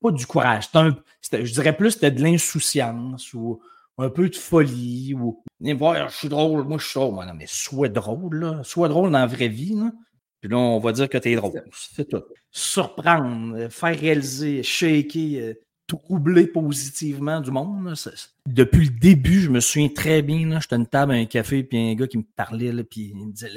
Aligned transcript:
pas 0.00 0.10
du 0.10 0.26
courage. 0.26 0.68
je 0.74 1.52
dirais 1.52 1.76
plus 1.76 1.92
c'était 1.92 2.10
de 2.10 2.22
l'insouciance 2.22 3.32
ou 3.34 3.60
un 3.98 4.10
peu 4.10 4.28
de 4.28 4.36
folie 4.36 5.14
ou 5.14 5.42
voir, 5.60 6.08
je 6.08 6.16
suis 6.16 6.28
drôle, 6.28 6.64
moi 6.64 6.78
je 6.78 6.86
suis 6.86 7.00
drôle. 7.00 7.26
non, 7.26 7.34
mais 7.34 7.46
sois 7.48 7.88
drôle, 7.88 8.36
là. 8.36 8.60
sois 8.62 8.88
drôle 8.88 9.10
dans 9.10 9.18
la 9.18 9.26
vraie 9.26 9.48
vie. 9.48 9.74
Là. 9.74 9.92
Puis 10.40 10.48
là, 10.48 10.56
on 10.56 10.78
va 10.78 10.92
dire 10.92 11.08
que 11.08 11.18
tu 11.18 11.30
es 11.32 11.36
drôle. 11.36 11.64
C'est 11.72 12.08
tout. 12.08 12.22
Surprendre, 12.50 13.68
faire 13.70 13.98
réaliser, 13.98 14.62
shaker, 14.62 15.40
euh, 15.40 15.54
troubler 15.88 16.46
positivement 16.46 17.40
du 17.40 17.50
monde. 17.50 17.92
Depuis 18.46 18.84
le 18.84 18.98
début, 19.00 19.40
je 19.40 19.50
me 19.50 19.58
souviens 19.58 19.88
très 19.88 20.22
bien. 20.22 20.60
J'étais 20.60 20.74
à 20.74 20.78
une 20.78 20.86
table 20.86 21.12
à 21.12 21.16
un 21.16 21.26
café, 21.26 21.64
puis 21.64 21.78
un 21.78 21.94
gars 21.94 22.06
qui 22.06 22.18
me 22.18 22.24
parlait, 22.36 22.72
là, 22.72 22.84
puis 22.84 23.12
il 23.14 23.16
me 23.16 23.32
disait, 23.32 23.50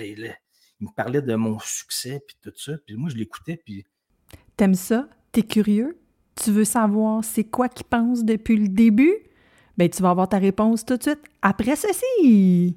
il 0.80 0.88
me 0.88 0.94
parlait 0.96 1.22
de 1.22 1.36
mon 1.36 1.60
succès, 1.60 2.24
puis 2.26 2.36
tout 2.42 2.54
ça. 2.56 2.74
Puis 2.86 2.96
moi, 2.96 3.10
je 3.12 3.16
l'écoutais, 3.16 3.62
puis. 3.64 3.86
T'aimes 4.58 4.76
ça? 4.76 5.08
T'es 5.32 5.44
curieux? 5.44 6.01
Tu 6.36 6.52
veux 6.52 6.66
savoir 6.66 7.24
c'est 7.24 7.44
quoi 7.44 7.70
qu'il 7.70 7.86
pense 7.86 8.24
depuis 8.24 8.58
le 8.58 8.68
début? 8.68 9.16
Ben, 9.78 9.90
tu 9.90 10.02
vas 10.02 10.12
avoir 10.12 10.30
ta 10.30 10.38
réponse 10.38 10.86
tout 10.86 10.98
de 10.98 11.04
suite 11.04 11.22
après 11.42 11.76
ceci. 11.76 12.76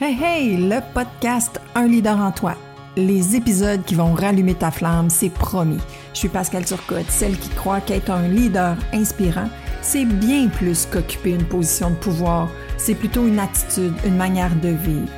Hey, 0.00 0.16
hey, 0.20 0.56
le 0.56 0.80
podcast 0.94 1.60
Un 1.74 1.86
leader 1.86 2.18
en 2.18 2.32
toi 2.32 2.56
les 2.96 3.36
épisodes 3.36 3.82
qui 3.84 3.94
vont 3.94 4.12
rallumer 4.12 4.54
ta 4.54 4.70
flamme, 4.70 5.08
c'est 5.08 5.32
promis. 5.32 5.80
Je 6.12 6.18
suis 6.18 6.28
Pascal 6.28 6.64
Turcotte, 6.64 7.08
celle 7.08 7.38
qui 7.38 7.48
croit 7.50 7.80
qu'être 7.80 8.10
un 8.10 8.28
leader 8.28 8.76
inspirant, 8.92 9.48
c'est 9.80 10.04
bien 10.04 10.48
plus 10.48 10.86
qu'occuper 10.86 11.30
une 11.30 11.44
position 11.44 11.90
de 11.90 11.96
pouvoir, 11.96 12.48
c'est 12.76 12.94
plutôt 12.94 13.26
une 13.26 13.38
attitude, 13.38 13.94
une 14.04 14.16
manière 14.16 14.54
de 14.56 14.68
vivre. 14.68 15.08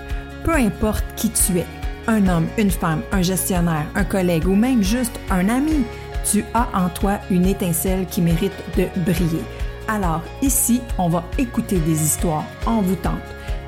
Peu 0.44 0.52
importe 0.52 1.04
qui 1.16 1.30
tu 1.30 1.58
es, 1.58 1.66
un 2.06 2.28
homme, 2.28 2.46
une 2.58 2.70
femme, 2.70 3.02
un 3.12 3.22
gestionnaire, 3.22 3.86
un 3.94 4.04
collègue 4.04 4.46
ou 4.46 4.54
même 4.54 4.82
juste 4.82 5.18
un 5.30 5.48
ami, 5.48 5.84
tu 6.30 6.44
as 6.54 6.68
en 6.74 6.88
toi 6.88 7.18
une 7.30 7.46
étincelle 7.46 8.06
qui 8.06 8.20
mérite 8.20 8.52
de 8.76 8.86
briller. 9.02 9.42
Alors 9.88 10.22
ici, 10.42 10.80
on 10.98 11.08
va 11.08 11.24
écouter 11.38 11.78
des 11.78 12.02
histoires 12.02 12.44
envoûtantes, 12.66 13.14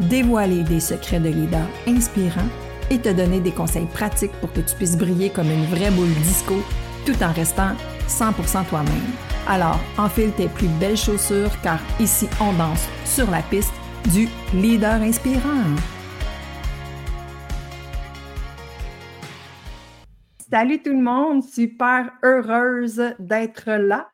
dévoiler 0.01 0.63
des 0.63 0.81
secrets 0.81 1.21
de 1.21 1.29
leader 1.29 1.67
inspirants 1.87 2.49
et 2.91 2.99
te 2.99 3.11
donner 3.11 3.41
des 3.41 3.53
conseils 3.53 3.87
pratiques 3.87 4.33
pour 4.41 4.53
que 4.53 4.61
tu 4.61 4.75
puisses 4.77 4.97
briller 4.97 5.31
comme 5.31 5.51
une 5.51 5.67
vraie 5.67 5.91
boule 5.91 6.15
disco 6.23 6.55
tout 7.05 7.23
en 7.23 7.33
restant 7.33 7.73
100% 8.09 8.67
toi-même. 8.69 9.13
Alors, 9.49 9.79
enfile 9.99 10.33
tes 10.33 10.49
plus 10.49 10.69
belles 10.69 10.97
chaussures 10.97 11.61
car 11.63 11.79
ici 12.01 12.29
on 12.41 12.53
danse 12.55 12.89
sur 13.05 13.31
la 13.31 13.43
piste 13.43 13.73
du 14.13 14.29
leader 14.55 15.03
inspirant. 15.03 15.77
Salut 20.49 20.81
tout 20.81 20.93
le 20.93 21.03
monde, 21.03 21.43
super 21.43 22.13
heureuse 22.23 23.03
d'être 23.19 23.69
là. 23.69 24.09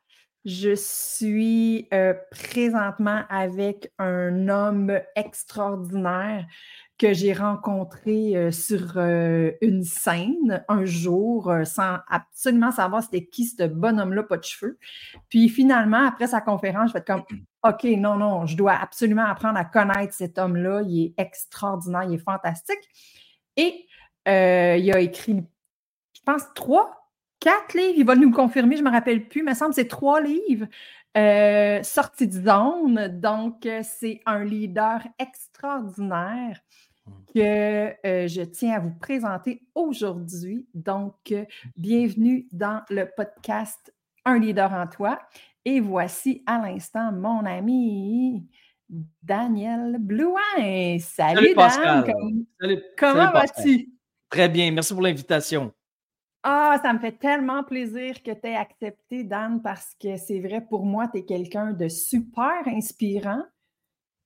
Je 0.45 0.73
suis 0.73 1.87
euh, 1.93 2.15
présentement 2.31 3.21
avec 3.29 3.93
un 3.99 4.49
homme 4.49 4.99
extraordinaire 5.15 6.47
que 6.97 7.13
j'ai 7.13 7.33
rencontré 7.33 8.35
euh, 8.35 8.49
sur 8.49 8.97
euh, 8.97 9.51
une 9.61 9.83
scène 9.83 10.65
un 10.69 10.85
jour 10.85 11.53
sans 11.65 11.99
absolument 12.09 12.71
savoir 12.71 13.03
c'était 13.03 13.27
qui 13.27 13.45
ce 13.45 13.67
bonhomme-là, 13.67 14.23
pas 14.23 14.37
de 14.37 14.43
cheveux. 14.43 14.79
Puis 15.29 15.49
finalement, 15.49 16.07
après 16.07 16.25
sa 16.25 16.41
conférence, 16.41 16.89
je 16.89 16.93
vais 16.93 16.99
être 16.99 17.05
comme 17.05 17.25
OK, 17.63 17.83
non, 17.83 18.15
non, 18.15 18.47
je 18.47 18.57
dois 18.57 18.73
absolument 18.73 19.25
apprendre 19.25 19.59
à 19.59 19.65
connaître 19.65 20.15
cet 20.15 20.39
homme-là. 20.39 20.81
Il 20.81 21.05
est 21.05 21.13
extraordinaire, 21.21 22.05
il 22.05 22.15
est 22.15 22.17
fantastique. 22.17 22.89
Et 23.55 23.85
il 24.25 24.91
a 24.91 24.99
écrit, 24.99 25.43
pense, 26.25 26.43
trois, 26.55 27.09
quatre 27.39 27.75
livres. 27.75 27.95
Il 27.97 28.05
va 28.05 28.15
nous 28.15 28.29
le 28.29 28.35
confirmer, 28.35 28.75
je 28.75 28.83
ne 28.83 28.89
me 28.89 28.93
rappelle 28.93 29.27
plus, 29.27 29.43
mais 29.43 29.51
il 29.51 29.55
me 29.55 29.57
semble 29.57 29.71
que 29.71 29.81
c'est 29.81 29.87
trois 29.87 30.21
livres. 30.21 30.67
sortis 31.83 32.27
de 32.27 32.43
zone. 32.45 33.19
Donc, 33.19 33.67
c'est 33.83 34.21
un 34.25 34.43
leader 34.43 35.01
extraordinaire 35.19 36.59
que 37.33 37.93
euh, 38.05 38.27
je 38.27 38.41
tiens 38.43 38.75
à 38.75 38.79
vous 38.79 38.93
présenter 38.99 39.61
aujourd'hui. 39.75 40.67
Donc, 40.73 41.15
euh, 41.31 41.45
bienvenue 41.75 42.47
dans 42.51 42.81
le 42.89 43.05
podcast 43.15 43.93
Un 44.25 44.39
leader 44.39 44.71
en 44.73 44.87
toi. 44.87 45.19
Et 45.65 45.79
voici 45.79 46.43
à 46.45 46.59
l'instant 46.59 47.11
mon 47.11 47.45
ami 47.45 48.45
Daniel 49.21 49.97
Blouin. 49.99 50.99
Salut, 50.99 51.55
Pascal. 51.55 52.13
Comment 52.97 53.31
vas-tu? 53.31 53.89
Très 54.29 54.49
bien. 54.49 54.71
Merci 54.71 54.93
pour 54.93 55.01
l'invitation. 55.01 55.73
Ah, 56.43 56.77
ça 56.83 56.91
me 56.91 56.99
fait 56.99 57.13
tellement 57.13 57.63
plaisir 57.63 58.21
que 58.21 58.31
tu 58.31 58.47
aies 58.47 58.55
accepté, 58.55 59.23
Dan, 59.23 59.61
parce 59.61 59.95
que 59.99 60.17
c'est 60.17 60.41
vrai, 60.41 60.59
pour 60.59 60.85
moi, 60.85 61.07
tu 61.07 61.19
es 61.19 61.23
quelqu'un 61.23 61.71
de 61.71 61.87
super 61.87 62.67
inspirant. 62.67 63.43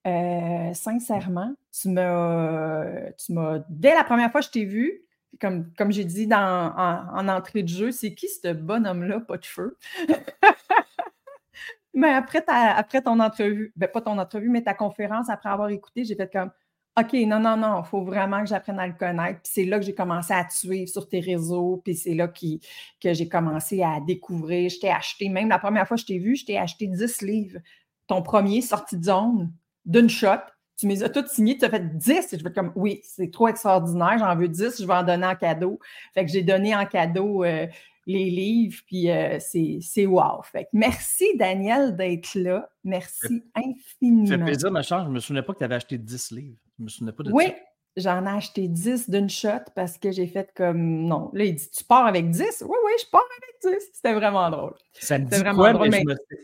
Euh, 0.07 0.73
sincèrement, 0.73 1.53
tu 1.71 1.89
m'as, 1.89 3.11
tu 3.11 3.33
m'as, 3.33 3.59
dès 3.69 3.93
la 3.93 4.03
première 4.03 4.31
fois 4.31 4.41
que 4.41 4.47
je 4.47 4.51
t'ai 4.51 4.65
vu, 4.65 5.01
comme, 5.39 5.71
comme 5.77 5.91
j'ai 5.91 6.05
dit 6.05 6.25
dans, 6.25 6.73
en, 6.75 7.27
entrée 7.27 7.61
de 7.61 7.67
jeu, 7.67 7.91
c'est 7.91 8.15
qui 8.15 8.27
ce 8.29 8.53
bonhomme-là, 8.53 9.19
pas 9.19 9.37
de 9.37 9.45
feu? 9.45 9.77
mais 11.93 12.13
après, 12.13 12.43
après 12.47 13.01
ton 13.01 13.19
entrevue, 13.19 13.73
ben 13.75 13.89
pas 13.89 14.01
ton 14.01 14.17
entrevue, 14.17 14.49
mais 14.49 14.63
ta 14.63 14.73
conférence, 14.73 15.29
après 15.29 15.49
avoir 15.49 15.69
écouté, 15.69 16.03
j'ai 16.05 16.15
fait 16.15 16.31
comme 16.31 16.51
OK, 16.99 17.13
non, 17.27 17.39
non, 17.39 17.55
non, 17.57 17.83
il 17.83 17.87
faut 17.87 18.01
vraiment 18.01 18.41
que 18.41 18.47
j'apprenne 18.47 18.79
à 18.79 18.87
le 18.87 18.93
connaître. 18.93 19.41
Puis 19.41 19.51
c'est 19.53 19.65
là 19.65 19.77
que 19.77 19.85
j'ai 19.85 19.93
commencé 19.93 20.33
à 20.33 20.43
te 20.43 20.53
suivre 20.53 20.89
sur 20.89 21.07
tes 21.07 21.19
réseaux. 21.19 21.79
Puis 21.85 21.93
c'est 21.93 22.15
là 22.15 22.27
qui, 22.27 22.59
que 22.99 23.13
j'ai 23.13 23.29
commencé 23.29 23.83
à 23.83 23.99
découvrir. 23.99 24.69
Je 24.69 24.79
t'ai 24.79 24.89
acheté, 24.89 25.29
même 25.29 25.49
la 25.49 25.59
première 25.59 25.87
fois 25.87 25.95
que 25.95 26.01
je 26.01 26.07
t'ai 26.07 26.17
vu, 26.17 26.35
je 26.35 26.45
t'ai 26.45 26.57
acheté 26.57 26.87
10 26.87 27.21
livres. 27.21 27.59
Ton 28.07 28.23
premier, 28.23 28.61
sorti 28.61 28.97
de 28.97 29.03
zone, 29.03 29.51
d'une 29.85 30.09
shot. 30.09 30.41
Tu 30.79 30.87
m'as 30.87 31.03
as 31.03 31.09
toutes 31.09 31.27
signées, 31.27 31.57
tu 31.57 31.65
as 31.65 31.69
fait 31.69 31.97
10. 31.97 32.33
Et 32.33 32.39
je 32.39 32.43
vais 32.43 32.51
comme, 32.51 32.71
oui, 32.75 33.01
c'est 33.03 33.31
trop 33.31 33.47
extraordinaire, 33.47 34.17
j'en 34.17 34.35
veux 34.35 34.47
10, 34.47 34.81
je 34.81 34.87
vais 34.87 34.93
en 34.93 35.03
donner 35.03 35.27
en 35.27 35.35
cadeau. 35.35 35.79
Fait 36.15 36.25
que 36.25 36.31
j'ai 36.31 36.41
donné 36.41 36.75
en 36.75 36.85
cadeau 36.87 37.43
euh, 37.43 37.67
les 38.07 38.29
livres, 38.31 38.79
puis 38.87 39.11
euh, 39.11 39.37
c'est 39.39 40.05
wow. 40.07 40.41
Fait 40.43 40.63
que 40.63 40.69
merci, 40.73 41.25
Daniel, 41.37 41.95
d'être 41.95 42.33
là. 42.33 42.69
Merci 42.83 43.43
infiniment. 43.53 44.25
Ça 44.25 44.37
fait 44.37 44.43
plaisir, 44.43 44.71
ma 44.71 44.81
chère. 44.81 45.05
Je 45.05 45.09
me 45.09 45.19
souvenais 45.19 45.43
pas 45.43 45.53
que 45.53 45.59
tu 45.59 45.63
avais 45.63 45.75
acheté 45.75 45.99
10 45.99 46.31
livres. 46.31 46.57
Je 46.77 46.83
me 46.83 46.89
souvenais 46.89 47.11
pas 47.11 47.23
de 47.23 47.31
oui. 47.31 47.53
J'en 47.95 48.27
ai 48.27 48.29
acheté 48.29 48.67
10 48.67 49.09
d'une 49.09 49.29
shot 49.29 49.71
parce 49.75 49.97
que 49.97 50.11
j'ai 50.11 50.27
fait 50.27 50.51
comme 50.55 51.05
non. 51.05 51.31
Là, 51.33 51.45
il 51.45 51.55
dit 51.55 51.69
Tu 51.71 51.83
pars 51.83 52.05
avec 52.05 52.29
10 52.29 52.63
Oui, 52.67 52.77
oui, 52.85 52.91
je 53.03 53.09
pars 53.09 53.23
avec 53.63 53.75
10. 53.79 53.89
C'était 53.91 54.13
vraiment 54.13 54.47
drôle. 54.51 54.75
Ça 54.93 55.17
me 55.17 55.25
dit 55.25 55.43
quoi, 55.55 55.73
mais, 55.87 56.03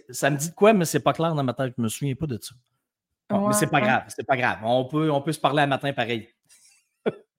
ça 0.10 0.32
me 0.32 0.38
dit 0.38 0.52
quoi, 0.54 0.74
mais 0.74 0.86
c'est 0.86 1.00
pas 1.00 1.14
clair 1.14 1.36
dans 1.36 1.44
ma 1.44 1.54
tête. 1.54 1.74
Je 1.78 1.82
me 1.84 1.90
souviens 1.90 2.16
pas 2.16 2.26
de 2.26 2.40
ça 2.42 2.56
mais 3.40 3.54
c'est 3.54 3.68
pas 3.68 3.82
grave, 3.82 4.04
c'est 4.08 4.26
pas 4.26 4.38
grave. 4.38 4.60
On 4.64 4.86
peut, 4.86 5.12
on 5.12 5.22
peut 5.22 5.32
se 5.32 5.40
parler 5.40 5.64
un 5.64 5.68
matin 5.68 5.94
pareil. 5.94 6.30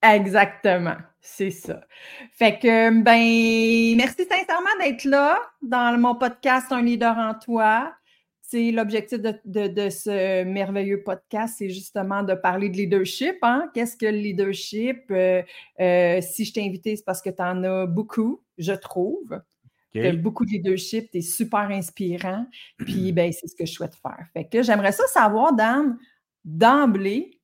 Exactement, 0.03 0.97
c'est 1.21 1.50
ça. 1.50 1.81
Fait 2.32 2.59
que, 2.59 2.91
ben, 3.03 3.97
merci 3.97 4.26
sincèrement 4.26 4.76
d'être 4.81 5.05
là 5.05 5.38
dans 5.62 5.99
mon 5.99 6.15
podcast 6.15 6.71
Un 6.72 6.82
leader 6.82 7.16
en 7.16 7.34
toi. 7.34 7.94
C'est 8.55 8.71
l'objectif 8.71 9.19
de, 9.19 9.91
ce 9.91 10.45
merveilleux 10.45 11.03
podcast, 11.03 11.57
c'est 11.59 11.71
justement 11.71 12.23
de 12.23 12.35
parler 12.35 12.69
de 12.69 12.77
leadership. 12.77 13.37
Hein? 13.43 13.69
Qu'est-ce 13.75 13.97
que 13.97 14.07
le 14.07 14.19
leadership? 14.19 15.11
Euh, 15.11 15.43
euh, 15.81 16.21
si 16.21 16.45
je 16.45 16.53
t'ai 16.53 16.65
invité, 16.65 16.95
c'est 16.95 17.03
parce 17.05 17.21
que 17.21 17.31
tu 17.31 17.43
en 17.43 17.65
as 17.65 17.87
beaucoup, 17.87 18.45
je 18.57 18.71
trouve. 18.71 19.43
Tu 19.91 20.07
as 20.07 20.13
beaucoup 20.13 20.45
de 20.45 20.51
leadership, 20.51 21.11
tu 21.11 21.19
es 21.19 21.21
super 21.21 21.69
inspirant. 21.69 22.47
Puis, 22.77 23.11
ben, 23.13 23.33
c'est 23.33 23.49
ce 23.49 23.57
que 23.57 23.67
je 23.67 23.73
souhaite 23.73 23.97
faire. 23.97 24.25
Fait 24.33 24.47
que 24.47 24.63
j'aimerais 24.63 24.93
ça 24.93 25.05
savoir, 25.09 25.53
Dan, 25.53 25.99
d'emblée, 26.45 27.41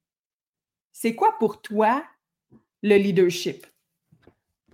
c'est 0.92 1.16
quoi 1.16 1.34
pour 1.40 1.60
toi 1.60 2.04
le 2.84 2.94
leadership? 2.94 3.66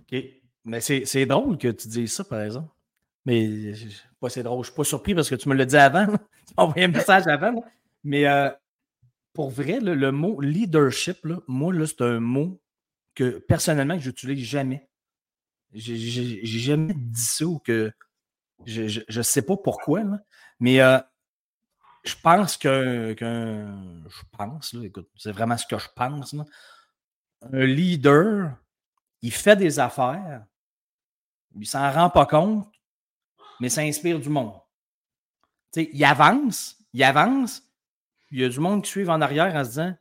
OK. 0.01 0.23
Mais 0.65 0.81
c'est 0.81 1.25
drôle 1.25 1.57
que 1.57 1.69
tu 1.69 1.87
dises 1.87 2.13
ça, 2.13 2.23
par 2.23 2.43
exemple. 2.43 2.69
Mais 3.25 3.73
pas 4.19 4.29
c'est 4.29 4.43
drôle. 4.43 4.63
Je 4.63 4.69
ne 4.69 4.73
suis 4.73 4.75
pas 4.75 4.83
surpris 4.83 5.15
parce 5.15 5.29
que 5.29 5.35
tu 5.35 5.49
me 5.49 5.55
l'as 5.55 5.65
dit 5.65 5.77
avant. 5.77 6.05
tu 6.05 6.53
m'as 6.57 6.63
envoyé 6.63 6.85
un 6.85 6.89
message 6.89 7.27
avant. 7.27 7.63
Mais 8.03 8.27
euh, 8.27 8.49
pour 9.33 9.49
vrai, 9.49 9.79
le 9.79 10.11
mot 10.11 10.39
leadership, 10.41 11.25
là, 11.25 11.37
moi, 11.47 11.73
c'est 11.85 12.01
un 12.01 12.19
mot 12.19 12.59
que 13.15 13.39
personnellement, 13.39 13.95
que 13.95 14.03
je 14.03 14.09
n'utilise 14.09 14.45
jamais. 14.45 14.87
J'ai 15.73 16.45
jamais 16.45 16.93
dit 16.93 17.21
ça 17.21 17.45
ou 17.45 17.59
que 17.59 17.91
je 18.65 19.01
ne 19.17 19.23
sais 19.23 19.41
pas 19.41 19.57
pourquoi, 19.57 20.03
mais 20.59 20.81
euh, 20.81 20.99
je 22.03 22.15
pense 22.21 22.57
que, 22.57 23.15
je 23.19 24.23
pense, 24.37 24.73
écoute, 24.73 25.09
c'est 25.15 25.31
vraiment 25.31 25.57
ce 25.57 25.67
que 25.67 25.77
je 25.77 25.87
pense. 25.95 26.35
Un 27.51 27.65
leader, 27.65 28.55
il 29.21 29.31
fait 29.31 29.55
des 29.55 29.79
affaires, 29.79 30.45
il 31.59 31.67
s'en 31.67 31.91
rend 31.91 32.09
pas 32.09 32.25
compte, 32.25 32.71
mais 33.59 33.69
ça 33.69 33.81
inspire 33.81 34.19
du 34.19 34.29
monde. 34.29 34.53
il 35.75 36.03
avance, 36.03 36.77
il 36.93 37.03
avance, 37.03 37.63
il 38.31 38.39
y 38.39 38.43
a 38.43 38.49
du 38.49 38.59
monde 38.59 38.83
qui 38.83 38.91
suit 38.91 39.07
en 39.07 39.21
arrière 39.21 39.55
en 39.55 39.63
se 39.63 39.69
disant 39.69 39.95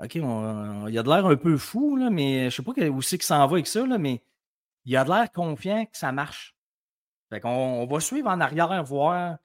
OK, 0.00 0.14
il 0.14 0.94
y 0.94 0.98
a 0.98 1.02
de 1.02 1.08
l'air 1.08 1.26
un 1.26 1.36
peu 1.36 1.58
fou, 1.58 1.96
là, 1.96 2.08
mais 2.08 2.42
je 2.42 2.44
ne 2.46 2.50
sais 2.50 2.62
pas 2.62 2.88
où 2.88 3.02
c'est 3.02 3.18
qu'il 3.18 3.26
s'en 3.26 3.46
va 3.46 3.52
avec 3.52 3.66
ça, 3.66 3.86
là, 3.86 3.98
mais 3.98 4.22
il 4.86 4.96
a 4.96 5.04
de 5.04 5.10
l'air 5.10 5.30
confiant 5.30 5.84
que 5.84 5.96
ça 5.96 6.10
marche. 6.10 6.56
Fait 7.28 7.40
qu'on 7.40 7.50
on 7.50 7.86
va 7.86 8.00
suivre 8.00 8.28
en 8.28 8.40
arrière, 8.40 8.82
voir 8.82 9.36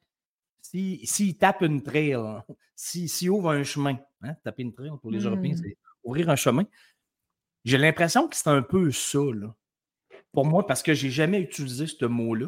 s'il 0.61 1.05
si, 1.07 1.35
tape 1.35 1.61
une 1.61 1.83
trail, 1.83 2.17
s'il 2.75 3.09
si, 3.09 3.29
ouvre 3.29 3.51
un 3.51 3.63
chemin. 3.63 3.97
Hein? 4.21 4.33
Taper 4.43 4.63
une 4.63 4.73
trail 4.73 4.91
pour 5.01 5.11
les 5.11 5.19
Européens, 5.19 5.53
mmh. 5.53 5.57
c'est 5.57 5.77
ouvrir 6.03 6.29
un 6.29 6.35
chemin. 6.35 6.63
J'ai 7.65 7.77
l'impression 7.77 8.27
que 8.27 8.35
c'est 8.35 8.49
un 8.49 8.61
peu 8.61 8.91
ça, 8.91 9.19
là. 9.33 9.53
Pour 10.31 10.45
moi, 10.45 10.65
parce 10.65 10.83
que 10.83 10.93
j'ai 10.93 11.09
jamais 11.09 11.39
utilisé 11.39 11.87
ce 11.87 12.05
mot-là. 12.05 12.47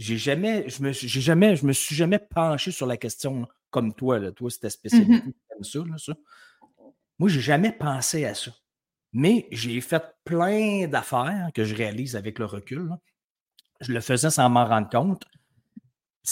J'ai 0.00 0.16
jamais, 0.16 0.66
je 0.66 0.82
me, 0.82 0.92
j'ai 0.92 1.20
jamais, 1.20 1.56
je 1.56 1.66
me 1.66 1.74
suis 1.74 1.94
jamais 1.94 2.18
penché 2.18 2.70
sur 2.70 2.86
la 2.86 2.96
question 2.96 3.46
comme 3.68 3.92
toi. 3.92 4.18
Là. 4.18 4.32
Toi, 4.32 4.50
c'était 4.50 4.70
spécialité 4.70 5.12
mmh 5.12 5.32
comme 5.50 5.62
ça, 5.64 5.78
là, 5.80 5.98
ça. 5.98 6.14
Moi, 7.18 7.28
j'ai 7.28 7.42
jamais 7.42 7.70
pensé 7.70 8.24
à 8.24 8.34
ça. 8.34 8.50
Mais 9.12 9.46
j'ai 9.50 9.78
fait 9.82 10.02
plein 10.24 10.88
d'affaires 10.88 11.50
que 11.54 11.64
je 11.64 11.74
réalise 11.74 12.16
avec 12.16 12.38
le 12.38 12.46
recul. 12.46 12.88
Je 13.82 13.92
le 13.92 14.00
faisais 14.00 14.30
sans 14.30 14.48
m'en 14.48 14.64
rendre 14.64 14.88
compte. 14.88 15.26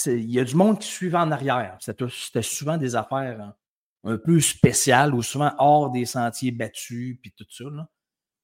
Il 0.07 0.31
y 0.31 0.39
a 0.39 0.45
du 0.45 0.55
monde 0.55 0.79
qui 0.79 0.87
suivait 0.87 1.17
en 1.17 1.29
arrière. 1.29 1.77
C'était 1.79 2.41
souvent 2.41 2.77
des 2.77 2.95
affaires 2.95 3.39
hein, 3.39 3.55
un 4.03 4.17
peu 4.17 4.39
spéciales 4.39 5.13
ou 5.13 5.21
souvent 5.21 5.53
hors 5.59 5.91
des 5.91 6.05
sentiers 6.05 6.51
battus, 6.51 7.19
puis 7.21 7.31
tout 7.37 7.45
ça. 7.51 7.65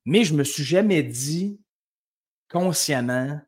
Mais 0.05 0.23
je 0.23 0.35
me 0.35 0.43
suis 0.43 0.63
jamais 0.63 1.01
dit 1.01 1.59
consciemment, 2.47 3.41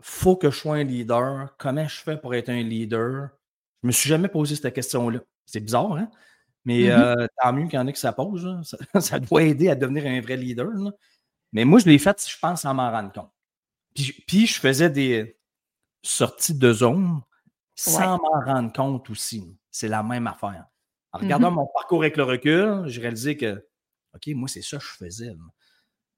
faut 0.00 0.36
que 0.36 0.50
je 0.50 0.56
sois 0.56 0.76
un 0.76 0.84
leader. 0.84 1.54
Comment 1.58 1.86
je 1.86 2.00
fais 2.00 2.16
pour 2.16 2.34
être 2.34 2.48
un 2.48 2.62
leader? 2.62 3.30
Je 3.82 3.86
me 3.86 3.92
suis 3.92 4.08
jamais 4.08 4.28
posé 4.28 4.56
cette 4.56 4.74
question-là. 4.74 5.20
C'est 5.46 5.60
bizarre, 5.60 5.92
hein? 5.94 6.10
Mais 6.64 6.84
mmh 6.84 6.90
euh, 6.90 7.26
tant 7.42 7.52
mieux 7.52 7.64
qu'il 7.64 7.74
y 7.74 7.78
en 7.78 7.86
ait 7.86 7.92
qui 7.92 8.00
ça 8.00 8.12
pose. 8.12 8.74
Ça, 9.00 9.18
doit 9.18 9.42
aider 9.42 9.68
à 9.68 9.74
devenir 9.74 10.06
un 10.06 10.20
vrai 10.20 10.36
leader. 10.36 10.70
Mais 11.52 11.64
moi, 11.64 11.78
je 11.78 11.86
l'ai 11.86 11.98
fait, 11.98 12.26
je 12.26 12.38
pense, 12.38 12.62
sans 12.62 12.72
m'en 12.72 12.90
rendre 12.90 13.12
compte. 13.12 13.30
Puis, 14.26 14.46
je 14.46 14.58
faisais 14.58 14.90
des 14.90 15.38
sorties 16.02 16.54
de 16.54 16.72
zone 16.72 17.20
sans 17.74 18.18
m'en 18.18 18.40
rendre 18.44 18.72
compte 18.72 19.10
aussi. 19.10 19.56
C'est 19.70 19.88
la 19.88 20.02
même 20.02 20.26
affaire. 20.26 20.66
En 21.12 21.18
mmh 21.18 21.22
regardant 21.22 21.50
mon 21.50 21.66
parcours 21.66 22.02
avec 22.02 22.16
le 22.16 22.24
recul, 22.24 22.84
j'ai 22.86 23.00
réalisé 23.02 23.36
que, 23.36 23.66
OK, 24.14 24.28
moi, 24.28 24.48
c'est 24.48 24.62
ça 24.62 24.78
que 24.78 24.84
je 24.84 24.88
faisais. 24.88 25.34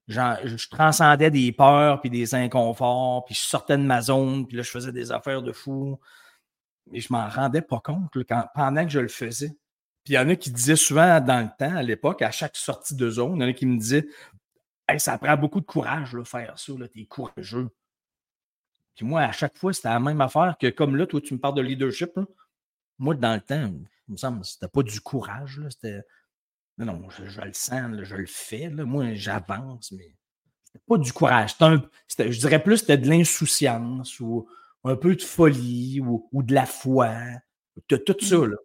Je 0.07 0.69
transcendais 0.69 1.31
des 1.31 1.51
peurs 1.51 2.01
puis 2.01 2.09
des 2.09 2.33
inconforts, 2.35 3.25
puis 3.25 3.35
je 3.35 3.41
sortais 3.41 3.77
de 3.77 3.83
ma 3.83 4.01
zone, 4.01 4.47
puis 4.47 4.57
là, 4.57 4.63
je 4.63 4.69
faisais 4.69 4.91
des 4.91 5.11
affaires 5.11 5.41
de 5.41 5.51
fou. 5.51 5.99
Mais 6.91 7.01
je 7.01 7.11
m'en 7.11 7.27
rendais 7.27 7.61
pas 7.61 7.81
compte 7.81 8.11
pendant 8.55 8.83
que 8.85 8.91
je 8.91 8.99
le 8.99 9.09
faisais. 9.09 9.57
Puis 10.03 10.13
il 10.13 10.15
y 10.15 10.19
en 10.19 10.29
a 10.29 10.35
qui 10.37 10.51
disaient 10.51 10.77
souvent 10.77 11.19
dans 11.19 11.41
le 11.41 11.49
temps, 11.57 11.75
à 11.75 11.83
l'époque, 11.83 12.21
à 12.21 12.31
chaque 12.31 12.55
sortie 12.55 12.95
de 12.95 13.09
zone, 13.09 13.35
il 13.35 13.41
y 13.41 13.45
en 13.45 13.49
a 13.49 13.53
qui 13.53 13.65
me 13.65 13.77
disaient 13.77 14.07
ça 14.97 15.17
prend 15.17 15.35
beaucoup 15.35 15.59
de 15.59 15.65
courage, 15.65 16.13
de 16.13 16.23
faire 16.23 16.57
ça, 16.57 16.73
là, 16.77 16.87
t'es 16.87 17.05
courageux. 17.05 17.69
Puis 18.95 19.05
moi, 19.05 19.21
à 19.21 19.31
chaque 19.31 19.57
fois, 19.57 19.73
c'était 19.73 19.89
la 19.89 19.99
même 19.99 20.21
affaire 20.21 20.55
que 20.59 20.67
comme 20.67 20.95
là, 20.95 21.05
toi, 21.05 21.19
tu 21.21 21.33
me 21.33 21.39
parles 21.39 21.55
de 21.55 21.61
leadership. 21.61 22.11
Moi, 22.97 23.15
dans 23.15 23.35
le 23.35 23.41
temps, 23.41 23.69
il 24.07 24.11
me 24.11 24.17
semble 24.17 24.41
que 24.41 24.47
c'était 24.47 24.69
pas 24.69 24.83
du 24.83 25.01
courage. 25.01 25.61
C'était. 25.69 26.01
Non, 26.77 26.85
non, 26.85 27.09
je, 27.09 27.41
le 27.41 27.53
sens, 27.53 28.03
je 28.03 28.15
le 28.15 28.27
fais. 28.27 28.69
Là. 28.69 28.85
Moi, 28.85 29.13
j'avance, 29.13 29.91
mais 29.91 30.13
c'était 30.63 30.83
pas 30.87 30.97
du 30.97 31.11
courage. 31.11 31.55
je 31.59 32.39
dirais 32.39 32.61
plus 32.61 32.77
c'était 32.77 32.97
de 32.97 33.09
l'insouciance 33.09 34.19
ou 34.19 34.47
un 34.83 34.95
peu 34.95 35.15
de 35.15 35.21
folie 35.21 35.99
ou, 35.99 36.43
de 36.43 36.53
la 36.53 36.65
foi. 36.65 37.13
Tout, 37.87 37.97
tout 37.97 38.25
ça. 38.25 38.37
Là. 38.37 38.57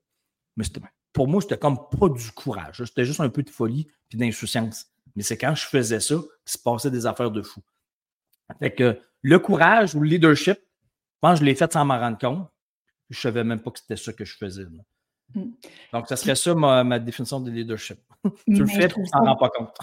Mais 0.57 0.65
pour 1.13 1.29
moi, 1.29 1.41
c'était 1.41 1.59
comme 1.59 1.79
pas 1.89 2.09
du 2.09 2.31
courage. 2.33 2.85
C'était 2.85 3.05
juste 3.05 3.21
un 3.21 3.31
peu 3.31 3.43
de 3.43 3.51
folie 3.51 3.89
et 4.11 4.17
d'insouciance. 4.17 4.87
Mais 5.17 5.23
c'est 5.23 5.39
quand 5.39 5.55
je 5.55 5.67
faisais 5.67 6.01
ça 6.01 6.15
qu'il 6.15 6.53
se 6.53 6.59
passait 6.59 6.91
des 6.91 7.07
affaires 7.07 7.31
de 7.31 7.43
fou. 7.43 7.63
Fait 8.59 8.75
que 8.75 9.01
le 9.23 9.39
courage 9.39 9.95
ou 9.95 10.01
le 10.01 10.09
leadership, 10.09 10.59
je 10.59 11.19
pense 11.21 11.39
que 11.39 11.41
je 11.41 11.45
l'ai 11.45 11.55
fait 11.55 11.73
sans 11.73 11.85
m'en 11.85 11.99
rendre 11.99 12.19
compte. 12.19 12.49
Je 13.09 13.19
ne 13.19 13.21
savais 13.21 13.45
même 13.45 13.61
pas 13.61 13.71
que 13.71 13.79
c'était 13.79 13.97
ça 13.97 14.13
que 14.13 14.25
je 14.25 14.37
faisais. 14.37 14.65
Mm. 14.65 14.83
Donc, 15.93 16.09
ça 16.09 16.17
serait 16.17 16.35
ça 16.35 16.55
ma, 16.55 16.99
définition 16.99 17.41
de 17.41 17.51
leadership. 17.51 17.99
tu 18.47 18.61
le 18.61 18.67
fais, 18.67 18.89
tu 18.89 19.01
ne 19.01 19.07
t'en 19.07 19.25
rends 19.25 19.37
pas 19.37 19.51
compte. 19.51 19.77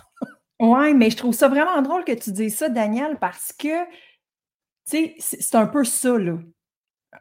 oui, 0.60 0.94
mais 0.94 1.10
je 1.10 1.18
trouve 1.18 1.34
ça 1.34 1.48
vraiment 1.48 1.82
drôle 1.82 2.04
que 2.04 2.14
tu 2.14 2.32
dises 2.32 2.58
ça, 2.58 2.70
Daniel, 2.70 3.18
parce 3.20 3.54
que, 3.54 3.86
tu 3.86 3.90
sais, 4.86 5.16
c'est 5.20 5.56
un 5.56 5.68
peu 5.68 5.84
ça, 5.84 6.18
là 6.18 6.38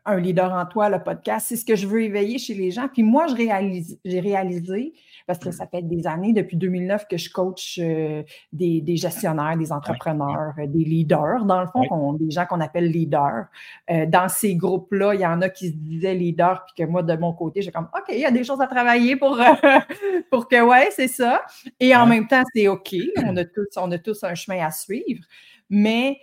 un 0.05 0.21
leader 0.21 0.53
en 0.53 0.67
toi, 0.67 0.91
le 0.91 1.03
podcast. 1.03 1.47
C'est 1.49 1.57
ce 1.57 1.65
que 1.65 1.75
je 1.75 1.87
veux 1.87 2.03
éveiller 2.03 2.39
chez 2.39 2.55
les 2.55 2.71
gens. 2.71 2.89
Puis 2.89 3.03
moi, 3.03 3.27
j'ai 3.27 4.21
réalisé, 4.21 4.93
parce 5.27 5.39
que 5.39 5.51
ça 5.51 5.67
fait 5.67 5.83
des 5.83 6.07
années, 6.07 6.33
depuis 6.33 6.57
2009, 6.57 7.07
que 7.09 7.17
je 7.17 7.31
coach 7.31 7.79
euh, 7.83 8.23
des, 8.53 8.97
gestionnaires, 8.97 9.57
des 9.57 9.73
entrepreneurs, 9.73 10.55
euh, 10.59 10.67
des 10.67 10.85
leaders, 10.85 11.45
dans 11.45 11.61
le 11.61 11.67
fond, 11.69 12.13
des 12.15 12.31
gens 12.31 12.45
qu'on 12.47 12.61
appelle 12.61 12.91
leaders. 12.91 13.47
Euh, 13.91 14.07
dans 14.07 14.29
ces 14.29 14.57
groupes-là, 14.57 15.15
il 15.15 15.21
y 15.21 15.27
en 15.27 15.41
a 15.41 15.49
qui 15.49 15.69
se 15.69 15.77
disaient 15.77 16.15
leaders, 16.15 16.65
puis 16.67 16.85
que 16.85 16.91
moi, 16.91 17.03
de 17.03 17.17
mon 17.17 17.33
côté, 17.33 17.63
j'ai 17.63 17.71
comme, 17.71 17.89
OK, 17.95 18.07
il 18.11 18.21
y 18.21 18.27
a 18.27 18.31
des 18.31 18.45
choses 18.45 18.61
à 18.61 18.67
travailler 18.67 19.17
pour, 19.17 19.39
pour 20.31 20.49
que, 20.49 20.63
ouais, 20.63 20.89
c'est 20.91 21.09
ça. 21.09 21.43
Et 21.81 21.97
en 21.97 22.07
même 22.07 22.27
temps, 22.27 22.43
c'est 22.55 22.69
OK. 22.69 22.95
On 23.25 23.37
a, 23.37 23.45
tous, 23.45 23.67
on 23.77 23.91
a 23.91 23.99
tous 23.99 24.23
un 24.25 24.35
chemin 24.35 24.65
à 24.65 24.71
suivre. 24.71 25.25
Mais 25.71 26.19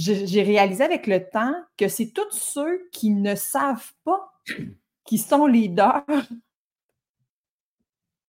j'ai 0.00 0.42
réalisé 0.42 0.84
avec 0.84 1.06
le 1.06 1.28
temps 1.28 1.54
que 1.76 1.88
c'est 1.88 2.12
tous 2.12 2.30
ceux 2.32 2.88
qui 2.92 3.10
ne 3.10 3.34
savent 3.34 3.92
pas 4.04 4.32
qui 5.04 5.18
sont 5.18 5.46
leaders, 5.46 6.04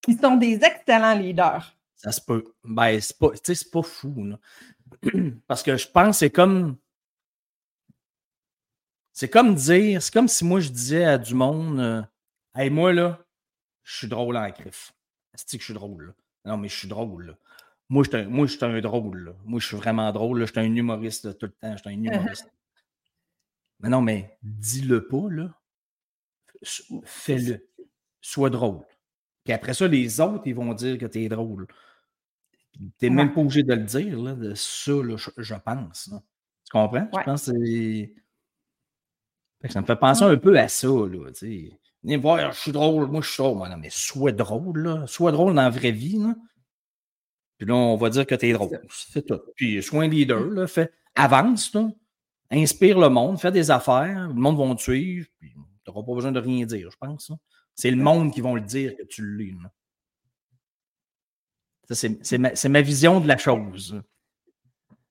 qui 0.01 0.15
sont 0.15 0.35
des 0.35 0.55
excellents 0.63 1.13
leaders. 1.13 1.77
Ça 1.95 2.11
se 2.11 2.21
peut. 2.21 2.43
Ben, 2.63 2.99
c'est 2.99 3.17
pas, 3.17 3.29
pas 3.71 3.83
fou. 3.83 4.33
Parce 5.47 5.61
que 5.61 5.77
je 5.77 5.87
pense 5.87 6.15
que 6.15 6.19
c'est 6.19 6.31
comme. 6.31 6.77
C'est 9.13 9.29
comme 9.29 9.53
dire, 9.53 10.01
c'est 10.01 10.13
comme 10.13 10.27
si 10.27 10.43
moi 10.43 10.61
je 10.61 10.69
disais 10.69 11.03
à 11.03 11.17
du 11.17 11.35
monde 11.35 11.79
euh, 11.79 12.01
Hey, 12.55 12.69
moi 12.69 12.91
là, 12.91 13.19
je 13.83 13.97
suis 13.97 14.07
drôle 14.07 14.35
en 14.37 14.49
griffe. 14.49 14.93
C'est 15.35 15.57
que 15.57 15.61
je 15.61 15.65
suis 15.65 15.73
drôle. 15.73 16.15
Non, 16.45 16.57
mais 16.57 16.69
je 16.69 16.75
suis 16.75 16.87
drôle. 16.87 17.27
Là. 17.27 17.33
Moi, 17.91 18.03
je 18.05 18.09
suis 18.47 18.65
un, 18.65 18.79
drôle. 18.79 19.35
Moi, 19.43 19.59
je 19.59 19.67
suis 19.67 19.75
vraiment 19.75 20.09
drôle. 20.13 20.39
Je 20.39 20.45
suis 20.45 20.59
un 20.61 20.75
humoriste 20.75 21.37
tout 21.37 21.47
le 21.47 21.51
temps. 21.51 21.75
Je 21.75 21.81
suis 21.81 21.89
un 21.89 22.01
humoriste. 22.01 22.49
mais 23.81 23.89
non, 23.89 24.01
mais 24.01 24.37
dis-le 24.41 25.09
pas, 25.09 25.29
là. 25.29 25.53
Fais-le. 27.03 27.67
Sois 28.21 28.49
drôle. 28.49 28.85
Puis 29.43 29.51
après 29.51 29.73
ça, 29.73 29.89
les 29.89 30.21
autres, 30.21 30.43
ils 30.45 30.55
vont 30.55 30.73
dire 30.73 30.97
que 30.97 31.05
tu 31.05 31.21
es 31.21 31.27
drôle. 31.27 31.67
Tu 32.71 32.89
n'es 33.01 33.09
même 33.09 33.33
pas 33.33 33.41
obligé 33.41 33.63
de 33.63 33.73
le 33.73 33.83
dire, 33.83 34.17
là, 34.17 34.35
de 34.35 34.53
ça, 34.55 34.93
là, 34.93 35.17
je, 35.17 35.55
pense. 35.55 36.09
Tu 36.63 36.71
comprends? 36.71 37.09
Je 37.11 37.23
pense 37.25 37.47
que 37.47 37.51
Ça 39.69 39.81
me 39.81 39.85
fait 39.85 39.97
penser 39.97 40.23
un 40.23 40.37
peu 40.37 40.57
à 40.57 40.69
ça, 40.69 40.87
là. 40.87 41.29
Venez 42.03 42.17
voir, 42.17 42.53
je 42.53 42.59
suis 42.59 42.71
drôle, 42.71 43.07
moi 43.07 43.21
je 43.21 43.29
suis 43.29 43.43
drôle. 43.43 43.67
non, 43.67 43.77
mais 43.77 43.89
sois 43.91 44.31
drôle, 44.31 44.79
là. 44.79 45.05
Sois 45.07 45.33
drôle 45.33 45.55
dans 45.55 45.63
la 45.63 45.69
vraie 45.69 45.91
vie, 45.91 46.17
là. 46.17 46.35
Puis 47.61 47.69
là, 47.69 47.75
on 47.75 47.95
va 47.95 48.09
dire 48.09 48.25
que 48.25 48.33
tu 48.33 48.47
es 48.47 48.53
drôle. 48.53 48.81
C'est 48.89 49.23
tout. 49.23 49.39
Puis 49.55 49.83
sois 49.83 50.05
un 50.05 50.07
leader, 50.07 50.39
là, 50.39 50.65
fais, 50.65 50.91
avance, 51.13 51.71
là, 51.75 51.91
inspire 52.49 52.97
le 52.97 53.07
monde, 53.07 53.39
fais 53.39 53.51
des 53.51 53.69
affaires, 53.69 54.29
le 54.29 54.33
monde 54.33 54.57
va 54.57 54.73
te 54.73 54.81
suivre, 54.81 55.27
puis 55.37 55.51
tu 55.51 55.59
n'auras 55.91 56.03
pas 56.03 56.15
besoin 56.15 56.31
de 56.31 56.39
rien 56.39 56.65
dire, 56.65 56.89
je 56.89 56.97
pense. 56.97 57.31
C'est 57.75 57.91
le 57.91 58.01
monde 58.01 58.33
qui 58.33 58.41
va 58.41 58.51
le 58.55 58.61
dire 58.61 58.95
que 58.97 59.03
tu 59.03 59.21
le 59.21 59.37
lis. 59.37 59.55
C'est 61.91 62.39
ma, 62.39 62.49
ma, 62.67 62.81
vision 62.81 63.19
de 63.19 63.27
la 63.27 63.37
chose. 63.37 64.01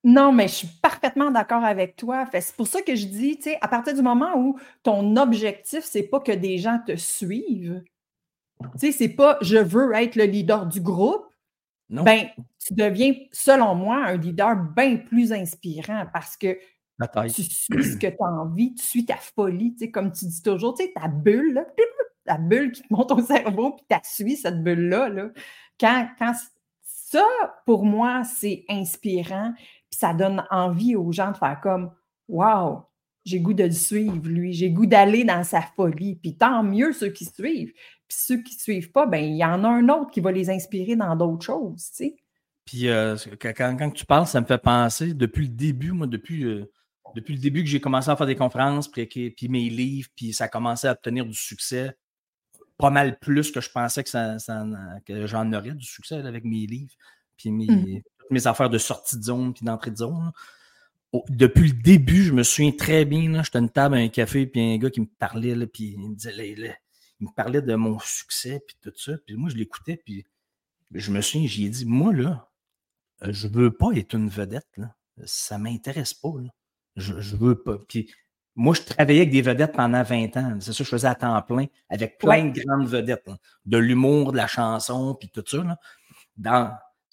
Non, 0.02 0.32
mais 0.32 0.48
je 0.48 0.54
suis 0.54 0.68
parfaitement 0.82 1.30
d'accord 1.30 1.62
avec 1.62 1.94
toi. 1.94 2.26
C'est 2.32 2.56
pour 2.56 2.66
ça 2.66 2.82
que 2.82 2.96
je 2.96 3.06
dis, 3.06 3.36
tu 3.36 3.44
sais, 3.44 3.58
à 3.60 3.68
partir 3.68 3.94
du 3.94 4.02
moment 4.02 4.36
où 4.36 4.58
ton 4.82 5.16
objectif, 5.16 5.84
c'est 5.84 6.02
pas 6.02 6.18
que 6.18 6.32
des 6.32 6.58
gens 6.58 6.80
te 6.84 6.96
suivent, 6.96 7.80
tu 8.60 8.68
sais, 8.76 8.90
c'est 8.90 9.08
pas 9.08 9.38
je 9.40 9.58
veux 9.58 9.94
être 9.94 10.16
le 10.16 10.24
leader 10.24 10.66
du 10.66 10.80
groupe, 10.80 11.29
ben, 11.90 12.28
tu 12.64 12.74
deviens, 12.74 13.14
selon 13.32 13.74
moi, 13.74 13.96
un 13.96 14.16
leader 14.16 14.56
bien 14.56 14.96
plus 14.96 15.32
inspirant 15.32 16.06
parce 16.12 16.36
que 16.36 16.56
tu 17.34 17.42
suis 17.42 17.84
ce 17.84 17.96
que 17.96 18.06
tu 18.06 18.16
as 18.20 18.26
envie, 18.26 18.74
tu 18.74 18.84
suis 18.84 19.04
ta 19.04 19.16
folie, 19.16 19.72
tu 19.72 19.86
sais, 19.86 19.90
comme 19.90 20.12
tu 20.12 20.26
dis 20.26 20.42
toujours, 20.42 20.74
tu 20.74 20.84
sais, 20.84 20.92
ta 20.92 21.08
bulle, 21.08 21.66
ta 22.24 22.38
bulle 22.38 22.72
qui 22.72 22.82
te 22.82 22.92
monte 22.92 23.10
au 23.10 23.20
cerveau, 23.20 23.72
puis 23.72 23.84
tu 23.88 23.96
suis 24.04 24.36
cette 24.36 24.62
bulle-là. 24.62 25.08
Là. 25.08 25.28
Quand, 25.80 26.08
quand 26.18 26.34
ça, 26.82 27.26
pour 27.66 27.84
moi, 27.84 28.22
c'est 28.24 28.64
inspirant, 28.68 29.52
puis 29.56 29.98
ça 29.98 30.14
donne 30.14 30.44
envie 30.50 30.94
aux 30.94 31.10
gens 31.10 31.32
de 31.32 31.36
faire 31.36 31.60
comme 31.60 31.90
Wow, 32.28 32.84
j'ai 33.24 33.40
goût 33.40 33.54
de 33.54 33.64
le 33.64 33.70
suivre, 33.70 34.26
lui, 34.28 34.52
j'ai 34.52 34.70
goût 34.70 34.86
d'aller 34.86 35.24
dans 35.24 35.44
sa 35.44 35.62
folie, 35.62 36.16
puis 36.16 36.36
tant 36.36 36.62
mieux 36.62 36.92
ceux 36.92 37.10
qui 37.10 37.24
suivent. 37.24 37.72
Puis 38.08 38.18
ceux 38.18 38.42
qui 38.42 38.56
ne 38.56 38.60
suivent 38.60 38.92
pas, 38.92 39.06
ben 39.06 39.22
il 39.22 39.36
y 39.36 39.44
en 39.44 39.62
a 39.64 39.68
un 39.68 39.88
autre 39.88 40.10
qui 40.10 40.20
va 40.20 40.32
les 40.32 40.50
inspirer 40.50 40.96
dans 40.96 41.14
d'autres 41.16 41.44
choses, 41.44 41.90
tu 41.90 41.96
sais. 41.96 42.16
Puis 42.64 42.88
euh, 42.88 43.16
quand, 43.40 43.90
tu 43.90 44.06
parles, 44.06 44.26
ça 44.26 44.40
me 44.40 44.46
fait 44.46 44.58
penser, 44.58 45.14
depuis 45.14 45.48
le 45.48 45.54
début, 45.54 45.92
moi, 45.92 46.06
depuis, 46.06 46.44
euh, 46.44 46.70
depuis 47.14 47.34
le 47.34 47.40
début 47.40 47.64
que 47.64 47.68
j'ai 47.68 47.80
commencé 47.80 48.10
à 48.10 48.16
faire 48.16 48.26
des 48.26 48.36
conférences, 48.36 48.88
puis, 48.88 49.06
puis, 49.06 49.48
mes 49.48 49.68
livres, 49.68 50.08
puis 50.14 50.32
ça 50.32 50.44
a 50.44 50.48
commencé 50.48 50.86
à 50.86 50.92
obtenir 50.92 51.26
du 51.26 51.34
succès, 51.34 51.96
pas 52.78 52.90
mal 52.90 53.18
plus 53.18 53.50
que 53.50 53.60
je 53.60 53.70
pensais 53.70 54.04
que, 54.04 54.08
ça, 54.08 54.36
que 55.04 55.26
j'en 55.26 55.52
aurais 55.52 55.72
du 55.72 55.84
succès 55.84 56.16
avec 56.16 56.44
mes 56.44 56.66
livres, 56.66 56.94
puis 57.36 57.50
mes, 57.50 57.66
mmh. 57.66 58.02
mes 58.30 58.46
affaires 58.46 58.70
de 58.70 58.78
sortie 58.78 59.18
de 59.18 59.24
zone, 59.24 59.52
puis 59.52 59.64
d'entrée 59.64 59.90
de 59.90 59.96
zone. 59.96 60.30
Depuis 61.28 61.68
le 61.68 61.82
début, 61.82 62.22
je 62.22 62.32
me 62.32 62.42
souviens 62.42 62.72
très 62.72 63.04
bien, 63.04 63.42
j'étais 63.42 63.56
à 63.56 63.60
une 63.60 63.70
table 63.70 63.96
à 63.96 63.98
un 63.98 64.08
café, 64.08 64.46
puis 64.46 64.60
un 64.60 64.78
gars 64.78 64.90
qui 64.90 65.00
me 65.00 65.06
parlait, 65.06 65.54
là, 65.54 65.66
puis 65.66 65.92
il 65.92 65.98
me 65.98 66.14
disait, 66.14 66.54
il 67.20 67.26
me 67.26 67.34
parlait 67.34 67.62
de 67.62 67.74
mon 67.74 67.98
succès, 67.98 68.62
puis 68.66 68.76
tout 68.80 68.92
ça. 68.96 69.12
Puis 69.26 69.36
moi, 69.36 69.50
je 69.50 69.56
l'écoutais, 69.56 69.96
puis 69.96 70.24
je 70.92 71.10
me 71.10 71.20
souviens, 71.20 71.46
j'y 71.46 71.66
ai 71.66 71.68
dit, 71.68 71.84
moi, 71.84 72.12
là, 72.12 72.50
euh, 73.22 73.32
je 73.32 73.48
veux 73.48 73.72
pas 73.72 73.90
être 73.94 74.14
une 74.14 74.28
vedette, 74.28 74.68
là. 74.76 74.94
Ça 75.24 75.58
m'intéresse 75.58 76.14
pas, 76.14 76.32
là. 76.40 76.48
Je, 76.96 77.20
je 77.20 77.36
veux 77.36 77.62
pas. 77.62 77.78
Puis 77.88 78.10
moi, 78.56 78.74
je 78.74 78.82
travaillais 78.82 79.20
avec 79.20 79.32
des 79.32 79.42
vedettes 79.42 79.72
pendant 79.72 80.02
20 80.02 80.36
ans. 80.36 80.58
C'est 80.60 80.72
ça, 80.72 80.84
je 80.84 80.88
faisais 80.88 81.06
à 81.06 81.14
temps 81.14 81.40
plein, 81.42 81.66
avec 81.88 82.18
plein 82.18 82.46
de 82.46 82.60
grandes 82.60 82.88
vedettes. 82.88 83.28
De 83.66 83.78
l'humour, 83.78 84.32
de 84.32 84.36
la 84.36 84.46
chanson, 84.46 85.14
puis 85.14 85.28
tout 85.28 85.44
ça. 85.46 85.58
Là. 85.58 85.78
Dans, 86.36 86.72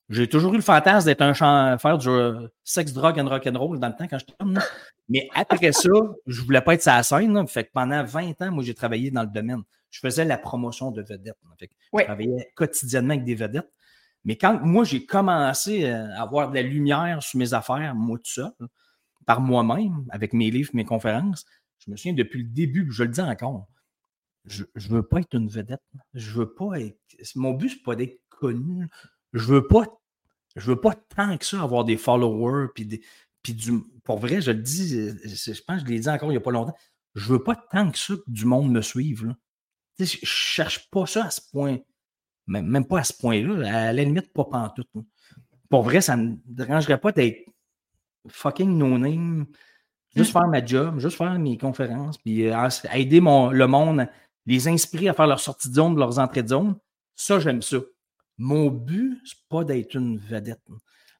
j'ai 0.09 0.29
toujours 0.29 0.53
eu 0.53 0.57
le 0.57 0.63
fantasme 0.63 1.05
d'être 1.05 1.21
un 1.21 1.33
chanteur, 1.33 1.81
faire 1.81 1.97
du 1.97 2.07
euh, 2.07 2.47
sex, 2.63 2.93
drug 2.93 3.19
and 3.19 3.27
rock 3.27 3.45
and 3.47 3.59
roll 3.59 3.79
dans 3.79 3.89
le 3.89 3.95
temps 3.95 4.07
quand 4.07 4.17
j'étais 4.17 4.33
jeune. 4.39 4.59
Mais 5.09 5.27
après 5.33 5.71
ça, 5.73 5.89
je 6.25 6.41
voulais 6.41 6.61
pas 6.61 6.75
être 6.75 6.81
sa 6.81 7.03
scène. 7.03 7.45
Fait 7.47 7.65
que 7.65 7.71
pendant 7.73 8.03
20 8.03 8.41
ans, 8.41 8.51
moi, 8.51 8.63
j'ai 8.63 8.73
travaillé 8.73 9.11
dans 9.11 9.23
le 9.23 9.27
domaine. 9.27 9.63
Je 9.89 9.99
faisais 9.99 10.23
la 10.23 10.37
promotion 10.37 10.91
de 10.91 11.01
vedettes. 11.01 11.37
Fait 11.59 11.67
que 11.67 11.73
Je 11.93 12.03
travaillais 12.03 12.51
quotidiennement 12.55 13.13
avec 13.13 13.25
des 13.25 13.35
vedettes. 13.35 13.69
Mais 14.23 14.37
quand 14.37 14.59
moi, 14.61 14.85
j'ai 14.85 15.05
commencé 15.05 15.85
à 15.85 16.21
avoir 16.21 16.49
de 16.49 16.55
la 16.55 16.61
lumière 16.61 17.21
sur 17.21 17.37
mes 17.39 17.53
affaires, 17.53 17.93
moi 17.95 18.17
tout 18.17 18.31
seul, 18.31 18.51
par 19.25 19.41
moi-même, 19.41 20.05
avec 20.09 20.33
mes 20.33 20.51
livres, 20.51 20.71
mes 20.73 20.85
conférences, 20.85 21.45
je 21.79 21.91
me 21.91 21.97
souviens 21.97 22.13
depuis 22.13 22.43
le 22.43 22.49
début, 22.49 22.87
je 22.91 23.03
le 23.03 23.09
dis 23.09 23.21
encore, 23.21 23.67
je 24.45 24.63
ne 24.63 24.87
veux 24.87 25.03
pas 25.03 25.19
être 25.19 25.35
une 25.35 25.49
vedette. 25.49 25.81
Je 26.13 26.31
veux 26.31 26.53
pas 26.53 26.79
être. 26.79 26.97
Mon 27.35 27.51
but, 27.51 27.69
c'est 27.69 27.83
pas 27.83 27.95
d'être 27.95 28.19
connu 28.29 28.87
je 29.33 29.45
veux 29.45 29.67
pas, 29.67 29.85
je 30.55 30.71
veux 30.71 30.79
pas 30.79 30.93
tant 31.15 31.37
que 31.37 31.45
ça 31.45 31.61
avoir 31.61 31.85
des 31.85 31.97
followers, 31.97 32.67
puis, 32.73 32.85
des, 32.85 33.01
puis 33.43 33.53
du, 33.53 33.79
pour 34.03 34.19
vrai, 34.19 34.41
je 34.41 34.51
le 34.51 34.61
dis, 34.61 34.89
je 34.89 35.61
pense 35.61 35.81
que 35.81 35.87
je 35.87 35.91
l'ai 35.93 35.99
dit 35.99 36.09
encore 36.09 36.29
il 36.29 36.33
n'y 36.33 36.37
a 36.37 36.41
pas 36.41 36.51
longtemps, 36.51 36.75
je 37.15 37.33
veux 37.33 37.43
pas 37.43 37.55
tant 37.55 37.91
que 37.91 37.97
ça 37.97 38.15
que 38.15 38.21
du 38.31 38.45
monde 38.45 38.71
me 38.71 38.81
suive. 38.81 39.25
Là. 39.25 39.35
Je, 39.99 40.03
ne 40.03 40.07
cherche 40.23 40.89
pas 40.89 41.05
ça 41.05 41.25
à 41.25 41.29
ce 41.31 41.41
point, 41.51 41.79
même, 42.45 42.67
même 42.67 42.85
pas 42.85 42.99
à 42.99 43.03
ce 43.03 43.13
point-là, 43.13 43.67
à 43.67 43.93
la 43.93 44.03
limite, 44.03 44.31
pas 44.31 44.45
pantoute. 44.45 44.87
tout. 44.93 45.05
Pour 45.69 45.83
vrai, 45.83 46.01
ça 46.01 46.15
ne 46.15 46.31
me 46.31 46.37
dérangerait 46.45 46.99
pas 46.99 47.11
d'être 47.11 47.45
fucking 48.29 48.77
no-name, 48.77 49.45
juste 50.15 50.31
faire 50.31 50.47
ma 50.47 50.65
job, 50.65 50.99
juste 50.99 51.17
faire 51.17 51.37
mes 51.39 51.57
conférences, 51.57 52.17
puis 52.17 52.47
euh, 52.47 52.69
aider 52.93 53.19
mon, 53.19 53.51
le 53.51 53.67
monde, 53.67 54.07
les 54.45 54.67
inspirer 54.67 55.09
à 55.09 55.13
faire 55.13 55.27
leur 55.27 55.39
sortie 55.39 55.69
de 55.69 55.75
zone, 55.75 55.97
leurs 55.97 56.19
entrées 56.19 56.43
de 56.43 56.49
zone. 56.49 56.75
Ça, 57.15 57.39
j'aime 57.39 57.61
ça. 57.61 57.77
Mon 58.37 58.69
but, 58.69 59.19
c'est 59.25 59.47
pas 59.49 59.63
d'être 59.63 59.95
une 59.95 60.17
vedette. 60.17 60.61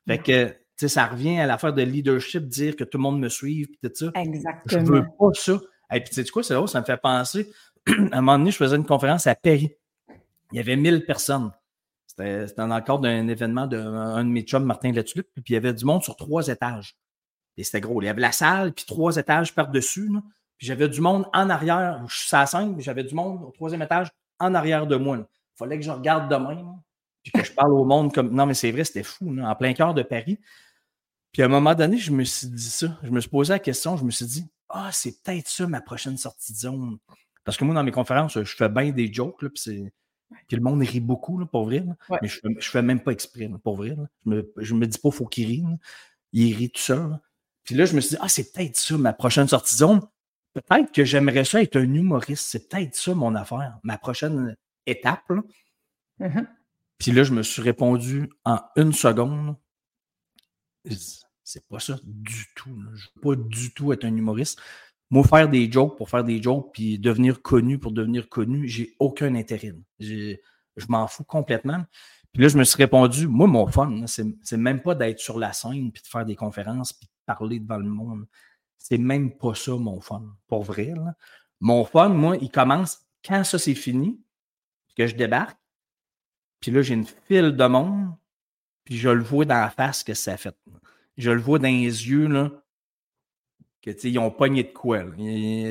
Fait 0.08 0.20
que, 0.20 0.48
tu 0.48 0.56
sais, 0.78 0.88
ça 0.88 1.08
revient 1.08 1.40
à 1.40 1.48
l'affaire 1.48 1.74
de 1.74 1.82
leadership, 1.82 2.48
dire 2.48 2.76
que 2.76 2.84
tout 2.84 2.98
le 2.98 3.04
monde 3.04 3.20
me 3.20 3.30
suive, 3.30 3.68
puis 3.68 3.80
tout 3.82 3.92
ça. 3.96 4.12
Exactement. 4.16 4.86
Je 4.86 4.92
veux 4.92 5.06
pas 5.18 5.30
ça. 5.34 5.60
Et 5.94 6.02
puis, 6.02 6.10
tu 6.10 6.24
sais 6.24 6.30
quoi, 6.30 6.44
c'est 6.44 6.68
ça 6.68 6.80
me 6.80 6.86
fait 6.86 6.98
penser. 6.98 7.52
à 7.88 7.92
un 8.18 8.22
moment 8.22 8.38
donné, 8.38 8.52
je 8.52 8.58
faisais 8.58 8.76
une 8.76 8.86
conférence 8.86 9.28
à 9.28 9.36
Paris. 9.36 9.72
Il 10.52 10.58
y 10.58 10.60
avait 10.60 10.76
1000 10.76 11.06
personnes. 11.06 11.52
C'était 12.06 12.46
dans 12.58 12.68
le 12.68 12.82
cadre 12.82 13.00
d'un 13.00 13.28
événement 13.28 13.68
d'un 13.68 14.24
de 14.24 14.30
mes 14.30 14.42
chums, 14.42 14.64
Martin 14.64 14.92
Latulippe, 14.92 15.28
puis 15.36 15.44
il 15.50 15.54
y 15.54 15.58
avait 15.58 15.74
du 15.74 15.86
monde 15.86 16.04
sur 16.04 16.16
trois 16.16 16.48
étages. 16.48 16.96
Et 17.58 17.64
c'était 17.64 17.82
gros. 17.82 18.02
Il 18.02 18.06
y 18.06 18.10
avait 18.10 18.22
la 18.22 18.32
salle, 18.32 18.74
puis 18.74 18.86
trois 18.86 19.18
étages 19.18 19.54
par-dessus. 19.54 20.10
Puis 20.58 20.68
j'avais 20.68 20.90
du 20.90 21.02
monde 21.02 21.26
en 21.34 21.50
arrière. 21.50 22.04
Je 22.08 22.18
suis 22.18 22.36
à 22.36 22.46
5, 22.46 22.76
puis 22.76 22.84
j'avais 22.84 23.04
du 23.04 23.14
monde 23.14 23.44
au 23.44 23.52
troisième 23.52 23.82
étage 23.82 24.10
en 24.40 24.54
arrière 24.54 24.88
de 24.88 24.96
moi. 24.96 25.18
Il 25.18 25.26
fallait 25.58 25.78
que 25.78 25.84
je 25.84 25.92
regarde 25.92 26.32
de 26.32 26.36
même 26.36 26.76
que 27.32 27.44
je 27.44 27.52
parle 27.52 27.74
au 27.74 27.86
monde 27.86 28.14
comme. 28.14 28.34
Non, 28.34 28.46
mais 28.46 28.54
c'est 28.54 28.72
vrai, 28.72 28.84
c'était 28.84 29.04
fou, 29.04 29.36
en 29.42 29.56
plein 29.56 29.74
cœur 29.74 29.94
de 29.94 30.04
Paris. 30.04 30.40
Puis 31.32 31.42
à 31.42 31.46
un 31.46 31.50
moment 31.50 31.76
donné, 31.76 31.98
je 31.98 32.12
me 32.12 32.24
suis 32.24 32.48
dit 32.48 32.70
ça. 32.70 32.98
Je 33.04 33.10
me 33.10 33.20
suis 33.20 33.30
posé 33.30 33.54
la 33.54 33.60
question, 33.60 33.98
je 33.98 34.04
me 34.04 34.12
suis 34.12 34.26
dit, 34.26 34.46
ah, 34.70 34.90
c'est 34.92 35.24
peut-être 35.24 35.48
ça 35.48 35.68
ma 35.68 35.82
prochaine 35.82 36.18
sortie 36.18 36.54
de 36.54 36.58
zone. 36.58 36.98
Parce 37.44 37.58
que 37.58 37.64
moi, 37.64 37.74
dans 37.76 37.84
mes 37.84 37.92
conférences, 37.92 38.42
je 38.42 38.56
fais 38.56 38.70
bien 38.70 38.92
des 38.92 39.12
jokes, 39.12 39.42
là, 39.42 39.50
puis, 39.50 39.92
le 40.52 40.62
monde 40.62 40.82
rit 40.82 41.00
beaucoup, 41.00 41.38
là, 41.38 41.46
pour 41.46 41.66
vrai. 41.66 41.86
Mais 42.22 42.28
je 42.28 42.40
ne 42.44 42.60
fais, 42.60 42.82
même 42.82 43.00
pas 43.00 43.12
exprès, 43.12 43.50
pour 43.64 43.78
vrai. 43.78 43.96
Je, 44.26 44.30
me, 44.30 44.54
je 44.58 44.74
me 44.74 44.86
dis 44.86 44.98
pas, 44.98 45.12
faut 45.12 45.26
qu'il 45.26 45.48
rit. 45.48 45.64
Il 46.34 46.54
rit 46.56 46.70
tout 46.70 46.82
seul. 46.82 47.18
Puis 47.64 47.76
là, 47.76 47.86
je 47.86 47.96
me 47.96 48.02
suis 48.02 48.16
dit, 48.16 48.22
ah, 48.22 48.28
c'est 48.28 48.52
peut-être 48.52 48.76
ça 48.76 48.98
ma 48.98 49.14
prochaine 49.14 49.48
sortie 49.48 49.76
de 49.76 49.80
zone. 49.80 50.02
Peut-être 50.54 50.92
que 50.92 51.06
j'aimerais 51.06 51.46
ça 51.46 51.62
être 51.62 51.78
un 51.78 51.94
humoriste. 51.94 52.48
C'est 52.48 52.68
peut-être 52.68 52.96
ça 52.96 53.14
mon 53.14 53.36
affaire, 53.36 53.78
ma 53.84 53.98
prochaine 53.98 54.56
étape. 54.86 55.32
Mm-hmm. 56.20 56.48
Puis 56.98 57.12
là, 57.12 57.24
je 57.24 57.34
me 57.34 57.44
suis 57.44 57.62
répondu 57.62 58.30
en 58.44 58.60
une 58.76 58.94
seconde. 58.94 59.56
C'est 61.44 61.68
pas 61.68 61.80
ça 61.80 61.98
du 62.04 62.46
tout. 62.56 62.76
Je 62.94 63.08
veux 63.16 63.22
pas 63.22 63.36
du 63.36 63.74
tout 63.74 63.94
être 63.94 64.06
un 64.06 64.16
humoriste. 64.16 64.60
Moi, 65.10 65.24
faire 65.24 65.48
des 65.48 65.72
jokes 65.72 65.98
pour 65.98 66.10
faire 66.10 66.24
des 66.24 66.42
jokes, 66.42 66.72
puis 66.74 67.00
devenir 67.00 67.42
connu 67.42 67.80
pour 67.80 67.92
devenir 67.94 68.28
connu, 68.28 68.68
j'ai 68.68 68.96
aucun 69.00 69.36
intérêt. 69.36 69.74
Je 70.00 70.38
m'en 70.90 71.08
fous 71.08 71.24
complètement. 71.24 71.86
Puis 72.34 72.42
là, 72.42 72.50
je 72.50 72.58
me 72.58 72.64
suis 72.64 72.78
répondu, 72.78 73.28
moi, 73.28 73.48
mon 73.48 73.68
fun, 73.68 74.06
c'est 74.06 74.58
même 74.58 74.82
pas 74.82 74.96
d'être 74.96 75.20
sur 75.20 75.40
la 75.40 75.54
scène, 75.54 75.92
puis 75.92 76.04
de 76.04 76.08
faire 76.08 76.26
des 76.26 76.36
conférences, 76.36 76.94
puis 76.94 77.08
de 77.08 77.12
parler 77.26 77.60
devant 77.60 77.78
le 77.78 77.90
monde. 77.90 78.28
C'est 78.78 78.98
même 78.98 79.36
pas 79.38 79.56
ça, 79.56 79.76
mon 79.76 80.02
fun, 80.02 80.24
pour 80.48 80.64
vrai. 80.64 80.94
Mon 81.60 81.86
fun, 81.86 82.10
moi, 82.10 82.38
il 82.38 82.52
commence 82.52 83.00
quand 83.26 83.44
ça 83.44 83.58
c'est 83.58 83.76
fini, 83.76 84.22
que 84.96 85.08
je 85.08 85.16
débarque, 85.16 85.58
puis 86.60 86.72
là, 86.72 86.82
j'ai 86.82 86.96
une 86.96 87.06
file 87.06 87.56
de 87.56 87.66
monde, 87.66 88.14
puis 88.84 88.98
je 88.98 89.10
le 89.10 89.24
vois 89.24 89.46
dans 89.46 89.60
la 89.60 89.70
face 89.70 90.04
que 90.04 90.14
ça 90.14 90.38
fait. 90.38 90.56
Je 91.18 91.32
le 91.32 91.42
vois 91.42 91.60
dans 91.60 91.68
les 91.68 92.10
yeux, 92.10 92.28
là, 92.28 92.52
que, 93.82 93.92
ils 94.08 94.20
ont 94.20 94.32
pogné 94.32 94.64
de 94.64 94.72
quoi. 94.72 95.04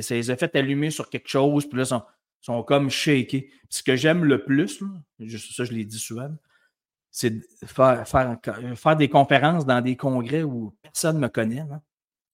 Ça 0.02 0.14
les 0.14 0.30
a 0.30 0.36
fait 0.36 0.54
allumer 0.56 0.90
sur 0.90 1.08
quelque 1.08 1.28
chose, 1.28 1.66
puis 1.66 1.78
là, 1.78 1.84
ils 1.84 1.86
sont, 1.86 2.02
sont 2.40 2.62
comme 2.62 2.90
shakés. 2.90 3.50
Ce 3.70 3.82
que 3.82 3.96
j'aime 3.96 4.24
le 4.24 4.44
plus, 4.44 4.82
ça, 5.54 5.64
je 5.64 5.72
l'ai 5.72 5.84
dit 5.84 5.98
souvent, 5.98 6.30
c'est 7.10 7.40
faire, 7.64 8.06
faire, 8.06 8.38
faire, 8.74 8.96
des 8.96 9.08
conférences 9.08 9.64
dans 9.64 9.80
des 9.80 9.96
congrès 9.96 10.42
où 10.42 10.76
personne 10.82 11.16
ne 11.16 11.22
me 11.22 11.28
connaît. 11.28 11.64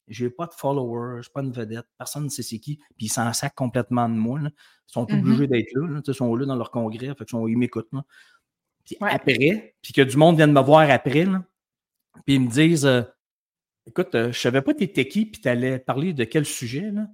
Je 0.09 0.25
n'ai 0.25 0.31
pas 0.31 0.47
de 0.47 0.55
followers, 0.55 1.19
je 1.19 1.23
suis 1.23 1.33
pas 1.33 1.43
une 1.43 1.53
vedette, 1.53 1.87
personne 1.97 2.25
ne 2.25 2.29
sait 2.29 2.43
c'est 2.43 2.59
qui, 2.59 2.79
puis 2.97 3.07
ils 3.07 3.09
s'en 3.09 3.33
sacent 3.33 3.53
complètement 3.55 4.09
de 4.09 4.15
moi. 4.15 4.41
Ils 4.43 4.51
sont 4.87 5.05
mm-hmm. 5.05 5.19
obligés 5.21 5.47
d'être 5.47 5.73
là, 5.75 6.01
ils 6.05 6.15
sont 6.15 6.35
là 6.35 6.45
dans 6.45 6.57
leur 6.57 6.71
congrès, 6.71 7.15
fait 7.15 7.33
ils 7.33 7.57
m'écoutent. 7.57 7.89
Puis 8.85 8.97
après, 9.01 9.75
puis 9.81 9.93
que 9.93 10.03
du 10.03 10.17
monde 10.17 10.37
vienne 10.37 10.53
me 10.53 10.61
voir 10.61 10.91
après, 10.91 11.27
puis 12.25 12.35
ils 12.35 12.41
me 12.41 12.51
disent 12.51 12.87
euh, 12.87 13.03
Écoute, 13.87 14.15
euh, 14.15 14.33
je 14.33 14.39
savais 14.39 14.63
pas 14.63 14.75
t'étais 14.75 15.09
qui, 15.09 15.27
puis 15.27 15.41
tu 15.41 15.49
allais 15.49 15.79
parler 15.79 16.13
de 16.13 16.25
quel 16.25 16.47
sujet, 16.47 16.91
là, 16.91 17.09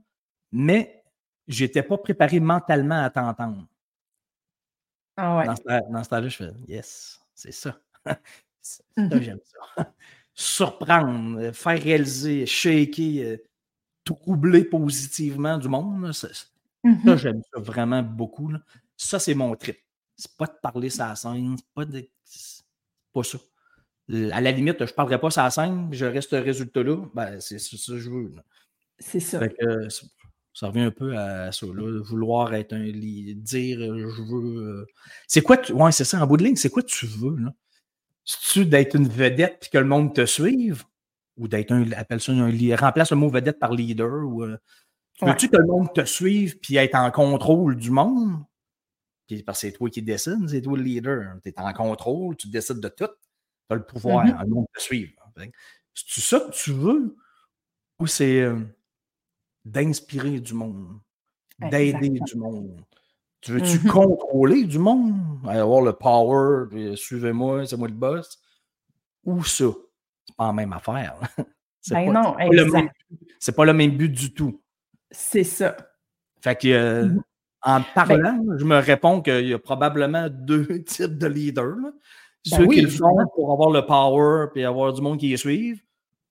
mais 0.53 1.03
j'étais 1.47 1.83
pas 1.83 1.97
préparé 1.97 2.41
mentalement 2.41 3.03
à 3.03 3.11
t'entendre. 3.11 3.67
Ah 5.17 5.39
ouais. 5.39 5.47
Dans 5.47 5.57
ce, 6.05 6.09
temps-là, 6.09 6.29
je 6.29 6.37
fais 6.37 6.51
Yes, 6.69 7.21
c'est 7.35 7.53
ça. 7.53 7.81
ça 8.61 8.83
mm-hmm. 8.97 9.23
J'aime 9.23 9.41
ça. 9.45 9.95
Surprendre, 10.35 11.51
faire 11.53 11.83
réaliser, 11.83 12.47
shaker, 12.47 13.25
euh, 13.25 13.37
troubler 14.05 14.65
positivement 14.65 15.59
du 15.59 15.69
monde. 15.69 16.13
ça, 16.13 16.29
mm-hmm. 16.85 17.17
j'aime 17.17 17.43
ça 17.53 17.61
vraiment 17.61 18.03
beaucoup. 18.03 18.53
Ça, 18.97 19.19
c'est 19.19 19.35
mon 19.35 19.57
trip. 19.57 19.79
C'est 20.19 20.37
pas 20.37 20.47
de 20.47 20.59
parler 20.61 20.91
sa 20.91 21.15
scène, 21.15 21.57
c'est 21.57 21.75
pas 21.75 21.85
de. 21.85 22.07
pas 23.15 23.23
ça. 23.23 23.39
À 24.33 24.41
la 24.41 24.53
limite, 24.53 24.79
je 24.81 24.85
ne 24.85 24.97
parlerai 24.97 25.21
pas 25.21 25.31
sa 25.31 25.49
scène, 25.51 25.89
je 25.93 26.05
reste 26.05 26.33
résultat-là, 26.33 26.97
ben, 27.15 27.41
c'est 27.41 27.59
ça 27.59 27.93
que 27.93 27.99
je 27.99 28.11
veux. 28.11 28.33
C'est 28.99 29.21
ça. 29.21 29.41
ça 30.53 30.67
revient 30.67 30.81
un 30.81 30.91
peu 30.91 31.17
à 31.17 31.53
ça, 31.53 31.67
là, 31.67 32.03
vouloir 32.03 32.53
être 32.55 32.73
un 32.73 32.91
dire 32.91 33.79
je 33.81 34.23
veux. 34.23 34.63
Euh, 34.63 34.87
c'est 35.27 35.43
quoi 35.43 35.57
tu. 35.57 35.73
Ouais, 35.73 35.93
c'est 35.93 36.05
ça, 36.05 36.23
en 36.23 36.27
bout 36.27 36.37
de 36.37 36.45
ligne, 36.45 36.57
c'est 36.57 36.71
quoi 36.71 36.83
tu 36.83 37.07
veux, 37.07 37.37
là? 37.37 37.55
tu 38.25 38.67
d'être 38.67 38.95
une 38.95 39.09
vedette 39.09 39.65
et 39.67 39.71
que 39.71 39.79
le 39.79 39.87
monde 39.87 40.15
te 40.15 40.27
suive? 40.27 40.85
Ou 41.37 41.49
d'être 41.49 41.73
un. 41.73 41.91
Appelle 41.93 42.21
ça 42.21 42.33
un. 42.33 42.77
Remplace 42.77 43.11
le 43.11 43.17
mot 43.17 43.29
vedette 43.29 43.59
par 43.59 43.73
leader 43.73 44.27
ou. 44.27 44.43
Euh, 44.43 44.59
veux-tu 45.23 45.49
que 45.49 45.57
le 45.57 45.67
monde 45.67 45.93
te 45.95 46.05
suive 46.05 46.59
puis 46.59 46.77
être 46.77 46.97
en 46.97 47.11
contrôle 47.11 47.77
du 47.77 47.91
monde? 47.91 48.43
Parce 49.45 49.61
que 49.61 49.69
c'est 49.69 49.73
toi 49.73 49.91
qui 49.91 50.03
décides, 50.03 50.49
c'est 50.49 50.63
toi 50.63 50.77
le 50.77 50.83
leader. 50.83 51.35
Tu 51.43 51.51
es 51.51 51.61
en 51.61 51.73
contrôle, 51.73 52.37
tu 52.37 52.49
décides 52.49 52.81
de 52.81 52.89
tout. 52.89 53.07
Tu 53.07 53.13
as 53.71 53.75
le 53.75 53.85
pouvoir, 53.85 54.25
mm-hmm. 54.25 54.43
le 54.43 54.49
monde 54.49 54.67
te 54.75 54.81
suivre. 54.81 55.13
C'est 55.95 56.21
ça 56.21 56.41
que 56.41 56.53
tu 56.53 56.73
veux 56.73 57.17
ou 57.99 58.07
c'est 58.07 58.41
euh, 58.41 58.61
d'inspirer 59.65 60.41
du 60.41 60.55
monde, 60.55 61.01
d'aider 61.59 62.11
du 62.11 62.37
monde? 62.37 62.81
Tu 63.41 63.53
veux-tu 63.53 63.79
mm-hmm. 63.79 63.89
contrôler 63.89 64.65
du 64.65 64.79
monde, 64.79 65.17
avoir 65.47 65.81
le 65.83 65.93
power, 65.93 66.97
suivez-moi, 66.97 67.67
c'est 67.67 67.77
moi 67.77 67.89
le 67.89 67.95
boss? 67.95 68.41
Ou 69.25 69.45
ça? 69.45 69.67
C'est 70.27 70.37
pas 70.37 70.47
la 70.47 70.53
même 70.53 70.73
affaire. 70.73 71.19
C'est 71.81 71.95
ben 71.95 72.13
pas, 72.13 72.37
c'est 73.39 73.55
pas, 73.55 73.65
le 73.65 73.73
même 73.73 73.97
but 73.97 74.11
du 74.11 74.35
tout. 74.35 74.61
C'est 75.11 75.45
ça. 75.45 75.77
Fait 76.43 76.61
que 76.61 76.69
euh, 76.69 77.07
mm-hmm. 77.07 77.23
En 77.63 77.81
ben 77.81 77.87
parlant, 77.95 78.45
je 78.57 78.65
me 78.65 78.79
réponds 78.79 79.21
qu'il 79.21 79.49
y 79.49 79.55
a 79.55 79.59
probablement 79.59 80.29
deux 80.31 80.83
types 80.85 81.19
de 81.19 81.27
leaders. 81.27 81.77
Ben 81.77 81.93
Ceux 82.45 82.67
qui 82.69 82.81
le 82.81 82.89
font 82.89 83.17
pour 83.35 83.53
avoir 83.53 83.71
le 83.71 83.85
power 83.85 84.47
et 84.55 84.65
avoir 84.65 84.93
du 84.93 85.03
monde 85.03 85.19
qui 85.19 85.29
les 85.29 85.37
suive, 85.37 85.83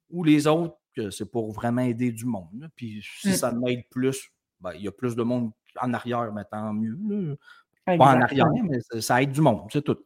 ou 0.09 0.23
les 0.23 0.47
autres 0.47 0.77
que 0.95 1.11
c'est 1.11 1.29
pour 1.29 1.51
vraiment 1.51 1.81
aider 1.81 2.11
du 2.11 2.25
monde. 2.25 2.69
Puis 2.75 3.05
si 3.19 3.29
mm. 3.29 3.33
ça 3.33 3.51
m'aide 3.51 3.83
plus, 3.89 4.31
ben, 4.61 4.71
il 4.75 4.81
y 4.81 4.87
a 4.87 4.91
plus 4.91 5.15
de 5.15 5.23
monde 5.23 5.51
en 5.79 5.93
arrière, 5.93 6.31
mais 6.33 6.43
tant 6.45 6.73
mieux. 6.73 7.37
Pas 7.85 7.93
en 7.93 8.21
arrière, 8.21 8.47
mais 8.63 8.79
ça 9.01 9.21
aide 9.21 9.31
du 9.31 9.41
monde, 9.41 9.67
c'est 9.71 9.83
tout. 9.83 9.99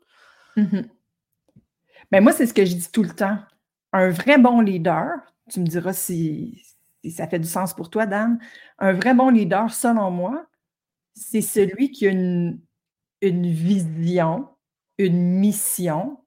Mm-hmm. 0.57 0.89
Ben, 2.11 2.21
moi, 2.21 2.33
c'est 2.33 2.45
ce 2.45 2.53
que 2.53 2.65
je 2.65 2.75
dis 2.75 2.91
tout 2.91 3.03
le 3.03 3.11
temps. 3.11 3.37
Un 3.93 4.09
vrai 4.09 4.37
bon 4.37 4.59
leader, 4.59 5.07
tu 5.49 5.61
me 5.61 5.65
diras 5.65 5.93
si, 5.93 6.61
ça 7.09 7.27
fait 7.27 7.39
du 7.39 7.47
sens 7.47 7.73
pour 7.73 7.89
toi, 7.89 8.05
Dan, 8.05 8.39
un 8.79 8.93
vrai 8.93 9.13
bon 9.13 9.29
leader, 9.29 9.71
selon 9.71 10.11
moi, 10.11 10.45
c'est 11.13 11.41
celui 11.41 11.91
qui 11.91 12.07
a 12.07 12.11
une, 12.11 12.59
vision, 13.21 14.47
une 14.97 15.39
mission. 15.39 16.17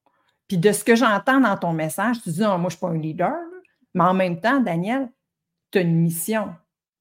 Puis 0.49 0.59
de 0.59 0.73
ce 0.73 0.85
que 0.85 0.95
j'entends 0.95 1.41
dans 1.41 1.57
ton 1.57 1.73
message, 1.73 2.23
tu 2.23 2.31
dis, 2.31 2.41
moi, 2.41 2.59
je 2.59 2.65
ne 2.65 2.71
suis 2.71 2.79
pas 2.79 2.89
un 2.89 2.99
leader, 2.99 3.37
mais 3.95 4.05
en 4.05 4.15
même 4.15 4.41
temps, 4.41 4.61
Daniel, 4.61 5.11
tu 5.71 5.79
as 5.79 5.83
une 5.83 6.01
mission. 6.01 6.55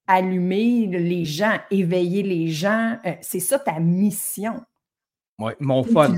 Allumer 0.08 0.88
les 0.88 1.26
gens, 1.26 1.58
éveiller 1.72 2.24
les 2.24 2.48
gens, 2.50 2.98
euh, 3.06 3.14
c'est 3.22 3.40
ça 3.40 3.58
ta 3.58 3.80
mission. 3.80 4.62
Oui, 5.40 5.54
mon 5.60 5.84
fun. 5.84 6.14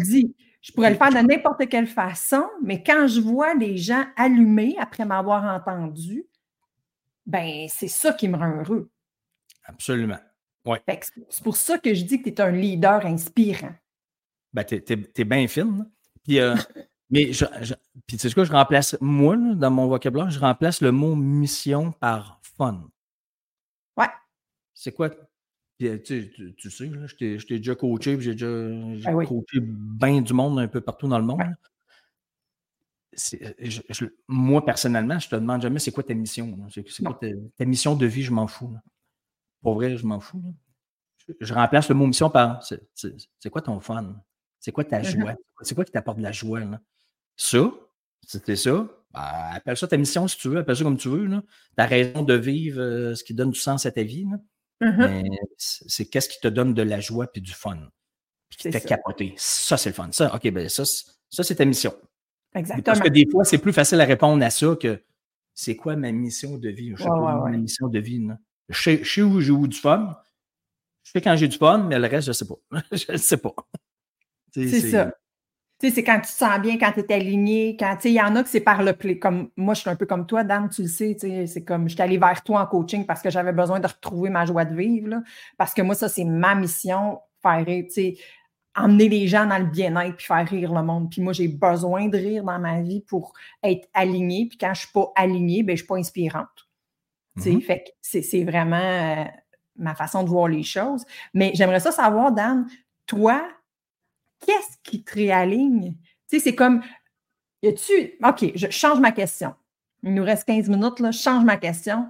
Je 0.61 0.71
pourrais 0.71 0.89
le 0.89 0.95
faire 0.95 1.11
de 1.11 1.27
n'importe 1.27 1.69
quelle 1.69 1.85
façon, 1.85 2.43
mais 2.63 2.81
quand 2.81 3.07
je 3.07 3.21
vois 3.21 3.53
les 3.53 3.77
gens 3.77 4.03
allumés 4.15 4.75
après 4.79 5.05
m'avoir 5.05 5.43
entendu, 5.43 6.25
ben 7.27 7.67
c'est 7.69 7.87
ça 7.87 8.13
qui 8.13 8.27
me 8.27 8.35
rend 8.35 8.61
heureux. 8.61 8.89
Absolument. 9.65 10.17
Ouais. 10.65 10.81
C'est 11.29 11.43
pour 11.43 11.57
ça 11.57 11.77
que 11.77 11.93
je 11.93 12.03
dis 12.03 12.21
que 12.21 12.29
tu 12.29 12.35
es 12.35 12.41
un 12.41 12.51
leader 12.51 13.05
inspirant. 13.05 13.75
Ben, 14.53 14.63
tu 14.63 14.75
es, 14.75 15.23
bien 15.23 15.47
fine. 15.47 15.89
Puis, 16.23 16.39
euh, 16.39 16.55
mais 17.09 17.33
je, 17.33 17.45
puis 18.07 18.17
tu 18.17 18.21
sais 18.21 18.29
ce 18.29 18.35
que 18.35 18.45
je 18.45 18.51
remplace, 18.51 18.97
moi, 19.01 19.37
dans 19.37 19.71
mon 19.71 19.87
vocabulaire, 19.87 20.29
je 20.29 20.39
remplace 20.39 20.81
le 20.81 20.91
mot 20.91 21.15
mission 21.15 21.91
par 21.91 22.39
fun. 22.57 22.89
Ouais. 23.97 24.09
C'est 24.73 24.91
quoi? 24.91 25.09
Euh, 25.81 25.97
tu, 25.99 26.31
sais, 26.69 26.89
je 26.89 27.45
t'ai 27.45 27.57
déjà 27.57 27.75
coaché, 27.75 28.19
j'ai 28.21 28.31
déjà 28.31 28.47
ben 28.47 29.25
coaché 29.25 29.59
bien 29.59 30.21
du 30.21 30.33
monde 30.33 30.57
un 30.59 30.69
peu 30.69 30.79
partout 30.79 31.07
dans 31.07 31.19
le 31.19 31.25
monde. 31.25 31.41
Euh, 33.41 34.07
moi, 34.27 34.63
personnellement, 34.65 35.19
je 35.19 35.29
te 35.29 35.35
demande 35.35 35.61
jamais 35.61 35.79
c'est 35.79 35.91
quoi 35.91 36.03
ta 36.03 36.13
mission. 36.13 36.57
C'est 36.69 37.03
quoi 37.03 37.19
ta, 37.57 37.65
mission 37.65 37.95
de 37.95 38.05
vie, 38.05 38.23
je 38.23 38.31
m'en 38.31 38.47
fous. 38.47 38.73
Pour 39.65 39.73
vrai, 39.73 39.97
je 39.97 40.05
m'en 40.05 40.19
fous. 40.19 40.43
Je, 41.39 41.53
remplace 41.55 41.89
le 41.89 41.95
mot 41.95 42.05
mission 42.05 42.29
par 42.29 42.61
c'est 42.61 43.49
quoi 43.49 43.63
ton 43.63 43.79
fun? 43.79 44.15
C'est 44.59 44.71
quoi 44.71 44.83
ta 44.83 45.01
joie? 45.01 45.33
C'est 45.61 45.73
quoi 45.73 45.83
qui 45.83 45.91
t'apporte 45.91 46.19
de 46.19 46.23
la 46.23 46.31
joie? 46.31 46.61
Ça, 47.35 47.71
c'était 48.21 48.55
ça. 48.55 48.87
Ben, 49.11 49.21
appelle 49.53 49.75
ça 49.75 49.87
ta 49.87 49.97
mission 49.97 50.27
si 50.27 50.37
tu 50.37 50.49
veux, 50.49 50.57
appelle 50.57 50.75
ça 50.75 50.83
comme 50.83 50.97
tu 50.97 51.09
veux. 51.09 51.27
Ta 51.75 51.87
raison 51.87 52.21
de 52.21 52.35
vivre, 52.35 52.79
euh, 52.79 53.15
ce 53.15 53.23
qui 53.23 53.33
donne 53.33 53.49
du 53.49 53.59
sens 53.59 53.87
à 53.87 53.91
ta 53.91 54.03
vie. 54.03 54.27
Mm-hmm. 54.81 55.35
c'est 55.57 56.05
qu'est-ce 56.05 56.29
qui 56.29 56.39
te 56.39 56.47
donne 56.47 56.75
de 56.75 56.83
la 56.83 56.99
joie 56.99 57.25
et 57.33 57.39
du 57.39 57.53
fun. 57.53 57.89
Puis 58.49 58.57
qui 58.57 58.63
te 58.69 58.71
fait 58.77 58.85
capoter. 58.85 59.33
Ça, 59.35 59.77
c'est 59.77 59.89
le 59.89 59.95
fun. 59.95 60.09
Ça, 60.11 60.35
OK, 60.35 60.47
ben 60.51 60.69
ça, 60.69 60.83
ça 60.85 61.41
c'est 61.43 61.55
ta 61.55 61.65
mission. 61.65 61.95
Exactement. 62.53 62.83
Parce 62.83 62.99
que 62.99 63.09
des 63.09 63.27
fois, 63.31 63.45
c'est 63.45 63.57
plus 63.57 63.73
facile 63.73 63.99
à 63.99 64.05
répondre 64.05 64.43
à 64.45 64.51
ça 64.51 64.75
que 64.79 65.01
c'est 65.55 65.75
quoi 65.75 65.95
ma 65.95 66.11
mission 66.11 66.59
de 66.59 66.69
vie? 66.69 66.91
Je 66.95 67.01
sais 67.01 67.09
pas 67.09 67.49
ma 67.49 67.57
mission 67.57 67.87
de 67.87 67.99
vie. 67.99 68.27
Je, 68.69 69.03
sais, 69.03 69.21
où 69.21 69.39
j'ai 69.41 69.53
du 69.53 69.77
fun. 69.77 70.17
Je 71.03 71.11
sais 71.11 71.21
quand 71.21 71.35
j'ai 71.35 71.47
du 71.47 71.57
fun, 71.57 71.79
mais 71.79 71.99
le 71.99 72.07
reste, 72.07 72.25
je 72.25 72.31
ne 72.31 72.33
sais 72.33 72.47
pas. 72.47 72.55
je 72.91 73.11
ne 73.11 73.17
sais 73.17 73.37
pas. 73.37 73.53
C'est 74.53 74.91
ça. 74.91 75.11
Sais, 75.81 75.91
c'est 75.91 76.03
quand 76.05 76.15
tu 76.21 76.31
te 76.31 76.37
sens 76.37 76.57
bien, 76.61 76.77
quand 76.77 76.93
tu 76.93 77.01
es 77.01 77.13
aligné, 77.13 77.75
quand, 77.77 77.97
sais, 77.99 78.09
il 78.09 78.15
y 78.15 78.21
en 78.21 78.33
a 78.37 78.43
que 78.43 78.49
c'est 78.49 78.61
par 78.61 78.81
le 78.81 78.93
play. 78.93 79.19
Comme 79.19 79.49
moi, 79.57 79.73
je 79.73 79.81
suis 79.81 79.89
un 79.89 79.97
peu 79.97 80.05
comme 80.05 80.25
toi, 80.25 80.45
Dan, 80.45 80.69
tu 80.69 80.83
le 80.83 80.87
sais, 80.87 81.17
sais, 81.19 81.47
c'est 81.47 81.65
comme, 81.65 81.89
je 81.89 81.95
suis 81.95 82.01
allée 82.01 82.17
vers 82.17 82.41
toi 82.43 82.61
en 82.61 82.65
coaching 82.65 83.05
parce 83.05 83.21
que 83.21 83.29
j'avais 83.29 83.51
besoin 83.51 83.81
de 83.81 83.87
retrouver 83.87 84.29
ma 84.29 84.45
joie 84.45 84.63
de 84.63 84.73
vivre, 84.73 85.09
là, 85.09 85.23
parce 85.57 85.73
que 85.73 85.81
moi, 85.81 85.93
ça, 85.93 86.07
c'est 86.07 86.23
ma 86.23 86.55
mission, 86.55 87.19
faire, 87.41 87.65
sais, 87.89 88.15
emmener 88.75 89.09
les 89.09 89.27
gens 89.27 89.45
dans 89.45 89.57
le 89.57 89.65
bien-être 89.65 90.15
puis 90.15 90.25
faire 90.25 90.47
rire 90.47 90.73
le 90.73 90.83
monde. 90.83 91.09
Puis 91.09 91.21
moi, 91.21 91.33
j'ai 91.33 91.47
besoin 91.47 92.07
de 92.07 92.17
rire 92.17 92.43
dans 92.43 92.59
ma 92.59 92.81
vie 92.81 93.01
pour 93.01 93.33
être 93.63 93.87
alignée. 93.93 94.47
Puis 94.47 94.57
quand 94.57 94.73
je 94.73 94.81
ne 94.81 94.85
suis 94.85 94.93
pas 94.93 95.11
alignée, 95.15 95.63
ben, 95.63 95.71
je 95.71 95.73
ne 95.73 95.77
suis 95.77 95.87
pas 95.87 95.97
inspirante. 95.97 96.64
Mm 97.35 97.61
Fait 97.61 97.83
que 97.83 97.89
c'est 98.01 98.43
vraiment 98.43 98.75
euh, 98.77 99.25
ma 99.77 99.95
façon 99.95 100.23
de 100.23 100.29
voir 100.29 100.47
les 100.47 100.63
choses. 100.63 101.05
Mais 101.33 101.51
j'aimerais 101.53 101.79
ça 101.79 101.91
savoir, 101.91 102.31
Dan, 102.31 102.67
toi, 103.05 103.47
qu'est-ce 104.45 104.77
qui 104.83 105.03
te 105.03 105.13
réaligne? 105.13 105.95
Tu 106.27 106.37
sais, 106.37 106.39
c'est 106.39 106.55
comme, 106.55 106.81
y 107.61 107.67
a-tu, 107.67 108.17
OK, 108.23 108.51
je 108.55 108.69
change 108.69 108.99
ma 108.99 109.11
question. 109.11 109.53
Il 110.03 110.13
nous 110.13 110.23
reste 110.23 110.45
15 110.45 110.69
minutes, 110.69 110.99
là, 110.99 111.11
je 111.11 111.19
change 111.19 111.43
ma 111.43 111.57
question. 111.57 112.07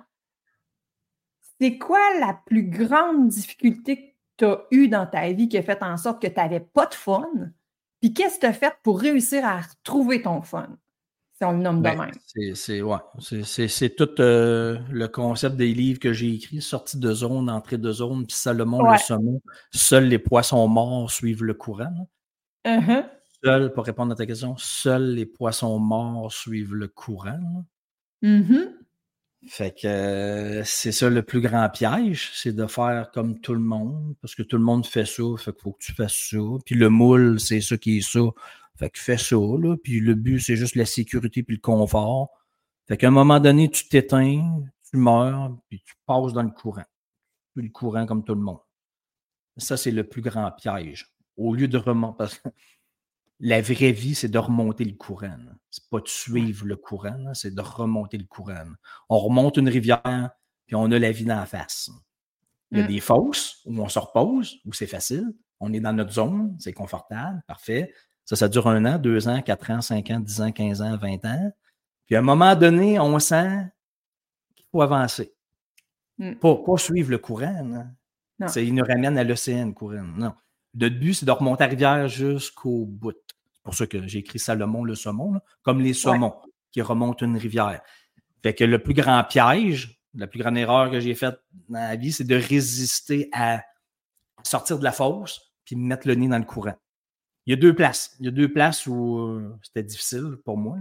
C'est 1.60 1.78
quoi 1.78 2.00
la 2.20 2.34
plus 2.46 2.64
grande 2.64 3.30
difficulté 3.30 3.98
que 3.98 4.14
tu 4.38 4.46
as 4.46 4.66
eue 4.72 4.88
dans 4.90 5.08
ta 5.08 5.32
vie 5.32 5.48
qui 5.48 5.58
a 5.58 5.64
fait 5.64 5.82
en 5.82 5.96
sorte 5.98 6.22
que 6.22 6.28
tu 6.28 6.36
n'avais 6.36 6.60
pas 6.60 6.86
de 6.86 6.94
fun? 6.94 7.26
Puis 8.02 8.14
qu'est-ce 8.14 8.36
que 8.36 8.42
tu 8.42 8.46
as 8.48 8.54
fait 8.54 8.76
pour 8.84 9.00
réussir 9.00 9.46
à 9.46 9.62
retrouver 9.62 10.22
ton 10.22 10.42
fun? 10.42 10.78
Si 11.38 11.44
on 11.44 11.52
le 11.52 11.58
nomme 11.58 11.80
de 11.80 11.84
ben, 11.84 11.98
même. 11.98 12.56
C'est 12.56 12.82
ouais, 12.82 12.98
tout 13.98 14.22
euh, 14.22 14.80
le 14.90 15.08
concept 15.08 15.58
des 15.58 15.74
livres 15.74 16.00
que 16.00 16.14
j'ai 16.14 16.34
écrits, 16.34 16.62
sortie 16.62 16.98
de 16.98 17.14
zone, 17.14 17.50
entrée 17.50 17.78
de 17.78 17.92
zone, 17.92 18.26
puis 18.26 18.38
Salomon 18.38 18.90
le 18.90 18.98
saumon. 18.98 19.42
Seuls 19.72 20.06
les 20.06 20.20
poissons 20.20 20.66
morts 20.70 21.12
suivent 21.12 21.44
le 21.44 21.54
courant. 21.54 22.10
Uh-huh. 22.66 23.06
Seul, 23.44 23.74
pour 23.74 23.86
répondre 23.86 24.14
à 24.14 24.16
ta 24.16 24.26
question, 24.26 24.56
seuls 24.58 25.14
les 25.14 25.26
poissons 25.26 25.78
morts 25.78 26.32
suivent 26.32 26.74
le 26.74 26.88
courant. 26.88 27.66
Mm-hmm. 28.24 28.72
Fait 29.48 29.72
que 29.72 29.88
euh, 29.88 30.64
c'est 30.64 30.92
ça 30.92 31.10
le 31.10 31.22
plus 31.22 31.42
grand 31.42 31.70
piège, 31.70 32.32
c'est 32.34 32.56
de 32.56 32.66
faire 32.66 33.12
comme 33.14 33.40
tout 33.40 33.54
le 33.54 33.60
monde, 33.60 34.16
parce 34.22 34.34
que 34.34 34.42
tout 34.42 34.58
le 34.58 34.64
monde 34.64 34.86
fait 34.86 35.06
ça, 35.06 35.24
fait 35.38 35.52
qu'il 35.52 35.62
faut 35.62 35.74
que 35.74 35.84
tu 35.84 35.94
fasses 35.94 36.30
ça. 36.32 36.38
Puis 36.66 36.76
le 36.76 36.90
moule, 36.90 37.40
c'est 37.40 37.62
ça 37.62 37.78
qui 37.78 37.98
est 37.98 38.02
ça. 38.02 38.22
Fait 38.78 38.90
que 38.90 39.00
fais 39.00 39.18
ça, 39.18 39.36
là. 39.36 39.76
Puis 39.82 40.00
le 40.00 40.16
but, 40.16 40.40
c'est 40.40 40.56
juste 40.56 40.76
la 40.76 40.86
sécurité 40.86 41.44
puis 41.44 41.56
le 41.56 41.62
confort. 41.62 42.30
Fait 42.88 42.98
qu'à 42.98 43.08
un 43.08 43.12
moment 43.12 43.40
donné, 43.40 43.70
tu 43.70 43.88
t'éteins, 43.88 44.64
tu 44.90 44.98
meurs, 44.98 45.58
puis 45.70 45.82
tu 45.82 45.94
passes 46.06 46.34
dans 46.34 46.44
le 46.44 46.52
courant. 46.52 46.86
Puis 47.54 47.64
le 47.64 47.72
courant 47.72 48.06
comme 48.06 48.24
tout 48.24 48.36
le 48.36 48.42
monde. 48.42 48.60
Ça, 49.58 49.78
c'est 49.78 49.92
le 49.92 50.04
plus 50.04 50.22
grand 50.22 50.52
piège 50.52 51.16
au 51.38 51.54
lieu 51.54 51.68
de 51.68 51.78
remonter. 51.78 52.18
Parce 52.18 52.38
que 52.40 52.50
la 53.40 53.62
vraie 53.62 53.92
vie, 53.92 54.16
c'est 54.16 54.30
de 54.30 54.38
remonter 54.38 54.86
le 54.86 54.94
courant. 54.94 55.38
C'est 55.70 55.90
pas 55.90 56.00
de 56.00 56.08
suivre 56.08 56.66
le 56.66 56.76
courant, 56.76 57.34
c'est 57.34 57.54
de 57.54 57.62
remonter 57.62 58.18
le 58.18 58.26
courant. 58.26 58.66
On 59.10 59.20
remonte 59.20 59.58
une 59.58 59.70
rivière, 59.70 60.32
puis 60.66 60.76
on 60.76 60.92
a 60.92 61.00
la 61.00 61.12
vie 61.12 61.26
dans 61.26 61.36
la 61.36 61.46
face. 61.46 61.90
Il 62.72 62.80
y 62.80 62.82
a 62.82 62.86
mm. 62.86 62.88
des 62.88 63.00
fosses 63.00 63.62
où 63.66 63.80
on 63.80 63.90
se 63.90 64.00
repose, 64.00 64.58
où 64.66 64.74
c'est 64.74 64.88
facile. 64.88 65.34
On 65.60 65.72
est 65.74 65.80
dans 65.80 65.94
notre 65.94 66.12
zone, 66.14 66.56
c'est 66.60 66.74
confortable, 66.74 67.42
parfait. 67.48 67.94
Ça, 68.26 68.36
ça 68.36 68.50
dure 68.50 68.68
un 68.68 68.84
an, 68.86 68.98
deux 68.98 69.28
ans, 69.28 69.42
quatre 69.42 69.70
ans, 69.72 69.82
cinq 69.82 70.10
ans, 70.12 70.20
dix 70.20 70.42
ans, 70.42 70.52
quinze 70.52 70.82
ans, 70.82 70.98
vingt 70.98 71.24
ans. 71.26 71.52
Puis 72.06 72.16
à 72.16 72.20
un 72.20 72.24
moment 72.24 72.56
donné, 72.56 73.00
on 73.00 73.20
sent 73.20 73.66
qu'il 74.56 74.66
faut 74.72 74.82
avancer. 74.82 75.34
Mm. 76.18 76.34
Pas, 76.36 76.56
pas, 76.56 76.78
suivre 76.78 77.12
le 77.12 77.18
courant. 77.18 77.88
Il 78.56 78.74
nous 78.74 78.84
ramène 78.84 79.18
à 79.18 79.24
l'océan, 79.24 79.68
le 79.68 79.74
courant. 79.74 80.04
Non. 80.04 80.34
Le 80.78 80.90
but, 80.90 81.14
c'est 81.14 81.26
de 81.26 81.32
remonter 81.32 81.64
la 81.64 81.70
rivière 81.70 82.08
jusqu'au 82.08 82.86
bout. 82.86 83.16
C'est 83.54 83.64
pour 83.64 83.76
ça 83.76 83.88
que 83.88 84.06
j'ai 84.08 84.20
écrit 84.20 84.40
Salomon 84.40 84.84
le 84.84 84.96
saumon, 84.96 85.40
comme 85.62 85.80
les 85.80 85.94
saumons 85.94 86.36
qui 86.72 86.82
remontent 86.82 87.26
une 87.26 87.38
rivière. 87.38 87.82
Fait 88.44 88.54
que 88.54 88.64
le 88.64 88.80
plus 88.80 88.94
grand 88.94 89.24
piège, 89.24 90.02
la 90.14 90.28
plus 90.28 90.40
grande 90.40 90.58
erreur 90.58 90.92
que 90.92 91.00
j'ai 91.00 91.16
faite 91.16 91.40
dans 91.70 91.80
la 91.80 91.96
vie, 91.96 92.12
c'est 92.12 92.26
de 92.26 92.36
résister 92.36 93.30
à 93.34 93.64
sortir 94.44 94.78
de 94.78 94.84
la 94.84 94.92
fosse 94.92 95.54
puis 95.64 95.76
mettre 95.76 96.08
le 96.08 96.16
nez 96.16 96.28
dans 96.28 96.38
le 96.38 96.46
courant. 96.46 96.76
Il 97.46 97.52
y 97.52 97.54
a 97.54 97.58
deux 97.58 97.76
places. 97.76 98.16
Il 98.20 98.26
y 98.26 98.30
a 98.30 98.32
deux 98.32 98.52
places 98.52 98.88
où 98.88 99.18
euh, 99.20 99.58
c'était 99.62 99.84
difficile 99.84 100.38
pour 100.44 100.58
moi. 100.58 100.78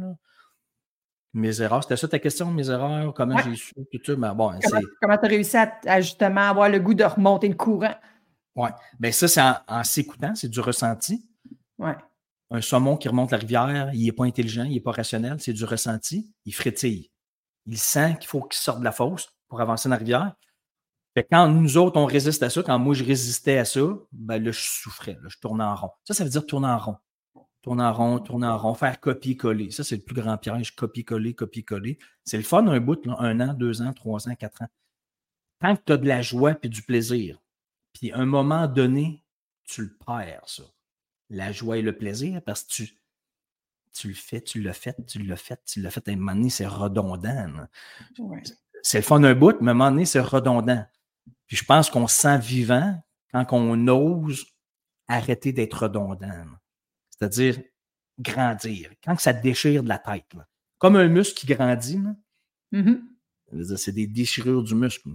Mes 1.35 1.61
erreurs, 1.61 1.83
c'était 1.83 1.97
ça 1.97 2.07
ta 2.07 2.21
question, 2.21 2.51
mes 2.53 2.71
erreurs, 2.71 3.13
comment 3.13 3.37
j'ai 3.39 3.57
su, 3.57 3.75
tout 3.75 3.99
ça? 4.05 4.15
Ben, 4.15 4.35
bon, 4.35 4.53
comment 5.01 5.19
tu 5.19 5.25
as 5.25 5.29
réussi 5.29 5.57
à, 5.57 6.01
justement 6.01 6.43
avoir 6.43 6.69
le 6.69 6.79
goût 6.79 6.95
de 6.95 7.03
remonter 7.03 7.49
le 7.49 7.57
courant? 7.57 7.95
Oui. 8.55 8.69
Bien, 9.01 9.11
ça, 9.11 9.27
c'est 9.27 9.41
en, 9.41 9.83
s'écoutant, 9.83 10.35
c'est 10.37 10.49
du 10.49 10.61
ressenti. 10.61 11.29
Oui. 11.79 11.91
Un 12.51 12.61
saumon 12.61 12.97
qui 12.97 13.09
remonte 13.09 13.33
la 13.33 13.39
rivière, 13.39 13.91
il 13.93 14.05
n'est 14.05 14.13
pas 14.13 14.25
intelligent, 14.25 14.63
il 14.63 14.75
n'est 14.75 14.81
pas 14.81 14.93
rationnel, 14.93 15.41
c'est 15.41 15.53
du 15.53 15.65
ressenti. 15.65 16.33
Il 16.45 16.55
frétille. 16.55 17.11
Il 17.67 17.79
sent 17.79 18.17
qu'il 18.21 18.29
faut 18.29 18.43
qu'il 18.43 18.61
sorte 18.61 18.79
de 18.79 18.85
la 18.85 18.93
fosse 18.93 19.29
pour 19.49 19.61
avancer 19.61 19.89
dans 19.89 19.95
la 19.95 19.99
rivière. 19.99 20.35
Fait 21.15 21.25
quand 21.31 21.49
nous 21.49 21.77
autres, 21.77 21.97
on 21.97 22.07
résiste 22.07 22.43
à 22.43 22.51
ça, 22.51 22.63
quand 22.63 22.79
moi 22.79 22.95
je 22.95 23.05
résistais 23.05 23.59
à 23.59 23.65
ça, 23.65 23.87
ben 24.13 24.43
là, 24.43 24.51
je 24.51 24.61
souffrais, 24.61 25.17
je 25.29 25.39
tournais 25.39 25.65
en 25.65 25.77
rond. 25.77 25.91
Ça, 26.05 26.13
ça 26.13 26.25
veut 26.25 26.31
dire 26.31 26.45
tourner 26.45 26.67
en 26.67 26.79
rond. 26.79 26.97
Tourner 27.63 27.85
en 27.85 27.93
rond, 27.93 28.19
tourner 28.19 28.47
en 28.47 28.59
rond, 28.59 28.75
faire 28.75 29.01
copier-coller. 29.01 29.71
Ça, 29.71 29.85
c'est 29.85 29.97
le 29.97 30.03
plus 30.03 30.15
grand 30.15 30.37
piège, 30.37 30.75
copier-coller, 30.75 31.35
copier-coller. 31.35 31.99
C'est 32.25 32.37
le 32.37 32.43
fun 32.43 32.67
un 32.67 32.81
bout, 32.81 33.01
un 33.07 33.41
an, 33.41 33.55
deux 33.55 33.81
ans, 33.81 33.93
trois 33.93 34.29
ans, 34.29 34.35
quatre 34.35 34.63
ans. 34.63 34.69
Tant 35.61 35.77
que 35.77 35.83
tu 35.87 35.93
as 35.93 35.97
de 35.97 36.07
la 36.07 36.21
joie 36.21 36.57
et 36.63 36.69
du 36.69 36.83
plaisir, 36.83 37.41
puis 37.93 38.13
à 38.13 38.19
un 38.19 38.27
moment 38.27 38.67
donné, 38.67 39.25
tu 39.65 39.83
le 39.83 39.97
perds, 40.05 40.43
ça. 40.47 40.65
La 41.31 41.53
joie 41.53 41.79
et 41.79 41.83
le 41.83 41.97
plaisir, 41.97 42.43
parce 42.45 42.65
que 42.65 42.73
tu 42.73 42.99
tu 43.95 44.09
le 44.09 44.15
fais, 44.15 44.41
tu 44.41 44.61
l'as 44.61 44.73
fait, 44.73 44.97
tu 45.07 45.21
l'as 45.21 45.37
fait, 45.37 45.61
tu 45.65 45.81
l'as 45.81 45.91
fait. 45.91 46.09
À 46.09 46.13
un 46.13 46.17
moment 46.17 46.35
donné, 46.35 46.51
c'est 46.51 46.67
redondant. 46.67 47.67
C'est 48.83 48.99
le 48.99 49.05
fun 49.05 49.21
d'un 49.21 49.35
bout, 49.35 49.57
mais 49.61 49.69
à 49.69 49.71
un 49.71 49.75
moment 49.75 49.91
donné, 49.91 50.05
c'est 50.05 50.21
redondant. 50.21 50.85
Puis 51.47 51.57
je 51.57 51.65
pense 51.65 51.91
qu'on 51.91 52.07
se 52.07 52.17
sent 52.17 52.39
vivant 52.39 53.03
quand 53.33 53.47
on 53.53 53.89
ose 53.89 54.47
arrêter 55.09 55.53
d'être 55.53 55.83
redondant. 55.83 56.45
C'est-à-dire 57.11 57.61
grandir. 58.19 58.91
Quand 59.03 59.19
ça 59.19 59.33
déchire 59.33 59.83
de 59.83 59.89
la 59.89 59.99
tête. 59.99 60.33
Comme 60.79 60.97
un 60.97 61.09
muscle 61.09 61.39
qui 61.39 61.47
grandit. 61.47 62.01
Mm-hmm. 62.73 63.77
C'est 63.77 63.93
des 63.93 64.07
déchirures 64.07 64.63
du 64.63 64.75
muscle. 64.75 65.09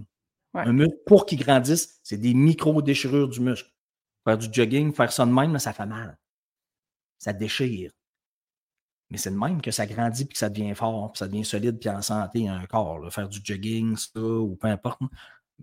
Un 0.54 0.72
muscle, 0.72 0.96
pour 1.06 1.26
qu'il 1.26 1.38
grandisse, 1.38 2.00
c'est 2.02 2.16
des 2.16 2.34
micro-déchirures 2.34 3.28
du 3.28 3.40
muscle. 3.40 3.70
Faire 4.24 4.38
du 4.38 4.48
jogging, 4.52 4.92
faire 4.92 5.12
ça 5.12 5.24
de 5.24 5.30
même, 5.30 5.58
ça 5.58 5.72
fait 5.72 5.86
mal. 5.86 6.18
Ça 7.18 7.32
déchire. 7.32 7.92
Mais 9.10 9.18
c'est 9.18 9.30
de 9.30 9.36
même 9.36 9.60
que 9.60 9.70
ça 9.70 9.86
grandit, 9.86 10.24
puis 10.24 10.34
que 10.34 10.38
ça 10.38 10.48
devient 10.48 10.74
fort, 10.74 11.12
puis 11.12 11.18
ça 11.18 11.28
devient 11.28 11.44
solide, 11.44 11.78
puis 11.78 11.88
en 11.88 12.02
santé, 12.02 12.48
un 12.48 12.64
corps. 12.66 13.12
Faire 13.12 13.28
du 13.28 13.40
jogging, 13.42 13.96
ça, 13.96 14.20
ou 14.20 14.56
peu 14.56 14.68
importe. 14.68 15.00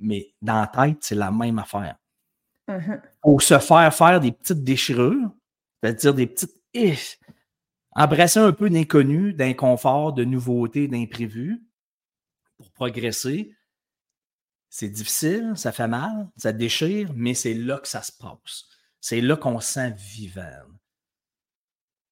Mais 0.01 0.33
dans 0.41 0.62
la 0.62 0.67
tête, 0.67 0.97
c'est 1.01 1.15
la 1.15 1.31
même 1.31 1.60
affaire. 1.60 1.97
Uh-huh. 2.67 3.01
Pour 3.21 3.41
se 3.41 3.57
faire 3.60 3.93
faire 3.93 4.19
des 4.19 4.31
petites 4.31 4.63
déchirures, 4.63 5.31
c'est-à-dire 5.81 6.13
des 6.13 6.27
petites. 6.27 6.53
embrasser 7.91 8.39
un 8.39 8.51
peu 8.51 8.69
d'inconnu, 8.69 9.33
d'inconfort, 9.33 10.13
de 10.13 10.23
nouveauté, 10.23 10.88
d'imprévu 10.88 11.63
pour 12.57 12.71
progresser. 12.71 13.55
C'est 14.69 14.89
difficile, 14.89 15.53
ça 15.55 15.71
fait 15.71 15.88
mal, 15.88 16.29
ça 16.36 16.51
déchire, 16.51 17.12
mais 17.15 17.33
c'est 17.33 17.53
là 17.53 17.79
que 17.79 17.88
ça 17.88 18.01
se 18.01 18.12
passe. 18.12 18.65
C'est 18.99 19.21
là 19.21 19.38
qu'on 19.38 19.60
se 19.60 19.73
sent 19.73 19.93
vivant. 19.97 20.67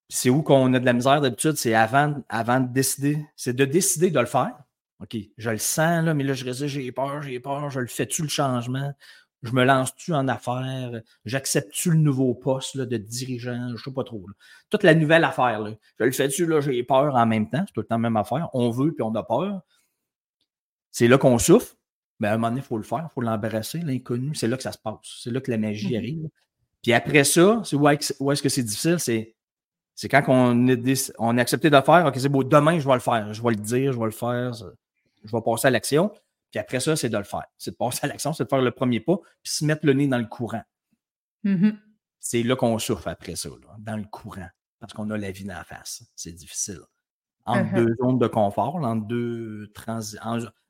C'est 0.08 0.30
où 0.30 0.42
qu'on 0.42 0.72
a 0.72 0.78
de 0.78 0.84
la 0.84 0.92
misère 0.92 1.20
d'habitude, 1.20 1.56
c'est 1.56 1.74
avant, 1.74 2.22
avant 2.28 2.60
de 2.60 2.72
décider. 2.72 3.26
C'est 3.36 3.54
de 3.54 3.64
décider 3.64 4.10
de 4.10 4.20
le 4.20 4.26
faire. 4.26 4.56
OK, 5.00 5.16
je 5.36 5.50
le 5.50 5.58
sens, 5.58 6.04
là, 6.04 6.14
mais 6.14 6.24
là, 6.24 6.32
je 6.32 6.44
résiste, 6.44 6.68
j'ai 6.68 6.90
peur, 6.92 7.22
j'ai 7.22 7.38
peur, 7.38 7.70
je 7.70 7.80
le 7.80 7.86
fais-tu 7.86 8.22
le 8.22 8.28
changement? 8.28 8.94
Je 9.42 9.52
me 9.52 9.64
lance-tu 9.64 10.14
en 10.14 10.26
affaires? 10.28 10.90
J'accepte-tu 11.24 11.90
le 11.90 11.98
nouveau 11.98 12.34
poste 12.34 12.78
de 12.78 12.96
dirigeant? 12.96 13.68
Je 13.68 13.72
ne 13.72 13.76
sais 13.76 13.92
pas 13.92 14.04
trop. 14.04 14.24
Toute 14.70 14.82
la 14.82 14.94
nouvelle 14.94 15.24
affaire. 15.24 15.60
Là. 15.60 15.72
Je 16.00 16.04
le 16.04 16.10
fais-tu, 16.10 16.46
là, 16.46 16.60
j'ai 16.60 16.82
peur 16.82 17.14
en 17.14 17.26
même 17.26 17.48
temps. 17.48 17.62
C'est 17.66 17.72
tout 17.72 17.80
le 17.80 17.86
temps 17.86 17.96
la 17.96 18.00
même 18.00 18.16
affaire. 18.16 18.48
On 18.54 18.70
veut 18.70 18.92
puis 18.92 19.02
on 19.02 19.14
a 19.14 19.22
peur. 19.22 19.60
C'est 20.90 21.08
là 21.08 21.18
qu'on 21.18 21.38
souffre. 21.38 21.76
Mais 22.18 22.28
à 22.28 22.32
un 22.32 22.36
moment 22.38 22.48
donné, 22.48 22.62
il 22.62 22.64
faut 22.64 22.78
le 22.78 22.82
faire, 22.82 23.06
il 23.10 23.12
faut 23.12 23.20
l'embrasser, 23.20 23.78
l'inconnu. 23.80 24.34
C'est 24.34 24.48
là 24.48 24.56
que 24.56 24.62
ça 24.62 24.72
se 24.72 24.78
passe. 24.78 25.20
C'est 25.22 25.30
là 25.30 25.40
que 25.40 25.50
la 25.50 25.58
magie 25.58 25.92
mmh 25.92 25.98
arrive. 25.98 26.28
Puis 26.82 26.92
après 26.94 27.24
ça, 27.24 27.60
c'est 27.64 27.76
où 27.76 27.88
est-ce 27.88 28.42
que 28.42 28.48
c'est 28.48 28.62
difficile? 28.62 28.98
C'est, 28.98 29.34
c'est 29.94 30.08
quand 30.08 30.22
on, 30.28 30.66
est, 30.68 31.12
on 31.18 31.36
a 31.36 31.40
accepté 31.42 31.68
de 31.68 31.76
le 31.76 31.82
faire. 31.82 32.06
OK, 32.06 32.14
c'est 32.16 32.28
beau, 32.28 32.42
demain, 32.42 32.78
je 32.78 32.88
vais 32.88 32.94
le 32.94 33.00
faire. 33.00 33.32
Je 33.34 33.42
vais 33.42 33.50
le 33.50 33.56
dire, 33.56 33.92
je 33.92 33.98
vais 33.98 34.04
le 34.06 34.10
faire. 34.10 34.52
Je 35.26 35.36
vais 35.36 35.42
passer 35.42 35.68
à 35.68 35.70
l'action. 35.70 36.10
Puis 36.50 36.60
après 36.60 36.80
ça, 36.80 36.96
c'est 36.96 37.08
de 37.08 37.18
le 37.18 37.24
faire. 37.24 37.44
C'est 37.58 37.72
de 37.72 37.76
passer 37.76 38.00
à 38.02 38.06
l'action, 38.06 38.32
c'est 38.32 38.44
de 38.44 38.48
faire 38.48 38.62
le 38.62 38.70
premier 38.70 39.00
pas, 39.00 39.18
puis 39.42 39.52
se 39.52 39.64
mettre 39.64 39.84
le 39.84 39.92
nez 39.92 40.06
dans 40.08 40.18
le 40.18 40.26
courant. 40.26 40.62
Mmh 41.44 41.70
c'est 42.18 42.42
là 42.42 42.56
qu'on 42.56 42.76
souffre 42.80 43.06
après 43.06 43.36
ça, 43.36 43.50
dans 43.78 43.96
le 43.96 44.04
courant, 44.04 44.48
parce 44.80 44.92
qu'on 44.92 45.08
a 45.10 45.18
la 45.18 45.30
vie 45.30 45.44
dans 45.44 45.54
la 45.54 45.62
face. 45.62 46.02
C'est 46.16 46.32
difficile. 46.32 46.80
Entre 47.44 47.70
Mmh 47.72 47.74
deux 47.76 47.94
zones 48.02 48.18
de 48.18 48.26
confort, 48.26 48.74
entre 48.76 49.06
deux 49.06 49.72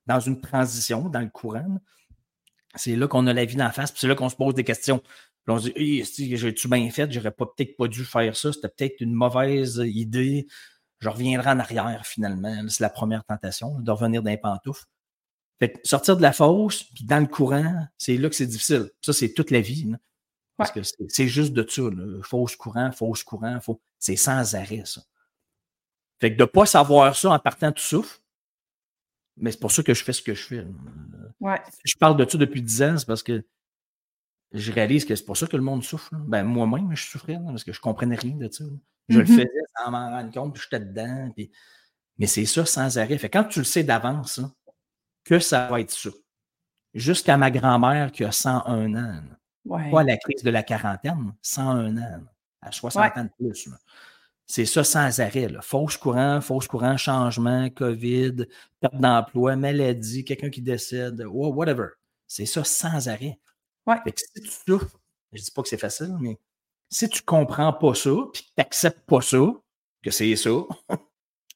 dans 0.07 0.21
une 0.21 0.41
transition, 0.41 1.09
dans 1.09 1.21
le 1.21 1.31
courant, 1.31 1.81
c'est 2.75 2.95
là 2.95 3.09
qu'on 3.09 3.27
a 3.27 3.33
la 3.33 3.47
vie 3.47 3.57
dans 3.57 3.65
la 3.65 3.73
face, 3.73 3.91
puis 3.91 4.01
c'est 4.01 4.09
là 4.09 4.15
qu'on 4.15 4.29
se 4.29 4.37
pose 4.37 4.55
des 4.55 4.65
questions. 4.65 4.99
Puis 4.99 5.55
on 5.55 5.59
se 5.59 5.71
dit, 5.71 6.37
j'ai-tu 6.37 6.69
bien 6.69 6.91
fait? 6.91 7.11
J'aurais 7.11 7.31
peut-être 7.31 7.77
pas 7.77 7.89
dû 7.89 8.05
faire 8.05 8.37
ça. 8.37 8.53
C'était 8.53 8.69
peut-être 8.69 9.01
une 9.01 9.15
mauvaise 9.15 9.81
idée. 9.85 10.47
Je 11.01 11.09
reviendrai 11.09 11.51
en 11.51 11.59
arrière 11.59 12.07
finalement. 12.07 12.69
C'est 12.69 12.83
la 12.83 12.91
première 12.91 13.25
tentation, 13.25 13.79
de 13.81 13.91
revenir 13.91 14.23
d'un 14.23 14.37
pantoufle. 14.37 14.85
Fait 15.59 15.81
sortir 15.85 16.17
de 16.17 16.23
la 16.23 16.33
fosse, 16.33 16.85
puis 16.85 17.05
dans 17.05 17.21
le 17.21 17.27
courant, 17.27 17.87
c'est 17.97 18.17
là 18.17 18.29
que 18.29 18.35
c'est 18.35 18.47
difficile. 18.47 18.91
Ça, 19.01 19.13
c'est 19.13 19.33
toute 19.33 19.51
la 19.51 19.61
vie. 19.61 19.93
Parce 20.57 20.71
que 20.71 20.81
c'est 21.09 21.29
juste 21.29 21.53
de 21.53 21.67
ça. 21.69 21.83
Là. 21.83 22.23
Fausse 22.23 22.57
courant, 22.57 22.91
fausse 22.93 23.23
courant, 23.23 23.61
faux... 23.61 23.81
c'est 23.99 24.17
sans 24.17 24.55
arrêt, 24.55 24.83
ça. 24.85 25.03
Fait 26.19 26.33
que 26.33 26.39
de 26.39 26.43
ne 26.43 26.47
pas 26.47 26.65
savoir 26.65 27.15
ça 27.15 27.31
en 27.31 27.39
partant 27.39 27.73
tout 27.73 27.83
souffle, 27.83 28.19
mais 29.37 29.53
c'est 29.53 29.61
pour 29.61 29.73
ça 29.73 29.83
que 29.83 29.93
je 29.93 30.03
fais 30.03 30.15
ce 30.15 30.23
que 30.23 30.35
je 30.35 30.43
fais. 30.43 30.67
Ouais. 31.41 31.61
Je 31.85 31.95
parle 31.97 32.17
de 32.17 32.29
ça 32.29 32.39
depuis 32.39 32.63
10 32.63 32.83
ans, 32.83 32.99
c'est 32.99 33.07
parce 33.07 33.23
que 33.23 33.45
je 34.53 34.73
réalise 34.73 35.05
que 35.05 35.15
c'est 35.15 35.25
pour 35.25 35.37
ça 35.37 35.47
que 35.47 35.57
le 35.57 35.63
monde 35.63 35.83
souffre. 35.85 36.11
Ben, 36.15 36.45
moi-même, 36.45 36.95
je 36.95 37.05
souffrais, 37.05 37.39
parce 37.47 37.65
que 37.65 37.73
je 37.73 37.79
ne 37.79 37.83
comprenais 37.83 38.17
rien 38.17 38.37
de 38.37 38.51
ça. 38.51 38.65
Je 39.09 39.19
le 39.21 39.25
Mm-hmm. 39.25 39.29
faisais 39.29 39.51
sans 39.77 39.91
m'en 39.91 40.11
rendre 40.11 40.33
compte, 40.33 40.55
puis 40.55 40.63
j'étais 40.63 40.85
dedans. 40.85 41.31
Puis... 41.37 41.51
Mais 42.19 42.27
c'est 42.27 42.45
ça 42.47 42.65
sans 42.65 42.99
arrêt. 42.99 43.19
Fait 43.19 43.29
quand 43.31 43.45
tu 43.45 43.59
le 43.61 43.65
sais 43.65 43.85
d'avance, 43.85 44.41
que 45.25 45.39
ça 45.39 45.69
va 45.69 45.81
être 45.81 45.91
ça. 45.91 46.11
Jusqu'à 46.95 47.37
ma 47.37 47.51
grand-mère 47.51 48.11
qui 48.11 48.25
a 48.25 48.33
101 48.33 48.95
ans. 48.95 49.23
Ouais. 49.65 49.91
Pas 49.91 50.03
la 50.05 50.17
crise 50.17 50.43
de 50.43 50.51
la 50.51 50.63
quarantaine, 50.63 51.35
101 51.43 51.97
ans. 51.99 52.21
À 52.63 52.73
60 52.73 53.03
Ouais. 53.03 53.21
ans 53.21 53.25
de 53.25 53.31
plus. 53.39 53.69
C'est 54.47 54.65
ça 54.65 54.83
sans 54.85 55.21
arrêt. 55.21 55.49
Là. 55.49 55.61
Fausse 55.61 55.97
courant, 55.97 56.41
fausse 56.41 56.69
courant, 56.69 56.97
changement, 56.97 57.69
COVID, 57.71 58.47
perte 58.81 58.95
d'emploi, 58.97 59.57
maladie, 59.57 60.25
quelqu'un 60.25 60.51
qui 60.51 60.63
décède, 60.63 61.21
ou 61.29 61.47
whatever. 61.49 61.89
C'est 62.29 62.47
ça 62.47 62.63
sans 62.65 63.09
arrêt. 63.09 63.39
Ouais. 63.87 63.97
Fait 64.05 64.13
que 64.13 64.21
si 64.21 64.43
tu 64.43 64.49
souffres, 64.49 64.99
je 65.33 65.43
dis 65.43 65.51
pas 65.51 65.63
que 65.63 65.69
c'est 65.69 65.79
facile, 65.79 66.17
mais 66.21 66.39
si 66.91 67.09
tu 67.09 67.23
comprends 67.23 67.73
pas 67.73 67.95
ça, 67.95 68.11
puis 68.33 68.43
que 68.43 68.47
tu 68.49 68.53
n'acceptes 68.59 69.07
pas 69.07 69.21
ça, 69.21 69.39
que 70.03 70.11
c'est 70.11 70.37
ça, 70.37 70.51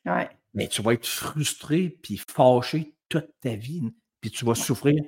Ouais. 0.06 0.28
mais 0.54 0.68
tu 0.68 0.82
vas 0.82 0.94
être 0.94 1.06
frustré 1.06 1.90
puis 2.02 2.16
fâché 2.16 2.94
toute 3.08 3.28
ta 3.40 3.54
vie. 3.54 3.92
Puis 4.20 4.30
tu 4.30 4.44
vas 4.44 4.54
souffrir 4.54 5.02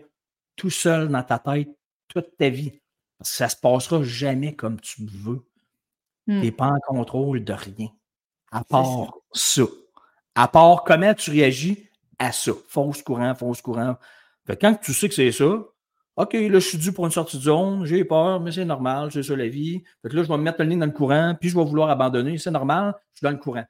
tout 0.56 0.70
seul 0.70 1.08
dans 1.08 1.22
ta 1.22 1.38
tête 1.38 1.68
toute 2.08 2.37
ta 2.37 2.48
vie. 2.48 2.80
Parce 3.18 3.30
que 3.30 3.37
ça 3.37 3.48
se 3.48 3.56
passera 3.56 4.02
jamais 4.02 4.54
comme 4.54 4.80
tu 4.80 5.06
veux. 5.06 5.46
Hmm. 6.26 6.40
Tu 6.40 6.46
n'es 6.46 6.52
pas 6.52 6.66
en 6.66 6.78
contrôle 6.87 7.44
de 7.44 7.52
rien. 7.52 7.88
À 8.50 8.64
part 8.64 9.14
ça. 9.32 9.62
À 10.35 10.48
part 10.48 10.85
comment 10.85 11.14
tu 11.14 11.30
réagis 11.30 11.88
à 12.18 12.32
ça. 12.32 12.52
Fausse 12.68 13.02
courant, 13.02 13.35
fausse 13.35 13.62
courant. 13.62 13.96
Fait 14.46 14.56
quand 14.56 14.74
tu 14.74 14.92
sais 14.92 15.08
que 15.08 15.14
c'est 15.14 15.32
ça, 15.32 15.64
OK, 16.16 16.35
là, 16.35 16.48
je 16.59 16.59
suis 16.59 16.79
dû 16.79 16.92
pour 16.92 17.07
une 17.07 17.11
sortie 17.12 17.38
de 17.38 17.42
zone, 17.42 17.85
j'ai 17.87 18.05
peur, 18.05 18.38
mais 18.40 18.53
c'est 18.53 18.64
normal, 18.66 19.11
c'est 19.11 19.22
ça 19.22 19.35
la 19.35 19.48
vie. 19.48 19.83
Fait 20.03 20.11
que 20.11 20.16
là, 20.16 20.22
je 20.22 20.29
vais 20.29 20.37
me 20.37 20.42
mettre 20.42 20.61
le 20.61 20.66
nez 20.68 20.77
dans 20.77 20.85
le 20.87 20.92
courant, 20.92 21.35
puis 21.40 21.48
je 21.48 21.57
vais 21.57 21.64
vouloir 21.64 21.88
abandonner, 21.88 22.37
c'est 22.38 22.51
normal, 22.51 22.94
je 23.12 23.18
suis 23.18 23.25
dans 23.25 23.31
le 23.31 23.38
courant. 23.38 23.64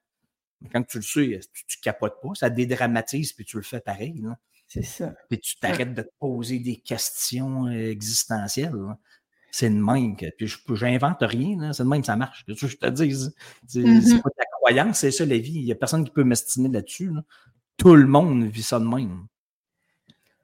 Mais 0.60 0.68
quand 0.68 0.82
tu 0.84 0.98
le 0.98 1.02
sais, 1.04 1.40
tu, 1.52 1.66
tu 1.66 1.80
capotes 1.80 2.20
pas, 2.20 2.30
ça 2.34 2.50
dédramatise, 2.50 3.32
puis 3.32 3.44
tu 3.44 3.56
le 3.56 3.62
fais 3.62 3.80
pareil. 3.80 4.20
Là. 4.22 4.36
C'est 4.66 4.82
ça. 4.82 5.12
Puis 5.28 5.38
tu 5.38 5.56
t'arrêtes 5.56 5.94
de 5.94 6.02
te 6.02 6.10
poser 6.18 6.58
des 6.58 6.76
questions 6.76 7.66
euh, 7.66 7.90
existentielles. 7.90 8.72
là. 8.74 8.98
C'est 9.50 9.68
de 9.70 9.74
même 9.74 10.16
que. 10.16 10.26
Puis 10.36 10.46
je 10.46 10.56
j'invente 10.74 11.18
rien, 11.20 11.60
là, 11.60 11.72
c'est 11.74 11.84
de 11.84 11.88
même 11.88 12.00
que 12.00 12.06
ça 12.06 12.16
marche. 12.16 12.44
Que 12.46 12.54
je 12.54 12.76
te. 12.76 12.94
C'est 13.66 13.80
Mhm. 13.80 14.00
c'est 14.00 14.22
pas 14.22 14.30
ta 14.30 14.44
croyance, 14.60 14.98
c'est 14.98 15.10
ça 15.10 15.26
la 15.26 15.36
vie. 15.38 15.52
Il 15.60 15.64
n'y 15.66 15.72
a 15.72 15.74
personne 15.74 16.04
qui 16.04 16.10
peut 16.10 16.24
m'estimer 16.24 16.70
là-dessus. 16.70 17.10
là. 17.10 17.22
Tout 17.76 17.94
le 17.94 18.06
monde 18.06 18.44
vit 18.44 18.62
ça 18.62 18.78
de 18.80 18.84
même. 18.86 19.26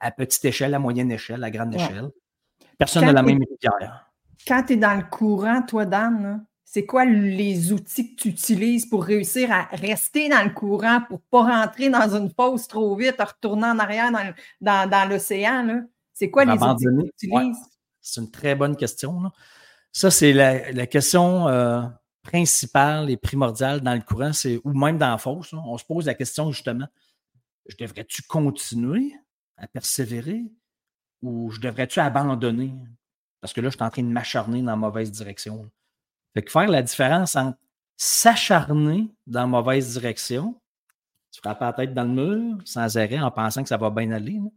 À 0.01 0.11
petite 0.11 0.45
échelle, 0.45 0.75
à 0.75 0.79
moyenne 0.79 1.11
échelle, 1.11 1.43
à 1.43 1.51
grande 1.51 1.75
Ouais. 1.75 1.83
échelle. 1.83 2.11
Personne 2.79 3.05
n'a 3.05 3.13
la 3.13 3.23
même 3.23 3.39
rivière. 3.39 4.11
Quand 4.47 4.63
tu 4.63 4.75
es 4.75 4.77
dans 4.77 4.95
le 4.95 5.03
courant, 5.11 5.63
toi, 5.63 5.85
Dan, 5.85 6.45
c'est 6.65 6.87
quoi 6.87 7.05
les 7.05 7.73
outils 7.73 8.15
que 8.15 8.23
tu 8.23 8.29
utilises 8.29 8.87
pour 8.87 9.05
réussir 9.05 9.51
à 9.51 9.63
rester 9.73 10.29
dans 10.29 10.45
le 10.45 10.51
courant, 10.51 11.01
pour 11.09 11.21
pas 11.23 11.43
rentrer 11.63 11.89
dans 11.91 12.15
une 12.15 12.31
fosse 12.31 12.69
trop 12.69 12.95
vite, 12.95 13.21
en 13.21 13.25
retournant 13.25 13.75
en 13.75 13.79
arrière 13.79 14.13
dans, 14.13 14.23
le- 14.23 14.35
dans, 14.61 14.89
dans 14.89 15.09
l'océan? 15.09 15.83
C'est 16.13 16.31
quoi 16.31 16.45
les 16.45 16.53
outils 16.53 16.85
que 16.85 17.11
tu 17.19 17.31
ouais. 17.33 17.43
utilises? 17.47 17.57
C'est 18.01 18.21
une 18.21 18.31
très 18.31 18.55
bonne 18.55 18.77
question. 18.77 19.21
là. 19.21 19.33
Ça, 19.93 20.11
c'est 20.11 20.33
la, 20.33 20.71
la 20.71 20.87
question 20.87 21.49
euh, 21.49 21.83
principale 22.23 23.11
et 23.11 23.17
primordiale 23.17 23.81
dans 23.81 23.95
le 23.95 24.03
courant, 24.03 24.31
ou 24.65 24.73
même 24.79 24.99
dans 24.99 25.11
la 25.11 25.19
fosse. 25.19 25.53
là. 25.53 25.61
On 25.67 25.77
se 25.79 25.85
pose 25.85 26.07
la 26.07 26.15
question 26.15 26.53
justement 26.53 26.87
je 27.69 27.77
devrais-tu 27.77 28.23
continuer? 28.23 29.15
À 29.59 29.67
persévérer 29.69 30.45
ou 31.23 31.51
je 31.51 31.61
devrais-tu 31.61 32.01
abandonner? 32.01 32.73
Parce 33.41 33.53
que 33.53 33.61
là, 33.61 33.69
je 33.71 33.77
suis 33.77 33.85
en 33.85 33.91
train 33.91 34.03
de 34.03 34.09
m'acharner 34.09 34.61
dans 34.63 34.71
la 34.73 34.77
mauvaise 34.77 35.11
direction. 35.13 35.71
Fait 36.35 36.43
que 36.43 36.51
faire 36.51 36.69
la 36.69 36.83
différence 36.83 37.37
entre 37.37 37.59
s'acharner 37.97 39.09
dans 39.27 39.41
la 39.41 39.47
mauvaise 39.47 39.93
direction, 39.93 40.61
se 41.31 41.41
frapper 41.41 41.65
la 41.65 41.73
tête 41.73 41.95
dans 41.95 42.05
le 42.05 42.11
mur 42.11 42.59
sans 42.65 42.97
arrêt 42.97 43.19
en 43.19 43.31
pensant 43.31 43.63
que 43.63 43.69
ça 43.69 43.77
va 43.77 43.91
bien 43.91 44.11
aller, 44.13 44.35
là, 44.35 44.51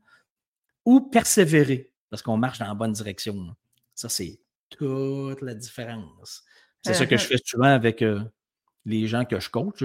ou 0.85 1.01
persévérer 1.01 1.91
parce 2.09 2.21
qu'on 2.21 2.37
marche 2.37 2.59
dans 2.59 2.67
la 2.67 2.73
bonne 2.73 2.93
direction. 2.93 3.33
là. 3.35 3.55
Ça, 3.95 4.09
c'est 4.09 4.39
toute 4.69 5.41
la 5.41 5.53
différence. 5.53 6.43
C'est 6.83 6.93
ça 6.93 7.05
que 7.05 7.17
je 7.17 7.25
Uh-huh. 7.25 7.27
fais 7.27 7.41
souvent 7.45 7.65
avec 7.67 8.01
euh, 8.01 8.23
les 8.85 9.07
gens 9.07 9.25
que 9.25 9.39
je 9.39 9.49
coach. 9.49 9.83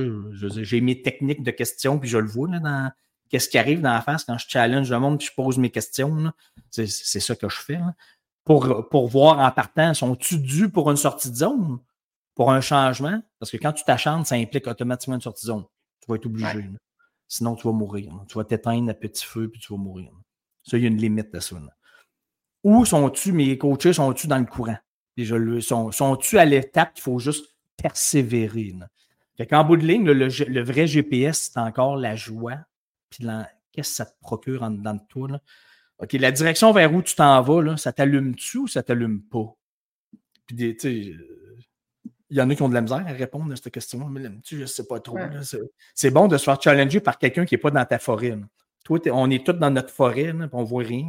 J'ai 0.62 0.80
mes 0.80 1.02
techniques 1.02 1.42
de 1.42 1.50
questions, 1.50 1.98
puis 1.98 2.08
je 2.08 2.18
le 2.18 2.28
vois 2.28 2.48
là, 2.50 2.60
dans 2.60 2.92
qu'est-ce 3.28 3.48
qui 3.48 3.58
arrive 3.58 3.80
dans 3.80 3.92
la 3.92 4.02
face 4.02 4.24
quand 4.24 4.38
je 4.38 4.46
challenge 4.48 4.90
le 4.90 4.98
monde, 4.98 5.18
puis 5.18 5.28
je 5.28 5.34
pose 5.34 5.58
mes 5.58 5.70
questions. 5.70 6.32
C'est 6.70 6.86
ça 6.86 7.34
que 7.34 7.48
je 7.48 7.58
fais. 7.58 7.74
là. 7.74 7.94
Pour, 8.44 8.88
pour 8.88 9.08
voir 9.08 9.40
en 9.40 9.50
partant, 9.50 9.92
sont-tu 9.92 10.38
dus 10.38 10.70
pour 10.70 10.90
une 10.90 10.96
sortie 10.96 11.30
de 11.30 11.36
zone? 11.36 11.78
Pour 12.34 12.52
un 12.52 12.60
changement, 12.60 13.22
parce 13.38 13.50
que 13.50 13.56
quand 13.56 13.72
tu 13.72 13.82
t'acharnes, 13.84 14.24
ça 14.24 14.34
implique 14.34 14.66
automatiquement 14.66 15.14
une 15.14 15.22
sortie 15.22 15.46
de 15.46 15.52
zone. 15.52 15.64
Tu 16.00 16.06
vas 16.08 16.16
être 16.16 16.26
obligé. 16.26 16.70
Sinon, 17.28 17.56
tu 17.56 17.66
vas 17.66 17.72
mourir. 17.72 18.12
Tu 18.28 18.34
vas 18.36 18.44
t'éteindre 18.44 18.90
à 18.90 18.94
petit 18.94 19.24
feu, 19.24 19.48
puis 19.48 19.60
tu 19.60 19.72
vas 19.72 19.78
mourir. 19.78 20.12
Ça, 20.62 20.76
il 20.76 20.82
y 20.82 20.84
a 20.84 20.88
une 20.88 20.98
limite 20.98 21.34
à 21.34 21.40
ça. 21.40 21.56
Où 22.62 22.84
sont-tu, 22.84 23.32
mes 23.32 23.56
coachs 23.56 23.92
sont-tu 23.92 24.26
dans 24.26 24.38
le 24.38 24.44
courant? 24.44 24.76
sont, 25.60 25.92
sont-tu 25.92 26.38
à 26.38 26.44
l'étape 26.44 26.94
qu'il 26.94 27.02
faut 27.02 27.18
juste 27.18 27.54
persévérer? 27.76 28.74
Fait 29.36 29.46
qu'en 29.46 29.64
bout 29.64 29.76
de 29.76 29.86
ligne, 29.86 30.04
le, 30.04 30.62
vrai 30.62 30.86
GPS, 30.86 31.50
c'est 31.52 31.60
encore 31.60 31.96
la 31.96 32.16
joie. 32.16 32.58
Puis 33.10 33.26
qu'est-ce 33.72 33.90
que 33.90 33.96
ça 33.96 34.06
te 34.06 34.18
procure 34.20 34.62
en 34.62 34.70
dedans 34.70 34.94
de 34.94 35.06
toi? 35.08 35.28
Là? 35.28 35.40
OK, 35.98 36.12
la 36.12 36.30
direction 36.30 36.72
vers 36.72 36.92
où 36.92 37.02
tu 37.02 37.14
t'en 37.14 37.40
vas, 37.40 37.62
là, 37.62 37.76
ça 37.76 37.92
t'allume-tu 37.92 38.58
ou 38.58 38.68
ça 38.68 38.82
t'allume 38.82 39.22
pas? 39.22 39.54
Puis, 40.46 40.56
tu 40.56 40.76
sais, 40.78 41.14
il 42.30 42.36
y 42.36 42.40
en 42.40 42.50
a 42.50 42.54
qui 42.54 42.62
ont 42.62 42.68
de 42.68 42.74
la 42.74 42.80
misère 42.82 43.04
à 43.06 43.12
répondre 43.12 43.52
à 43.52 43.56
cette 43.56 43.72
question 43.72 44.08
mais 44.08 44.22
tu 44.42 44.56
je 44.56 44.62
ne 44.62 44.66
sais 44.66 44.86
pas 44.86 45.00
trop. 45.00 45.18
C'est 45.94 46.10
bon 46.10 46.28
de 46.28 46.36
se 46.36 46.44
faire 46.44 46.60
challenger 46.60 47.00
par 47.00 47.18
quelqu'un 47.18 47.44
qui 47.44 47.54
n'est 47.54 47.60
pas 47.60 47.70
dans 47.70 47.84
ta 47.84 47.98
forêt. 47.98 48.36
Toi, 48.84 49.00
on 49.12 49.30
est 49.30 49.44
tous 49.44 49.52
dans 49.54 49.70
notre 49.70 49.90
forêt, 49.90 50.32
là, 50.32 50.48
on 50.52 50.62
ne 50.62 50.66
voit 50.66 50.84
rien. 50.84 51.06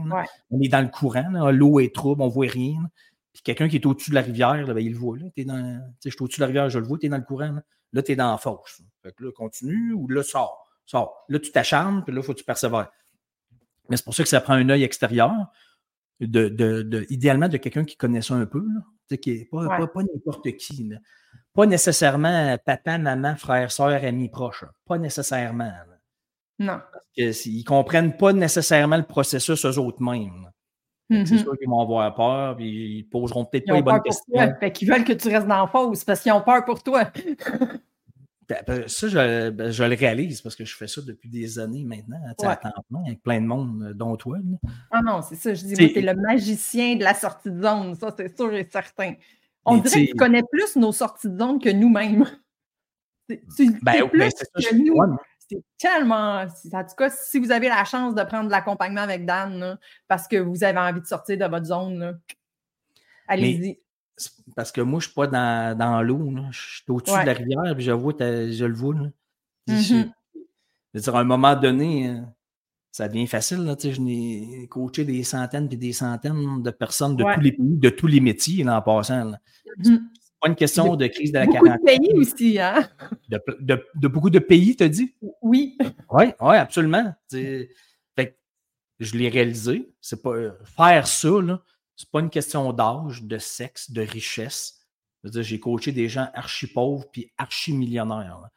On 0.49 0.61
est 0.61 0.69
dans 0.69 0.81
le 0.81 0.89
courant, 0.89 1.51
l'eau 1.51 1.79
est 1.79 1.93
trouble, 1.93 2.21
on 2.21 2.27
ne 2.27 2.31
voit 2.31 2.47
rien. 2.47 2.89
Puis 3.33 3.43
quelqu'un 3.43 3.69
qui 3.69 3.75
est 3.75 3.85
au-dessus 3.85 4.09
de 4.09 4.15
la 4.15 4.21
rivière, 4.21 4.65
ben, 4.65 4.79
il 4.79 4.93
le 4.93 4.97
voit. 4.97 5.17
Là. 5.17 5.25
dans, 5.45 5.91
je 6.03 6.09
suis 6.09 6.23
au-dessus 6.23 6.39
de 6.39 6.43
la 6.43 6.47
rivière, 6.47 6.69
je 6.69 6.79
le 6.79 6.87
vois, 6.87 6.97
tu 6.97 7.05
es 7.05 7.09
dans 7.09 7.17
le 7.17 7.23
courant. 7.23 7.55
Là, 7.93 8.01
tu 8.01 8.11
es 8.11 8.15
dans 8.15 8.31
la 8.31 8.37
fosse. 8.37 8.81
Fait 9.03 9.11
que 9.11 9.25
là, 9.25 9.31
continue 9.35 9.93
ou 9.93 10.07
là, 10.07 10.23
sors. 10.23 10.66
Sors. 10.87 11.25
Là, 11.29 11.37
tu 11.37 11.51
t'acharnes, 11.51 12.03
puis 12.03 12.13
là, 12.13 12.21
il 12.21 12.25
faut 12.25 12.33
que 12.33 12.39
tu 12.39 12.43
persévères. 12.43 12.89
Mais 13.89 13.97
c'est 13.97 14.03
pour 14.03 14.15
ça 14.15 14.23
que 14.23 14.29
ça 14.29 14.41
prend 14.41 14.53
un 14.53 14.67
œil 14.69 14.83
extérieur, 14.83 15.31
de, 16.19 16.49
de, 16.49 17.05
idéalement 17.09 17.47
de 17.47 17.57
quelqu'un 17.57 17.85
qui 17.85 17.95
connaît 17.95 18.23
ça 18.23 18.33
un 18.33 18.47
peu. 18.47 18.59
Là 18.59 18.81
qui 19.15 19.31
est 19.31 19.45
pas, 19.45 19.87
pas, 19.87 20.01
n'importe 20.03 20.51
qui. 20.57 20.91
Pas 21.53 21.65
nécessairement 21.65 22.57
papa, 22.65 22.97
maman, 22.97 23.37
frère, 23.37 23.71
soeur, 23.71 24.03
ami 24.03 24.27
proche. 24.27 24.65
Pas 24.85 24.97
nécessairement. 24.97 25.71
Non. 26.59 26.81
Parce 26.91 27.05
qu'ils 27.13 27.59
ne 27.59 27.63
comprennent 27.63 28.17
pas 28.17 28.33
nécessairement 28.33 28.97
le 28.97 29.03
processus 29.03 29.65
eux 29.65 29.79
autres 29.79 30.01
mêmes. 30.01 30.51
C'est 31.09 31.15
mm-hmm. 31.15 31.41
sûr 31.43 31.57
qu'ils 31.57 31.69
vont 31.69 31.79
avoir 31.79 32.13
peur, 32.15 32.57
puis 32.57 32.97
ils 32.97 33.03
poseront 33.05 33.45
peut-être 33.45 33.65
pas 33.65 33.75
les 33.75 33.81
bonnes 33.81 34.01
questions. 34.01 34.55
Fait 34.59 34.73
qu'ils 34.73 34.91
veulent 34.91 35.05
que 35.05 35.13
tu 35.13 35.29
restes 35.29 35.47
dans 35.47 35.61
la 35.61 35.67
fosse 35.67 36.03
parce 36.03 36.19
qu'ils 36.19 36.33
ont 36.33 36.41
peur 36.41 36.65
pour 36.65 36.83
toi. 36.83 37.05
Ben, 38.49 38.63
ben, 38.65 38.87
ça, 38.87 39.07
ben, 39.51 39.71
je, 39.71 39.83
le 39.83 39.95
réalise 39.95 40.41
parce 40.41 40.55
que 40.55 40.63
je 40.63 40.75
fais 40.75 40.87
ça 40.87 41.01
depuis 41.01 41.27
des 41.27 41.59
années 41.59 41.83
maintenant, 41.83 42.19
à 42.29 42.33
temps 42.33 42.71
plein, 42.89 43.03
avec 43.05 43.21
plein 43.21 43.41
de 43.41 43.45
monde, 43.45 43.83
euh, 43.83 43.93
dont 43.93 44.15
toi. 44.15 44.37
Ah 44.89 45.01
non, 45.01 45.21
c'est 45.21 45.35
ça, 45.35 45.53
je 45.53 45.63
dis, 45.63 45.75
c'est 45.75 46.01
le 46.01 46.13
magicien 46.13 46.95
de 46.95 47.03
la 47.03 47.13
sortie 47.13 47.51
de 47.51 47.61
zone, 47.61 47.95
ça, 47.95 48.13
c'est 48.17 48.33
sûr 48.35 48.53
et 48.53 48.67
certain. 48.71 49.15
On 49.65 49.77
dirait 49.77 50.05
que 50.05 50.11
tu 50.11 50.15
connais 50.15 50.43
plus 50.49 50.77
nos 50.77 50.93
sorties 50.93 51.27
de 51.27 51.37
zone 51.37 51.59
que 51.59 51.69
nous-mêmes. 51.69 52.25
Tu 53.57 53.77
ben, 53.81 54.07
plus 54.07 54.29
que 54.29 54.75
nous. 54.75 54.95
C'est 55.49 55.61
tellement. 55.77 56.45
En 56.45 56.83
tout 56.83 56.95
cas, 56.97 57.09
si 57.09 57.39
vous 57.39 57.51
avez 57.51 57.67
la 57.67 57.83
chance 57.83 58.15
de 58.15 58.23
prendre 58.23 58.45
de 58.45 58.51
l'accompagnement 58.51 59.01
avec 59.01 59.25
Dan, 59.25 59.77
parce 60.07 60.29
que 60.29 60.37
vous 60.37 60.63
avez 60.63 60.79
envie 60.79 61.01
de 61.01 61.05
sortir 61.05 61.37
de 61.37 61.43
votre 61.43 61.65
zone, 61.65 62.17
allez-y 63.27 63.81
parce 64.55 64.71
que 64.71 64.81
moi, 64.81 64.99
je 64.99 65.05
ne 65.05 65.09
suis 65.09 65.15
pas 65.15 65.27
dans, 65.27 65.77
dans 65.77 66.01
l'eau. 66.01 66.33
Je 66.51 66.59
suis 66.59 66.83
au-dessus 66.89 67.19
de 67.19 67.25
la 67.25 67.33
rivière, 67.33 67.75
puis 67.75 67.83
je, 67.83 67.91
vois, 67.91 68.13
je 68.19 68.65
le 68.65 68.73
vois. 68.73 68.95
Mm-hmm. 69.67 70.11
je, 70.93 70.99
dire, 70.99 71.15
à 71.15 71.19
un 71.19 71.23
moment 71.23 71.55
donné, 71.55 72.09
euh, 72.09 72.21
ça 72.91 73.07
devient 73.07 73.27
facile. 73.27 73.59
Là, 73.59 73.75
je 73.79 74.01
n'ai 74.01 74.67
coaché 74.69 75.05
des 75.05 75.23
centaines 75.23 75.67
et 75.71 75.75
des 75.75 75.93
centaines 75.93 76.63
de 76.63 76.71
personnes 76.71 77.15
de 77.15 77.23
tous 77.23 77.41
les 77.41 77.51
pays, 77.51 77.77
de 77.77 77.89
tous 77.89 78.07
les 78.07 78.19
métiers 78.19 78.67
en 78.67 78.81
passant. 78.81 79.33
Ce 79.83 79.89
n'est 79.91 79.99
pas 80.41 80.49
une 80.49 80.55
question 80.55 80.95
de, 80.95 81.07
crise 81.07 81.31
de 81.31 81.37
la 81.39 81.45
beaucoup 81.45 81.67
de 81.67 81.85
pays 81.85 82.13
aussi, 82.15 82.59
hein? 82.59 82.87
De, 83.29 84.07
beaucoup 84.07 84.29
de 84.29 84.39
pays, 84.39 84.75
tu 84.75 84.83
as 84.83 84.89
dit? 84.89 85.13
Oui. 85.41 85.77
Oui, 86.09 86.25
ouais, 86.41 86.57
absolument. 86.57 87.13
Fait, 87.29 88.39
je 88.99 89.15
l'ai 89.15 89.29
réalisé. 89.29 89.91
C'est 90.01 90.21
pas 90.21 90.31
euh, 90.31 90.51
faire 90.75 91.05
ça, 91.07 91.29
là, 91.41 91.61
c'est 91.97 92.11
pas 92.11 92.19
une 92.19 92.29
question 92.29 92.71
d'âge, 92.71 93.23
de 93.23 93.37
sexe, 93.39 93.91
de 93.91 94.01
richesse. 94.01 94.87
J'ai 95.23 95.59
coaché 95.59 95.91
des 95.91 96.07
gens 96.07 96.29
archi 96.33 96.67
pauvres 96.67 97.09
puis 97.11 97.33
archi 97.37 97.73
millionnaires. 97.73 98.47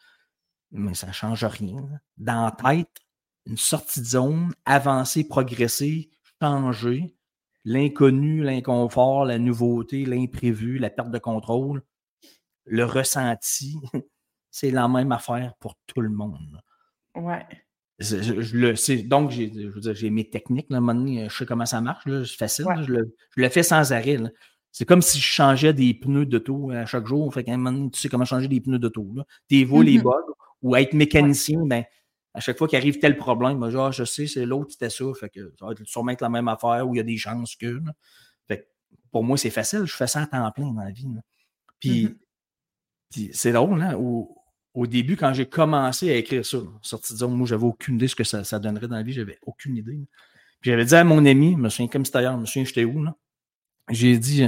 Mais 0.70 0.94
ça 0.94 1.08
ne 1.08 1.12
change 1.12 1.44
rien. 1.44 1.88
Dans 2.18 2.44
la 2.44 2.52
tête, 2.52 3.00
une 3.46 3.56
sortie 3.56 4.00
de 4.00 4.04
zone, 4.04 4.54
avancer, 4.66 5.26
progresser, 5.26 6.10
changer, 6.40 7.16
l'inconnu, 7.64 8.42
l'inconfort, 8.42 9.24
la 9.24 9.38
nouveauté, 9.38 10.04
l'imprévu, 10.04 10.78
la 10.78 10.90
perte 10.90 11.10
de 11.10 11.18
contrôle, 11.18 11.82
le 12.64 12.84
ressenti, 12.84 13.78
c'est 14.50 14.70
la 14.70 14.86
même 14.86 15.12
affaire 15.12 15.54
pour 15.60 15.76
tout 15.86 16.02
le 16.02 16.10
monde. 16.10 16.62
Ouais. 17.14 17.46
Je, 18.00 18.56
le 18.56 18.76
sais. 18.76 18.98
Donc, 19.02 19.30
j'ai 19.30 20.10
mes 20.10 20.28
techniques. 20.28 20.70
Là, 20.70 20.80
donné, 20.80 21.28
je 21.28 21.36
sais 21.36 21.46
comment 21.46 21.66
ça 21.66 21.80
marche. 21.80 22.04
C'est 22.06 22.36
facile. 22.36 22.64
je, 22.86 22.94
le, 23.36 23.48
fais 23.50 23.62
sans 23.62 23.92
arrêt. 23.92 24.18
C'est 24.72 24.86
comme 24.86 25.02
si 25.02 25.18
je 25.18 25.26
changeais 25.26 25.74
des 25.74 25.92
pneus 25.92 26.24
d'auto 26.24 26.70
à 26.70 26.86
chaque 26.86 27.06
jour. 27.06 27.32
Fait 27.34 27.44
qu'à 27.44 27.52
un 27.52 27.56
moment 27.58 27.72
donné, 27.72 27.90
tu 27.90 28.00
sais 28.00 28.08
comment 28.08 28.24
changer 28.24 28.48
des 28.48 28.60
pneus 28.60 28.78
d'auto. 28.78 29.06
Tu 29.48 29.64
vois 29.64 29.84
les 29.84 29.98
mm-hmm. 29.98 30.02
bugs. 30.02 30.34
Ou 30.62 30.76
être 30.76 30.92
mécanicien, 30.92 31.64
ben, 31.64 31.84
à 32.34 32.40
chaque 32.40 32.58
fois 32.58 32.68
qu'il 32.68 32.76
arrive 32.76 32.98
tel 32.98 33.16
problème, 33.16 33.56
moi, 33.58 33.70
genre, 33.70 33.92
je 33.92 34.04
sais, 34.04 34.26
c'est 34.26 34.44
l'autre, 34.44 34.72
c'était 34.72 34.90
ça. 34.90 35.04
Fait 35.18 35.30
que 35.30 35.54
ça 35.58 35.66
va 35.66 35.72
être 35.72 35.84
sûrement 35.86 36.14
la 36.18 36.28
même 36.28 36.48
affaire 36.48 36.86
où 36.86 36.94
il 36.94 36.98
y 36.98 37.00
a 37.00 37.04
des 37.04 37.16
chances 37.16 37.56
que. 37.56 37.80
Fait 38.46 38.68
pour 39.10 39.24
moi, 39.24 39.36
c'est 39.36 39.50
facile. 39.50 39.84
Je 39.84 39.94
fais 39.94 40.06
ça 40.06 40.22
à 40.22 40.26
temps 40.26 40.50
plein 40.52 40.72
dans 40.72 40.82
la 40.82 40.90
vie. 40.90 41.06
Puis, 41.80 42.04
mm-hmm. 42.06 42.16
puis 43.10 43.30
c'est 43.32 43.52
drôle, 43.52 43.82
hein, 43.82 43.94
où, 43.98 44.39
au 44.74 44.86
début, 44.86 45.16
quand 45.16 45.32
j'ai 45.32 45.46
commencé 45.46 46.10
à 46.10 46.16
écrire 46.16 46.44
ça, 46.44 46.58
sorti 46.82 47.12
disons, 47.12 47.28
moi, 47.28 47.46
j'avais 47.46 47.64
aucune 47.64 47.96
idée 47.96 48.06
de 48.06 48.10
ce 48.10 48.16
que 48.16 48.24
ça, 48.24 48.58
donnerait 48.58 48.88
dans 48.88 48.96
la 48.96 49.02
vie, 49.02 49.12
j'avais 49.12 49.38
aucune 49.42 49.76
idée. 49.76 49.98
Puis 50.60 50.70
j'avais 50.70 50.84
dit 50.84 50.94
à 50.94 51.04
mon 51.04 51.24
ami, 51.26 51.56
me 51.56 51.68
souviens 51.68 51.88
comme 51.88 52.04
c'était 52.04 52.18
ailleurs, 52.18 52.38
j'étais 52.44 52.84
où? 52.84 53.04
J'ai 53.88 54.18
dit, 54.18 54.46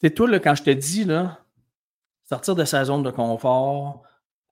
c'est 0.00 0.14
toi, 0.14 0.28
là, 0.28 0.38
quand 0.38 0.54
je 0.54 0.62
te 0.62 0.70
dis, 0.70 1.04
là, 1.04 1.44
sortir 2.28 2.54
de 2.54 2.64
sa 2.64 2.84
zone 2.84 3.02
de 3.02 3.10
confort, 3.10 4.02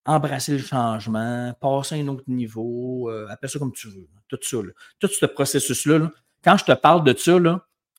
embrasser 0.05 0.53
le 0.53 0.59
changement, 0.59 1.55
passer 1.61 1.97
à 1.97 1.99
un 1.99 2.09
autre 2.09 2.25
niveau, 2.27 3.11
euh, 3.11 3.29
appelle 3.29 3.51
ça 3.51 3.59
comme 3.59 3.73
tu 3.73 3.89
veux, 3.89 4.09
tout 4.29 4.39
ça. 4.43 4.59
Tout 4.99 5.09
ce 5.09 5.27
processus-là, 5.27 6.11
quand 6.43 6.57
je 6.57 6.65
te 6.65 6.73
parle 6.73 7.05
de 7.05 7.17
ça, 7.17 7.39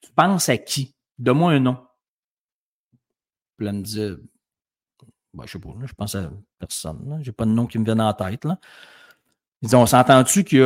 tu 0.01 0.11
penses 0.15 0.49
à 0.49 0.57
qui? 0.57 0.95
Donne-moi 1.17 1.53
un 1.53 1.59
nom. 1.59 1.77
Puis 3.57 3.65
là, 3.65 3.73
me 3.73 3.81
dit, 3.81 4.15
ben, 5.37 5.45
je 5.45 5.51
sais 5.51 5.59
pas, 5.59 5.69
je 5.85 5.93
pense 5.93 6.15
à 6.15 6.31
personne. 6.57 7.19
Je 7.21 7.29
n'ai 7.29 7.31
pas 7.31 7.45
de 7.45 7.51
nom 7.51 7.67
qui 7.67 7.77
me 7.77 7.85
vient 7.85 7.99
en 7.99 8.13
tête. 8.13 8.43
Ils 9.61 9.67
disent, 9.67 9.75
on 9.75 9.85
s'entend-tu 9.85 10.43
qu'il 10.43 10.59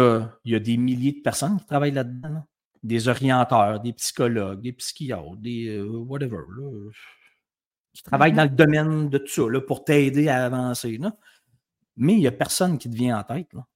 y, 0.45 0.55
a, 0.55 0.59
des 0.59 0.77
milliers 0.77 1.11
de 1.11 1.21
personnes 1.21 1.59
qui 1.59 1.65
travaillent 1.65 1.91
là-dedans? 1.91 2.47
Des 2.81 3.09
orienteurs, 3.09 3.81
des 3.81 3.93
psychologues, 3.93 4.61
des 4.61 4.71
psychiatres, 4.71 5.35
des 5.35 5.77
euh, 5.77 5.85
whatever, 5.85 6.39
qui 7.93 8.01
travaillent 8.01 8.33
dans 8.33 8.43
le 8.43 8.49
domaine 8.49 9.09
de 9.09 9.17
tout 9.17 9.51
ça 9.51 9.59
pour 9.67 9.83
t'aider 9.83 10.29
à 10.29 10.45
avancer. 10.45 10.97
Mais 11.97 12.13
il 12.13 12.19
n'y 12.19 12.27
a 12.27 12.31
personne 12.31 12.77
qui 12.77 12.89
te 12.89 12.95
vient 12.95 13.19
en 13.19 13.23
tête. 13.23 13.53
Là. 13.53 13.67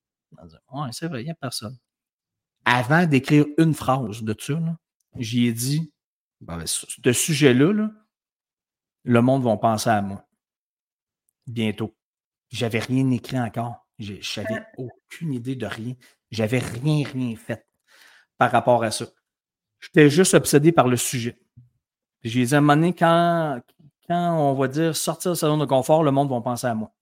Ouais, 0.72 0.90
c'est 0.92 1.08
vrai, 1.08 1.22
il 1.22 1.26
n'y 1.26 1.32
a 1.32 1.36
personne. 1.36 1.78
Avant 2.64 3.06
d'écrire 3.06 3.46
une 3.58 3.74
phrase 3.74 4.24
de 4.24 4.36
ça, 4.40 4.60
j'y 5.18 5.48
ai 5.48 5.54
dit, 5.54 5.94
ben, 6.40 6.66
ce 6.66 7.14
sujet-là, 7.14 7.74
là, 7.74 7.92
le 9.04 9.22
monde 9.22 9.44
va 9.44 9.56
penser 9.58 9.90
à 9.90 10.02
moi 10.02 10.26
bientôt. 11.48 11.96
J'avais 12.50 12.80
rien 12.80 13.10
écrit 13.12 13.40
encore. 13.40 13.88
Je 14.00 14.14
n'avais 14.42 14.66
aucune 14.78 15.34
idée 15.34 15.56
de 15.56 15.66
rien. 15.66 15.96
J'avais 16.32 16.60
rien, 16.60 17.06
rien 17.06 17.36
fait 17.36 17.66
par 18.38 18.52
rapport 18.52 18.84
à 18.84 18.92
ça. 18.92 19.06
J'étais 19.80 20.10
juste 20.10 20.34
obsédé 20.34 20.72
par 20.72 20.88
le 20.88 20.98
sujet. 20.98 21.40
J'ai 22.24 22.46
dit 22.46 22.56
à 22.56 22.58
un 22.58 22.62
moment 22.62 22.76
donné, 22.76 22.94
quand, 22.94 23.62
quand 24.08 24.38
on 24.38 24.54
va 24.56 24.68
dire 24.68 24.96
sortir 24.96 25.32
de 25.32 25.36
sa 25.36 25.48
zone 25.48 25.60
de 25.60 25.66
confort, 25.66 26.04
le 26.04 26.12
monde 26.12 26.30
va 26.30 26.42
penser 26.42 26.68
à 26.68 26.74
moi. 26.74 26.94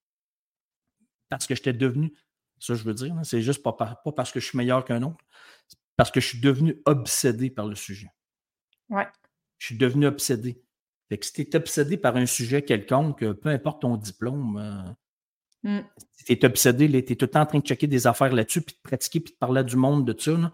Parce 1.29 1.47
que 1.47 1.55
j'étais 1.55 1.73
devenu, 1.73 2.13
ça 2.59 2.75
je 2.75 2.83
veux 2.83 2.93
dire, 2.93 3.15
c'est 3.23 3.41
juste 3.41 3.63
pas, 3.63 3.73
pas 3.73 3.95
parce 4.15 4.31
que 4.31 4.39
je 4.39 4.47
suis 4.47 4.57
meilleur 4.57 4.85
qu'un 4.85 5.01
autre, 5.01 5.17
parce 5.95 6.11
que 6.11 6.19
je 6.19 6.27
suis 6.27 6.41
devenu 6.41 6.81
obsédé 6.85 7.49
par 7.49 7.65
le 7.67 7.75
sujet. 7.75 8.11
Ouais. 8.89 9.07
Je 9.57 9.67
suis 9.67 9.77
devenu 9.77 10.05
obsédé. 10.05 10.61
Fait 11.09 11.17
que 11.17 11.25
si 11.25 11.33
tu 11.33 11.41
es 11.41 11.55
obsédé 11.55 11.97
par 11.97 12.15
un 12.15 12.25
sujet 12.25 12.61
quelconque, 12.63 13.25
peu 13.33 13.49
importe 13.49 13.81
ton 13.81 13.97
diplôme, 13.97 14.95
euh, 15.65 15.81
si 16.11 16.25
tu 16.25 16.33
es 16.33 16.45
obsédé, 16.45 16.89
tu 17.03 17.13
es 17.13 17.15
tout 17.15 17.25
le 17.25 17.31
temps 17.31 17.41
en 17.41 17.45
train 17.45 17.59
de 17.59 17.65
checker 17.65 17.87
des 17.87 18.07
affaires 18.07 18.33
là-dessus, 18.33 18.61
puis 18.61 18.75
de 18.75 18.81
pratiquer, 18.81 19.19
puis 19.19 19.33
de 19.33 19.37
parler 19.37 19.63
du 19.63 19.75
monde 19.75 20.05
de 20.05 20.19
ça. 20.19 20.31
Là. 20.31 20.51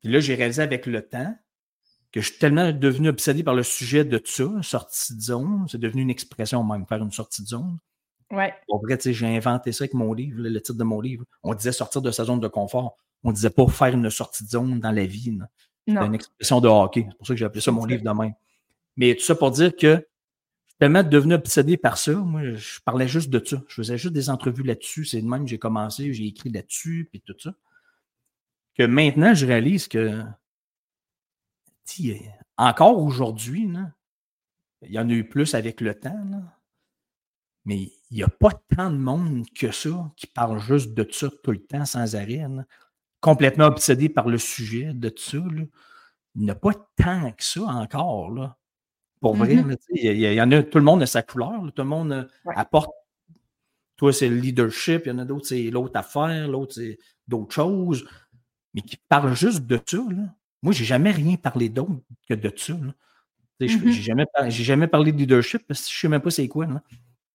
Puis 0.00 0.10
là, 0.12 0.20
j'ai 0.20 0.34
réalisé 0.34 0.62
avec 0.62 0.86
le 0.86 1.06
temps 1.06 1.34
que 2.12 2.20
je 2.20 2.30
suis 2.30 2.38
tellement 2.38 2.70
devenu 2.70 3.08
obsédé 3.08 3.42
par 3.42 3.54
le 3.54 3.64
sujet 3.64 4.04
de 4.04 4.20
ça, 4.24 4.48
sortie 4.62 5.16
de 5.16 5.20
zone, 5.20 5.66
c'est 5.68 5.80
devenu 5.80 6.02
une 6.02 6.10
expression 6.10 6.62
même, 6.62 6.86
faire 6.86 7.02
une 7.02 7.10
sortie 7.10 7.42
de 7.42 7.48
zone. 7.48 7.78
Ouais. 8.30 8.54
En 8.68 8.78
vrai, 8.78 8.98
j'ai 9.02 9.26
inventé 9.26 9.72
ça 9.72 9.82
avec 9.84 9.94
mon 9.94 10.12
livre, 10.12 10.40
le 10.40 10.60
titre 10.60 10.78
de 10.78 10.84
mon 10.84 11.00
livre. 11.00 11.24
On 11.42 11.54
disait 11.54 11.72
sortir 11.72 12.02
de 12.02 12.10
sa 12.10 12.24
zone 12.24 12.40
de 12.40 12.48
confort. 12.48 12.96
On 13.22 13.32
disait 13.32 13.50
pas 13.50 13.66
faire 13.66 13.94
une 13.94 14.10
sortie 14.10 14.44
de 14.44 14.48
zone 14.50 14.80
dans 14.80 14.92
la 14.92 15.04
vie. 15.04 15.36
C'est 15.86 15.94
une 15.94 16.14
expression 16.14 16.60
de 16.60 16.68
hockey. 16.68 17.06
C'est 17.08 17.16
pour 17.16 17.26
ça 17.26 17.34
que 17.34 17.38
j'ai 17.38 17.44
appelé 17.44 17.60
ça 17.60 17.72
mon 17.72 17.84
livre 17.84 18.02
de 18.02 18.10
même. 18.10 18.32
Mais 18.96 19.14
tout 19.14 19.22
ça 19.22 19.34
pour 19.34 19.50
dire 19.50 19.74
que 19.76 20.06
tellement 20.78 21.02
devenu 21.02 21.34
obsédé 21.34 21.76
par 21.76 21.98
ça. 21.98 22.12
Moi, 22.12 22.54
je 22.54 22.80
parlais 22.84 23.08
juste 23.08 23.30
de 23.30 23.44
ça. 23.44 23.62
Je 23.68 23.74
faisais 23.74 23.98
juste 23.98 24.14
des 24.14 24.30
entrevues 24.30 24.64
là-dessus. 24.64 25.04
C'est 25.04 25.22
de 25.22 25.26
même 25.26 25.44
que 25.44 25.50
j'ai 25.50 25.58
commencé, 25.58 26.12
j'ai 26.12 26.26
écrit 26.26 26.50
là-dessus, 26.50 27.08
puis 27.10 27.20
tout 27.20 27.36
ça. 27.38 27.54
Que 28.74 28.82
maintenant, 28.84 29.34
je 29.34 29.46
réalise 29.46 29.88
que 29.88 30.22
encore 32.56 32.98
aujourd'hui, 32.98 33.70
il 34.82 34.92
y 34.92 34.98
en 34.98 35.08
a 35.08 35.12
eu 35.12 35.28
plus 35.28 35.54
avec 35.54 35.80
le 35.80 35.94
temps, 35.94 36.24
mais 37.64 37.92
il 38.10 38.16
n'y 38.16 38.22
a 38.22 38.28
pas 38.28 38.50
tant 38.76 38.90
de 38.90 38.96
monde 38.96 39.46
que 39.54 39.70
ça 39.70 40.12
qui 40.16 40.26
parle 40.26 40.60
juste 40.60 40.94
de 40.94 41.06
ça 41.10 41.28
tout 41.42 41.52
le 41.52 41.64
temps 41.64 41.84
sans 41.84 42.16
arrêt. 42.16 42.44
Complètement 43.20 43.66
obsédé 43.66 44.08
par 44.08 44.28
le 44.28 44.38
sujet 44.38 44.92
de 44.92 45.12
ça. 45.16 45.38
Il 46.34 46.42
n'y 46.42 46.50
a 46.50 46.54
pas 46.54 46.72
tant 46.96 47.32
que 47.32 47.44
ça 47.44 47.62
encore. 47.62 48.30
Là. 48.30 48.58
Pour 49.24 49.36
vrai, 49.36 49.56
il 49.94 50.16
y, 50.18 50.42
en 50.42 50.52
a, 50.52 50.62
tout 50.62 50.76
le 50.76 50.84
monde 50.84 51.02
a 51.02 51.06
sa 51.06 51.22
couleur, 51.22 51.50
tout 51.74 51.80
le 51.80 51.88
monde 51.88 52.12
euh, 52.12 52.24
apporte. 52.54 52.90
Toi, 53.96 54.12
c'est 54.12 54.28
le 54.28 54.36
leadership, 54.36 55.06
il 55.06 55.08
y 55.08 55.12
en 55.12 55.18
a 55.18 55.24
d'autres, 55.24 55.46
c'est 55.46 55.70
l'autre 55.70 55.98
affaire, 55.98 56.46
l'autre, 56.46 56.74
c'est 56.74 56.98
d'autres 57.26 57.54
choses, 57.54 58.06
mais 58.74 58.82
qui 58.82 58.98
parlent 59.08 59.34
juste 59.34 59.64
de 59.64 59.80
ça. 59.86 59.96
Là. 59.96 60.24
Moi, 60.62 60.74
j'ai 60.74 60.84
jamais 60.84 61.10
rien 61.10 61.36
parlé 61.36 61.70
d'autre 61.70 62.02
que 62.28 62.34
de 62.34 62.52
ça. 62.54 62.74
Je 63.60 63.64
n'ai 63.64 63.72
mm-hmm. 63.72 63.92
jamais, 63.92 64.26
jamais, 64.50 64.88
parlé 64.88 65.10
de 65.10 65.16
leadership 65.16 65.62
parce 65.66 65.80
que 65.80 65.90
je 65.90 65.94
ne 65.94 66.00
sais 66.00 66.08
même 66.08 66.20
pas 66.20 66.30
c'est 66.30 66.46
quoi. 66.46 66.66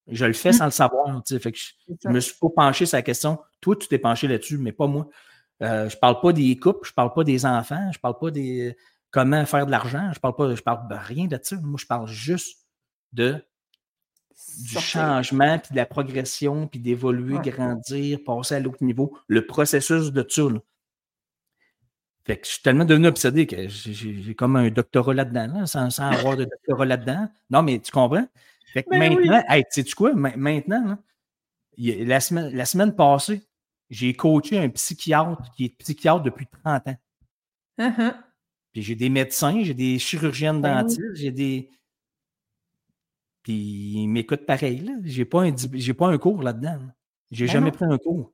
Je 0.06 0.26
le 0.26 0.34
fais 0.34 0.52
mm. 0.52 0.54
sans 0.54 0.66
le 0.66 0.72
savoir. 0.72 1.24
Fait 1.28 1.52
que 1.52 1.58
je, 1.58 2.08
me 2.08 2.20
suis 2.20 2.36
pas 2.40 2.50
penché 2.56 2.86
sur 2.86 2.98
la 2.98 3.02
question. 3.02 3.40
Toi, 3.62 3.76
tu 3.76 3.88
t'es 3.88 3.98
penché 3.98 4.28
là-dessus, 4.28 4.60
mais 4.60 4.74
pas 4.74 4.86
moi. 4.86 5.10
Euh, 5.64 5.90
je 5.90 5.96
ne 5.96 6.00
parle 6.00 6.22
pas 6.22 6.34
des 6.34 6.56
couples, 6.56 6.86
je 6.86 6.92
ne 6.92 6.96
parle 6.96 7.14
pas 7.16 7.24
des 7.24 7.48
enfants, 7.48 7.90
je 7.92 7.98
ne 7.98 8.02
parle 8.02 8.20
pas 8.20 8.30
des 8.30 8.78
comment 9.12 9.46
faire 9.46 9.66
de 9.66 9.72
l'argent. 9.72 10.12
Je 10.14 10.20
parle 10.20 10.36
pas, 10.36 10.54
je 10.54 10.62
parle 10.62 10.88
de 10.88 10.96
rien 10.96 11.28
de 11.28 11.40
ça. 11.42 11.56
Moi, 11.62 11.78
je 11.80 11.86
parle 11.86 12.08
juste 12.08 12.66
de 13.14 13.44
du 14.58 14.80
changement, 14.80 15.60
puis 15.60 15.72
de 15.72 15.76
la 15.76 15.86
progression, 15.86 16.68
puis 16.68 16.80
d'évoluer, 16.80 17.38
grandir, 17.40 18.20
passer 18.26 18.56
à 18.56 18.60
l'autre 18.60 18.84
niveau, 18.84 19.18
le 19.28 19.46
processus 19.46 20.12
de 20.12 20.26
ça. 20.28 20.44
Fait 22.26 22.38
que 22.38 22.46
je 22.46 22.52
suis 22.54 22.62
tellement 22.62 22.86
devenu 22.86 23.08
obsédé 23.08 23.48
que 23.48 23.68
j'ai 23.68 24.36
comme 24.36 24.56
un 24.56 24.70
doctorat 24.70 25.14
là-dedans, 25.14 25.66
sans, 25.66 26.00
avoir 26.00 26.38
de 26.38 26.46
doctorat 26.46 26.86
là-dedans. 26.86 27.30
Non, 27.50 27.64
mais 27.64 27.80
tu 27.80 27.92
comprends? 27.92 28.28
Fait 28.74 28.84
que 28.84 28.90
ben 28.90 29.16
maintenant, 29.16 29.44
tu 29.74 29.84
sais 29.84 29.92
quoi? 29.92 30.14
Maintenant, 30.14 30.98
la, 31.78 32.20
semaine, 32.20 32.56
la 32.56 32.66
semaine 32.66 32.96
passée, 32.96 33.42
j'ai 33.90 34.14
coaché 34.14 34.60
un 34.60 34.70
psychiatre 34.70 35.52
qui 35.56 35.66
est 35.66 35.78
psychiatre 35.80 36.22
depuis 36.22 36.48
30 36.64 36.88
ans. 36.88 36.98
Uh-huh. 37.80 38.14
Puis 38.72 38.84
j'ai 38.84 38.96
des 38.96 39.10
médecins, 39.10 39.64
j'ai 39.64 39.74
des 39.74 40.00
chirurgiennes 40.00 40.62
ben 40.62 40.84
dentistes, 40.84 41.16
j'ai 41.16 41.32
des. 41.32 41.70
Puis 43.44 43.54
ils 43.54 44.08
m'écoutent 44.08 44.46
pareil. 44.46 44.80
Là. 44.80 44.94
J'ai 45.04 45.26
pas 45.26 45.44
un, 45.44 45.54
pas 45.98 46.08
un 46.08 46.18
cours 46.18 46.44
là-dedans. 46.44 46.80
J'ai 47.32 47.48
ben 47.48 47.54
jamais 47.54 47.72
pris 47.72 47.86
un 47.86 47.98
cours. 47.98 48.32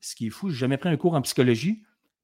ce 0.00 0.14
qui 0.14 0.26
est 0.26 0.30
fou, 0.30 0.50
j'ai 0.50 0.56
jamais 0.56 0.76
pris 0.76 0.88
un 0.88 0.96
cours 0.96 1.14
en 1.14 1.22
psychologie. 1.22 1.82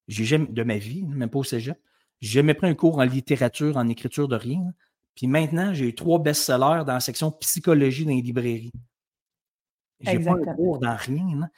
J'ai 0.09 0.25
jamais, 0.25 0.47
de 0.47 0.63
ma 0.63 0.79
vie, 0.79 1.05
même 1.05 1.31
pas 1.31 1.39
au 1.39 1.45
cégep. 1.45 1.79
J'ai 2.21 2.41
jamais 2.41 2.55
pris 2.55 2.69
un 2.69 2.75
cours 2.75 2.99
en 2.99 3.05
littérature, 3.05 3.77
en 3.77 3.89
écriture 3.89 4.29
de 4.29 4.37
rien. 4.37 4.73
Puis 5.15 5.27
maintenant, 5.27 5.75
j'ai 5.75 5.95
trois 5.95 6.19
best-sellers 6.19 6.85
dans 6.85 6.95
la 6.95 7.01
section 7.01 7.31
psychologie 7.33 8.05
dans 8.05 8.13
les 8.13 8.23
librairies. 8.23 8.73
J'ai 10.01 10.19
pas 10.19 10.33
un 10.33 10.55
cours 10.55 10.79
dans 10.79 10.97
rien. 10.97 11.49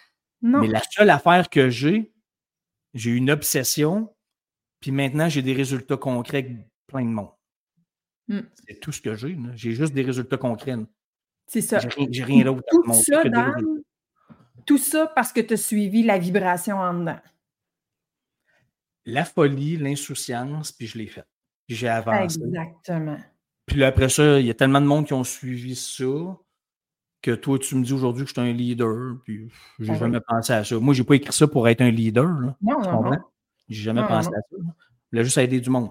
Mais 0.43 0.69
la 0.69 0.83
seule 0.91 1.11
affaire 1.11 1.49
que 1.49 1.71
j'ai, 1.71 2.13
j'ai 2.93 3.11
une 3.11 3.31
obsession, 3.31 4.14
puis 4.85 4.93
maintenant, 4.93 5.31
j'ai 5.31 5.41
des 5.41 5.55
résultats 5.55 5.97
concrets 5.97 6.41
avec 6.41 6.59
plein 6.89 7.07
de 7.07 7.09
monde. 7.09 7.31
Hmm. 8.29 8.41
C'est 8.69 8.81
tout 8.81 8.93
ce 8.93 9.01
que 9.01 9.15
j'ai. 9.15 9.35
J'ai 9.55 9.73
juste 9.73 9.95
des 9.95 10.03
résultats 10.03 10.37
concrets. 10.37 10.77
C'est 11.47 11.63
ça. 11.63 11.79
J'ai 12.11 12.23
rien 12.23 12.45
d'autre 12.45 12.63
tout, 12.71 12.93
ça, 12.93 13.23
tout 14.67 14.77
ça 14.77 15.07
parce 15.15 15.33
que 15.33 15.41
tu 15.41 15.55
as 15.55 15.57
suivi 15.57 16.03
la 16.03 16.19
vibration 16.19 16.77
en 16.77 16.93
dedans. 16.93 17.19
La 19.07 19.25
folie, 19.25 19.79
l'insouciance, 19.79 20.71
puis 20.71 20.87
je 20.87 20.99
l'ai 20.99 21.07
fait. 21.07 21.25
J'ai 21.67 21.89
avancé. 21.89 22.39
Exactement. 22.39 23.17
Puis 23.65 23.79
là, 23.79 23.87
après 23.87 24.11
ça, 24.11 24.39
il 24.39 24.45
y 24.45 24.51
a 24.51 24.55
tellement 24.55 24.83
de 24.83 24.87
monde 24.87 25.07
qui 25.07 25.15
ont 25.15 25.25
suivi 25.25 25.77
ça 25.77 26.05
que 27.23 27.31
toi, 27.31 27.59
tu 27.59 27.75
me 27.77 27.85
dis 27.85 27.95
aujourd'hui 27.95 28.25
que 28.25 28.29
je 28.29 28.35
suis 28.39 28.51
un 28.51 28.53
leader, 28.53 29.17
puis 29.25 29.51
j'ai 29.79 29.93
ah 29.93 29.99
jamais 29.99 30.21
pensé 30.21 30.53
à 30.53 30.63
ça. 30.63 30.79
Moi, 30.79 30.93
j'ai 30.93 31.05
pas 31.05 31.17
écrit 31.17 31.33
ça 31.33 31.49
pour 31.49 31.67
être 31.69 31.81
un 31.81 31.91
leader. 31.91 32.27
Là. 32.27 32.55
Non, 32.61 32.83
non, 32.83 33.03
non. 33.05 33.19
J'ai 33.69 33.83
jamais 33.83 34.07
pensé 34.07 34.29
à 34.29 34.41
ça. 34.41 34.57
Il 35.13 35.19
a 35.19 35.23
juste 35.23 35.39
aider 35.39 35.61
du 35.61 35.71
monde. 35.71 35.91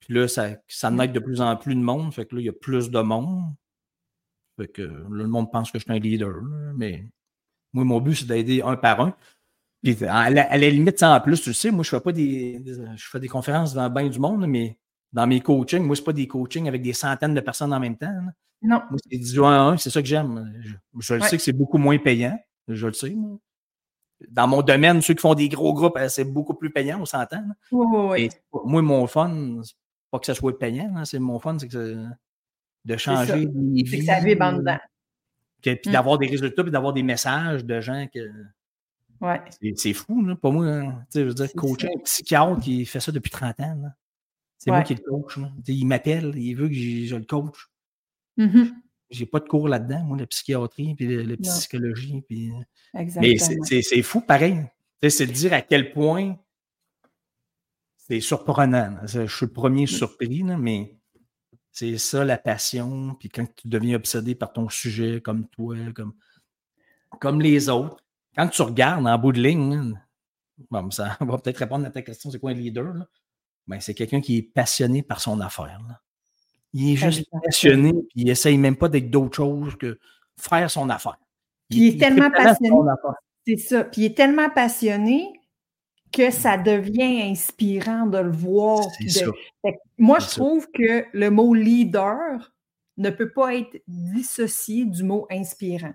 Puis 0.00 0.14
là, 0.14 0.28
ça, 0.28 0.50
ça 0.66 0.90
aide 1.00 1.12
de 1.12 1.20
plus 1.20 1.40
en 1.40 1.56
plus 1.56 1.74
de 1.74 1.80
monde. 1.80 2.12
Fait 2.12 2.26
que 2.26 2.34
là, 2.34 2.40
il 2.40 2.44
y 2.44 2.48
a 2.48 2.52
plus 2.52 2.90
de 2.90 3.00
monde. 3.00 3.54
Fait 4.58 4.68
que 4.68 4.82
là, 4.82 5.04
le 5.08 5.26
monde 5.26 5.50
pense 5.50 5.70
que 5.70 5.78
je 5.78 5.84
suis 5.84 5.92
un 5.92 5.98
leader. 5.98 6.42
Mais 6.74 7.08
moi, 7.72 7.84
mon 7.84 8.00
but, 8.00 8.16
c'est 8.16 8.26
d'aider 8.26 8.62
un 8.62 8.76
par 8.76 9.00
un. 9.00 9.16
Puis 9.82 10.04
à 10.04 10.30
la, 10.30 10.56
limite, 10.56 10.98
ça 10.98 11.16
en 11.16 11.20
plus, 11.20 11.40
tu 11.40 11.52
sais, 11.52 11.70
moi, 11.70 11.82
je 11.82 11.90
fais 11.90 12.00
pas 12.00 12.12
des, 12.12 12.62
je 12.96 13.08
fais 13.08 13.18
des 13.18 13.28
conférences 13.28 13.74
dans 13.74 13.90
bien 13.90 14.08
du 14.08 14.18
monde, 14.18 14.46
mais 14.46 14.78
dans 15.12 15.26
mes 15.26 15.40
coachings, 15.40 15.82
moi, 15.82 15.96
c'est 15.96 16.04
pas 16.04 16.12
des 16.12 16.28
coachings 16.28 16.68
avec 16.68 16.82
des 16.82 16.92
centaines 16.92 17.34
de 17.34 17.40
personnes 17.40 17.72
en 17.72 17.80
même 17.80 17.96
temps. 17.96 18.14
Non. 18.62 18.80
Moi, 18.90 18.98
c'est 19.10 19.18
du 19.18 19.40
1 19.40 19.44
à 19.44 19.60
1, 19.72 19.76
c'est 19.78 19.90
ça 19.90 20.00
que 20.00 20.06
j'aime. 20.06 20.52
Je, 20.98 21.14
le 21.14 21.20
sais 21.22 21.36
que 21.36 21.42
c'est 21.42 21.52
beaucoup 21.52 21.78
moins 21.78 21.98
payant. 21.98 22.38
Je 22.68 22.86
le 22.86 22.92
sais. 22.92 23.10
Moi 23.10 23.38
dans 24.30 24.46
mon 24.46 24.62
domaine, 24.62 25.00
ceux 25.02 25.14
qui 25.14 25.20
font 25.20 25.34
des 25.34 25.48
gros 25.48 25.74
groupes, 25.74 25.96
euh, 25.96 26.08
c'est 26.08 26.24
beaucoup 26.24 26.54
plus 26.54 26.70
payant, 26.70 27.00
on 27.00 27.04
s'entend. 27.04 27.44
Oui, 27.70 28.30
Moi, 28.64 28.82
mon 28.82 29.06
fun, 29.06 29.60
c'est 29.62 29.74
pas 30.10 30.18
que 30.18 30.26
ça 30.26 30.34
soit 30.34 30.58
payant, 30.58 31.04
c'est 31.04 31.18
mon 31.18 31.38
fun, 31.38 31.58
c'est 31.58 31.68
que 31.68 32.06
de 32.84 32.96
changer 32.96 33.46
des 33.46 33.82
vies. 33.82 33.86
C'est 33.88 33.98
que 33.98 34.04
ça 34.04 34.20
vibre 34.20 34.44
en 34.44 34.52
dedans. 34.54 34.78
puis 35.60 35.78
mm. 35.86 35.92
d'avoir 35.92 36.18
des 36.18 36.26
résultats, 36.26 36.62
puis 36.62 36.72
d'avoir 36.72 36.92
des 36.92 37.02
messages 37.02 37.64
de 37.64 37.80
gens 37.80 38.06
que. 38.12 38.30
Ouais. 39.20 39.40
C'est 39.76 39.92
fou, 39.92 40.24
là, 40.24 40.34
pas 40.34 40.50
moi. 40.50 40.66
Hein. 40.66 41.04
Je 41.14 41.20
veux 41.20 41.34
dire, 41.34 41.52
coacher 41.54 41.88
un 41.88 42.00
psychiatre 42.00 42.58
qui 42.60 42.84
fait 42.84 42.98
ça 42.98 43.12
depuis 43.12 43.30
30 43.30 43.60
ans. 43.60 43.82
C'est 44.58 44.70
moi 44.70 44.82
qui 44.82 44.94
le 44.94 45.00
coach. 45.00 45.38
Il 45.66 45.86
m'appelle, 45.86 46.32
il 46.36 46.54
veut 46.54 46.68
que 46.68 46.74
je, 46.74 47.16
le 47.16 47.24
coach. 47.24 47.68
Mm-hmm 48.38 48.72
j'ai 49.12 49.26
pas 49.26 49.40
de 49.40 49.48
cours 49.48 49.68
là-dedans, 49.68 50.04
moi, 50.04 50.16
la 50.18 50.26
psychiatrie, 50.26 50.94
puis 50.94 51.24
la, 51.24 51.36
psychologie. 51.36 52.22
Puis... 52.22 52.50
Euh, 52.50 53.04
mais 53.16 53.36
c'est 53.38 54.02
fou, 54.02 54.20
pareil. 54.20 54.64
C'est 55.08 55.26
de 55.26 55.32
dire 55.32 55.52
à 55.52 55.62
quel 55.62 55.92
point 55.92 56.36
c'est 57.96 58.20
surprenant. 58.20 58.96
Je 59.04 59.26
suis 59.26 59.46
le 59.46 59.52
premier 59.52 59.86
surpris, 59.86 60.42
mais 60.42 60.96
c'est 61.70 61.98
ça 61.98 62.24
la 62.24 62.38
passion. 62.38 63.14
Puis 63.18 63.28
quand 63.28 63.46
tu 63.54 63.68
deviens 63.68 63.96
obsédé 63.96 64.34
par 64.34 64.52
ton 64.52 64.68
sujet, 64.68 65.20
comme 65.20 65.48
toi, 65.48 65.76
comme, 65.94 66.14
comme 67.20 67.40
les 67.40 67.68
autres, 67.68 68.04
quand 68.36 68.48
tu 68.48 68.62
regardes 68.62 69.06
en 69.06 69.18
bout 69.18 69.32
de 69.32 69.40
ligne, 69.40 69.98
bon, 70.70 70.90
ça 70.90 71.16
va 71.20 71.38
peut-être 71.38 71.58
répondre 71.58 71.86
à 71.86 71.90
ta 71.90 72.02
question, 72.02 72.30
c'est 72.30 72.38
quoi 72.38 72.50
un 72.50 72.54
leader? 72.54 72.94
Ben, 73.66 73.80
c'est 73.80 73.94
quelqu'un 73.94 74.20
qui 74.20 74.38
est 74.38 74.42
passionné 74.42 75.02
par 75.02 75.20
son 75.20 75.40
affaire. 75.40 75.80
Il 76.72 76.92
est 76.92 76.96
juste 76.96 77.28
passionné, 77.44 77.92
puis 77.92 78.22
il 78.22 78.30
essaye 78.30 78.56
même 78.56 78.76
pas 78.76 78.88
d'être 78.88 79.10
d'autre 79.10 79.36
chose 79.36 79.76
que 79.76 79.98
faire 80.38 80.70
son 80.70 80.88
affaire. 80.88 81.18
Il, 81.70 81.94
est 81.94 81.98
tellement 81.98 82.30
passionné. 82.30 82.76
C'est 83.46 83.56
ça. 83.56 83.84
Puis 83.84 84.02
il 84.02 84.04
est 84.06 84.16
tellement 84.16 84.50
passionné 84.50 85.32
que 86.12 86.30
ça 86.30 86.58
devient 86.58 87.22
inspirant 87.22 88.06
de 88.06 88.18
le 88.18 88.30
voir. 88.30 88.86
moi, 89.98 90.18
je 90.18 90.28
trouve 90.28 90.66
que 90.72 91.06
le 91.12 91.30
mot 91.30 91.54
leader 91.54 92.52
ne 92.98 93.10
peut 93.10 93.30
pas 93.30 93.54
être 93.54 93.82
dissocié 93.86 94.84
du 94.84 95.02
mot 95.02 95.26
inspirant. 95.30 95.94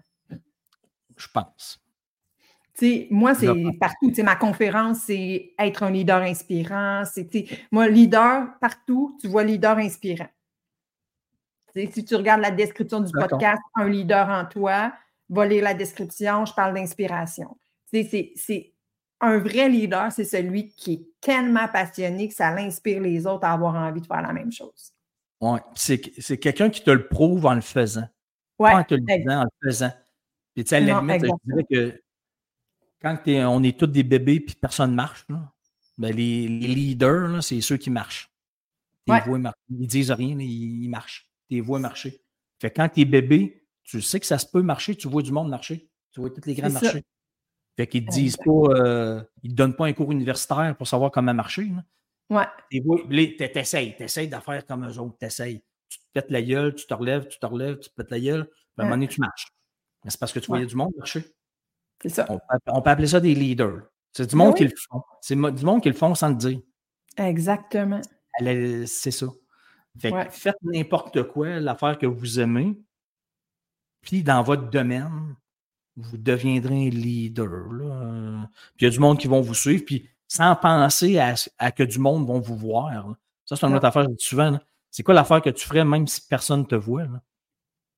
Je 1.16 1.28
pense. 1.34 1.80
moi, 3.10 3.34
c'est 3.34 3.48
partout. 3.80 4.12
ma 4.24 4.36
conférence, 4.36 5.00
c'est 5.06 5.54
être 5.58 5.84
un 5.84 5.92
leader 5.92 6.22
inspirant. 6.22 7.04
Moi, 7.72 7.88
leader, 7.88 8.48
partout, 8.60 9.18
tu 9.22 9.28
vois 9.28 9.44
leader 9.44 9.78
inspirant 9.78 10.30
si 11.74 12.06
tu 12.06 12.16
regardes 12.16 12.42
la 12.42 12.52
description 12.52 13.00
du 13.02 13.12
podcast, 13.12 13.62
un 13.76 13.88
leader 13.88 14.30
en 14.30 14.46
toi, 14.46 14.94
va 15.30 15.46
lire 15.46 15.64
la 15.64 15.74
description, 15.74 16.46
je 16.46 16.54
parle 16.54 16.74
d'inspiration. 16.74 17.58
C'est 17.92 18.74
un 19.20 19.38
vrai 19.40 19.70
leader, 19.70 20.12
c'est 20.12 20.26
celui 20.26 20.70
qui 20.70 20.94
est 20.94 21.08
tellement 21.22 21.68
passionné 21.68 22.28
que 22.28 22.34
ça 22.34 22.54
l'inspire 22.54 23.02
les 23.02 23.26
autres 23.26 23.46
à 23.46 23.54
avoir 23.54 23.76
envie 23.76 24.02
de 24.02 24.06
faire 24.06 24.22
la 24.22 24.34
même 24.34 24.52
chose. 24.52 24.94
Oui, 25.42 25.60
c'est 25.76 26.38
quelqu'un 26.38 26.70
qui 26.70 26.84
te 26.84 26.92
le 26.92 27.08
prouve 27.08 27.46
en 27.46 27.56
le 27.56 27.62
faisant. 27.62 28.08
Ouais, 28.60 28.74
en 28.74 28.84
te 28.84 28.96
le 28.96 29.02
disant, 29.02 29.42
en 29.42 29.44
le 29.44 29.70
faisant. 29.70 29.92
Puis 30.56 30.63
tu 30.63 30.70
sais, 30.70 30.78
à 30.78 30.80
la 30.80 31.00
limite, 31.00 31.26
je 31.26 31.52
dirais 31.52 31.65
que 31.70 32.02
quand 33.02 33.18
on 33.28 33.62
est 33.63 33.78
tous 33.78 33.88
des 33.88 34.04
bébés 34.04 34.40
puis 34.40 34.56
personne 34.56 34.92
ne 34.92 34.96
marche, 34.96 35.26
ben, 35.98 36.15
les, 36.15 36.48
leaders, 36.48 37.44
c'est 37.44 37.62
ceux 37.62 37.78
qui 37.78 37.92
marchent. 37.92 38.32
Ils, 39.06 39.13
ils 39.70 39.88
disent 39.88 40.12
rien, 40.12 40.38
ils 40.40 40.90
marchent 40.90 41.27
tes 41.48 41.62
voix 41.62 41.79
marcher. 41.79 42.21
Fait 42.60 42.71
quand 42.71 42.89
tu 42.89 43.02
es 43.02 43.06
bébé, 43.06 43.67
tu 43.83 44.02
sais 44.02 44.19
que 44.19 44.25
ça 44.25 44.37
se 44.37 44.45
peut 44.45 44.62
marcher, 44.62 44.95
tu 44.95 45.08
vois 45.08 45.21
du 45.21 45.31
monde 45.31 45.50
marcher. 45.50 45.89
Tu 46.12 46.19
vois 46.19 46.29
toutes 46.29 46.45
les 46.45 46.56
grands 46.56 46.69
marcher. 46.69 47.04
Fait 47.77 47.87
qu'ils 47.87 48.06
te 48.06 48.12
disent 48.12 48.37
pas, 48.37 48.52
euh, 48.52 49.23
ils 49.43 49.52
te 49.52 49.56
donnent 49.56 49.75
pas 49.75 49.85
un 49.85 49.93
cours 49.93 50.12
universitaire 50.12 50.75
pour 50.75 50.87
savoir 50.87 51.12
comment 51.12 51.33
marcher. 51.33 51.71
Ouais. 52.29 52.45
Tu 52.71 52.81
essaies, 53.56 53.95
tu 53.95 54.04
essaies 54.04 54.27
de 54.27 54.35
faire 54.35 54.65
comme 54.65 54.87
eux 54.87 54.98
autres, 54.98 55.17
tu 55.19 55.25
essaies. 55.25 55.63
pètes 56.12 56.31
la 56.31 56.41
gueule, 56.41 56.73
tu 56.73 56.87
te 56.87 56.93
relèves, 56.93 57.27
tu 57.27 57.39
te 57.39 57.45
relèves, 57.45 57.79
tu 57.79 57.89
pètes 57.91 58.12
la 58.12 58.19
gueule, 58.19 58.48
puis 58.48 58.58
à 58.79 58.81
un 58.81 58.85
moment 58.85 58.95
donné, 58.95 59.08
tu 59.08 59.21
marches. 59.21 59.48
Mais 60.04 60.10
c'est 60.10 60.19
parce 60.19 60.33
que 60.33 60.39
tu 60.39 60.48
voyais 60.48 60.65
du 60.65 60.75
monde 60.75 60.93
marcher. 60.98 61.23
C'est 62.02 62.10
ça. 62.10 62.25
On 62.29 62.37
peut, 62.37 62.60
on 62.67 62.81
peut 62.81 62.89
appeler 62.89 63.08
ça 63.08 63.19
des 63.19 63.33
leaders. 63.33 63.83
C'est 64.12 64.27
du 64.27 64.35
monde 64.35 64.54
oui. 64.54 64.58
qui 64.58 64.63
le 64.63 64.73
font. 64.89 65.02
C'est 65.21 65.35
du 65.35 65.65
monde 65.65 65.81
qui 65.81 65.89
le 65.89 65.95
font 65.95 66.15
sans 66.15 66.29
le 66.29 66.35
dire. 66.35 66.60
Exactement. 67.17 68.02
C'est 68.39 69.12
ça. 69.12 69.27
Fait 70.00 70.12
que 70.12 70.29
faites 70.29 70.58
n'importe 70.62 71.23
quoi, 71.23 71.60
l'affaire 71.60 71.98
que 71.98 72.06
vous 72.06 72.39
aimez, 72.39 72.77
puis 74.02 74.23
dans 74.23 74.43
votre 74.43 74.69
domaine, 74.69 75.35
vous 75.95 76.17
deviendrez 76.17 76.87
un 76.87 76.89
leader. 76.89 77.71
là. 77.73 78.50
Puis 78.75 78.85
il 78.85 78.85
y 78.85 78.87
a 78.87 78.91
du 78.91 79.00
monde 79.00 79.17
qui 79.17 79.27
vont 79.27 79.41
vous 79.41 79.56
suivre, 79.56 79.83
puis 79.85 80.08
sans 80.27 80.56
penser 80.56 81.17
à, 81.17 81.33
à 81.58 81.71
que 81.71 81.83
du 81.83 82.00
monde 82.00 82.27
vont 82.27 82.39
vous 82.39 82.56
voir. 82.58 82.89
là. 82.89 83.06
Ça, 83.45 83.56
c'est 83.56 83.65
une 83.65 83.75
autre 83.75 83.85
affaire 83.85 84.06
que 84.06 84.12
je 84.12 84.17
dis 84.17 84.25
souvent. 84.25 84.60
C'est 84.91 85.04
quoi 85.04 85.13
l'affaire 85.13 85.41
que 85.41 85.50
tu 85.50 85.65
ferais 85.65 85.85
même 85.85 86.06
si 86.08 86.21
personne 86.27 86.62
ne 86.62 86.65
te 86.65 86.75
voit? 86.75 87.04
là? 87.04 87.21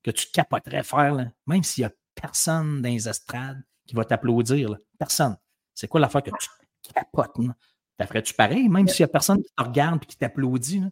Que 0.03 0.11
tu 0.11 0.27
capoterais 0.31 0.83
faire, 0.83 1.13
là? 1.13 1.25
même 1.47 1.63
s'il 1.63 1.83
n'y 1.83 1.87
a 1.87 1.91
personne 2.15 2.81
dans 2.81 2.89
les 2.89 3.09
estrades 3.09 3.61
qui 3.85 3.95
va 3.95 4.05
t'applaudir. 4.05 4.77
Personne. 4.97 5.37
C'est 5.73 5.87
quoi 5.87 5.99
l'affaire 5.99 6.23
que 6.23 6.29
tu 6.29 6.93
capotes? 6.93 7.37
là? 7.39 7.55
T'as 7.97 8.05
ferais-tu 8.05 8.33
pareil, 8.33 8.69
même 8.69 8.87
s'il 8.87 9.03
n'y 9.03 9.09
a 9.09 9.11
personne 9.11 9.43
qui 9.43 9.51
te 9.53 9.63
regarde 9.63 10.01
et 10.03 10.05
qui 10.05 10.15
t'applaudit? 10.17 10.83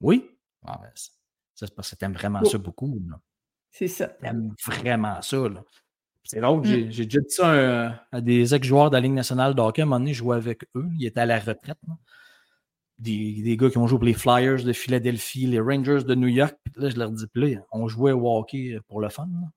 Oui? 0.00 0.30
Ah, 0.66 0.78
ben, 0.82 0.90
ça, 0.94 1.66
c'est 1.66 1.74
parce 1.74 1.90
que 1.90 1.96
t'aimes 1.96 2.12
vraiment 2.14 2.44
ça 2.44 2.58
beaucoup. 2.58 3.00
là. 3.08 3.20
C'est 3.70 3.88
ça. 3.88 4.08
T'aimes 4.08 4.54
vraiment 4.66 5.20
ça. 5.22 5.48
là. 5.48 5.62
C'est 6.24 6.40
drôle, 6.40 6.60
Mm. 6.60 6.64
j'ai 6.64 6.90
j'ai 6.92 7.04
déjà 7.06 7.20
dit 7.20 7.30
ça 7.34 8.02
à, 8.12 8.20
des 8.20 8.54
ex-joueurs 8.54 8.90
de 8.90 8.96
la 8.96 9.00
Ligue 9.00 9.12
nationale 9.14 9.54
de 9.54 9.60
hockey. 9.60 9.80
À 9.82 9.84
un 9.84 9.86
moment 9.86 10.00
donné, 10.00 10.12
je 10.12 10.18
jouais 10.18 10.36
avec 10.36 10.64
eux. 10.74 10.86
Ils 10.98 11.06
étaient 11.06 11.20
à 11.20 11.26
la 11.26 11.38
retraite. 11.38 11.78
là. 11.88 11.94
Des, 12.98 13.42
des 13.42 13.56
gars 13.56 13.70
qui 13.70 13.78
ont 13.78 13.86
joué 13.86 13.98
pour 13.98 14.04
les 14.04 14.12
Flyers 14.12 14.62
de 14.62 14.72
Philadelphie, 14.74 15.46
les 15.46 15.58
Rangers 15.60 16.04
de 16.04 16.14
New 16.14 16.28
York. 16.28 16.54
Puis 16.64 16.74
là, 16.82 16.90
je 16.90 16.96
leur 16.96 17.10
dis, 17.10 17.26
puis 17.28 17.54
là, 17.54 17.60
on 17.72 17.88
jouait 17.88 18.12
au 18.12 18.28
hockey 18.38 18.78
pour 18.88 19.00
le 19.00 19.08
fun. 19.08 19.26
là. 19.26 19.48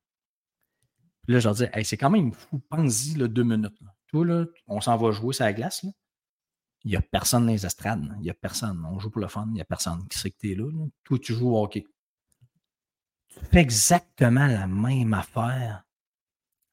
Puis 1.25 1.33
là, 1.33 1.39
je 1.39 1.47
leur 1.47 1.55
dis, 1.55 1.65
hey, 1.73 1.83
c'est 1.83 1.97
quand 1.97 2.09
même 2.09 2.31
fou. 2.31 2.61
Pense-y 2.69 3.15
là, 3.17 3.27
deux 3.27 3.43
minutes. 3.43 3.75
là. 3.81 3.93
Toi, 4.07 4.25
là, 4.25 4.45
on 4.67 4.79
s'en 4.79 4.95
va 4.95 5.11
jouer 5.11 5.33
sur 5.33 5.43
la 5.43 5.51
glace. 5.53 5.83
là. 5.83 5.89
Il 6.85 6.91
n'y 6.91 6.97
a 6.97 7.01
personne 7.01 7.45
dans 7.45 7.51
les 7.51 7.65
estrades. 7.65 8.03
Il 8.17 8.23
n'y 8.23 8.29
a 8.29 8.33
personne. 8.33 8.85
On 8.85 8.99
joue 8.99 9.09
pour 9.09 9.21
le 9.21 9.27
fun. 9.27 9.45
Il 9.47 9.53
n'y 9.53 9.61
a 9.61 9.65
personne 9.65 10.05
qui 10.09 10.19
sait 10.19 10.31
que 10.31 10.37
tu 10.37 10.51
es 10.51 10.55
là, 10.55 10.69
là. 10.69 10.85
Toi, 11.03 11.17
tu 11.19 11.33
joues 11.33 11.55
au 11.55 11.63
hockey. 11.63 11.85
Tu 13.29 13.39
fais 13.51 13.59
exactement 13.59 14.45
la 14.47 14.67
même 14.67 15.13
affaire 15.13 15.85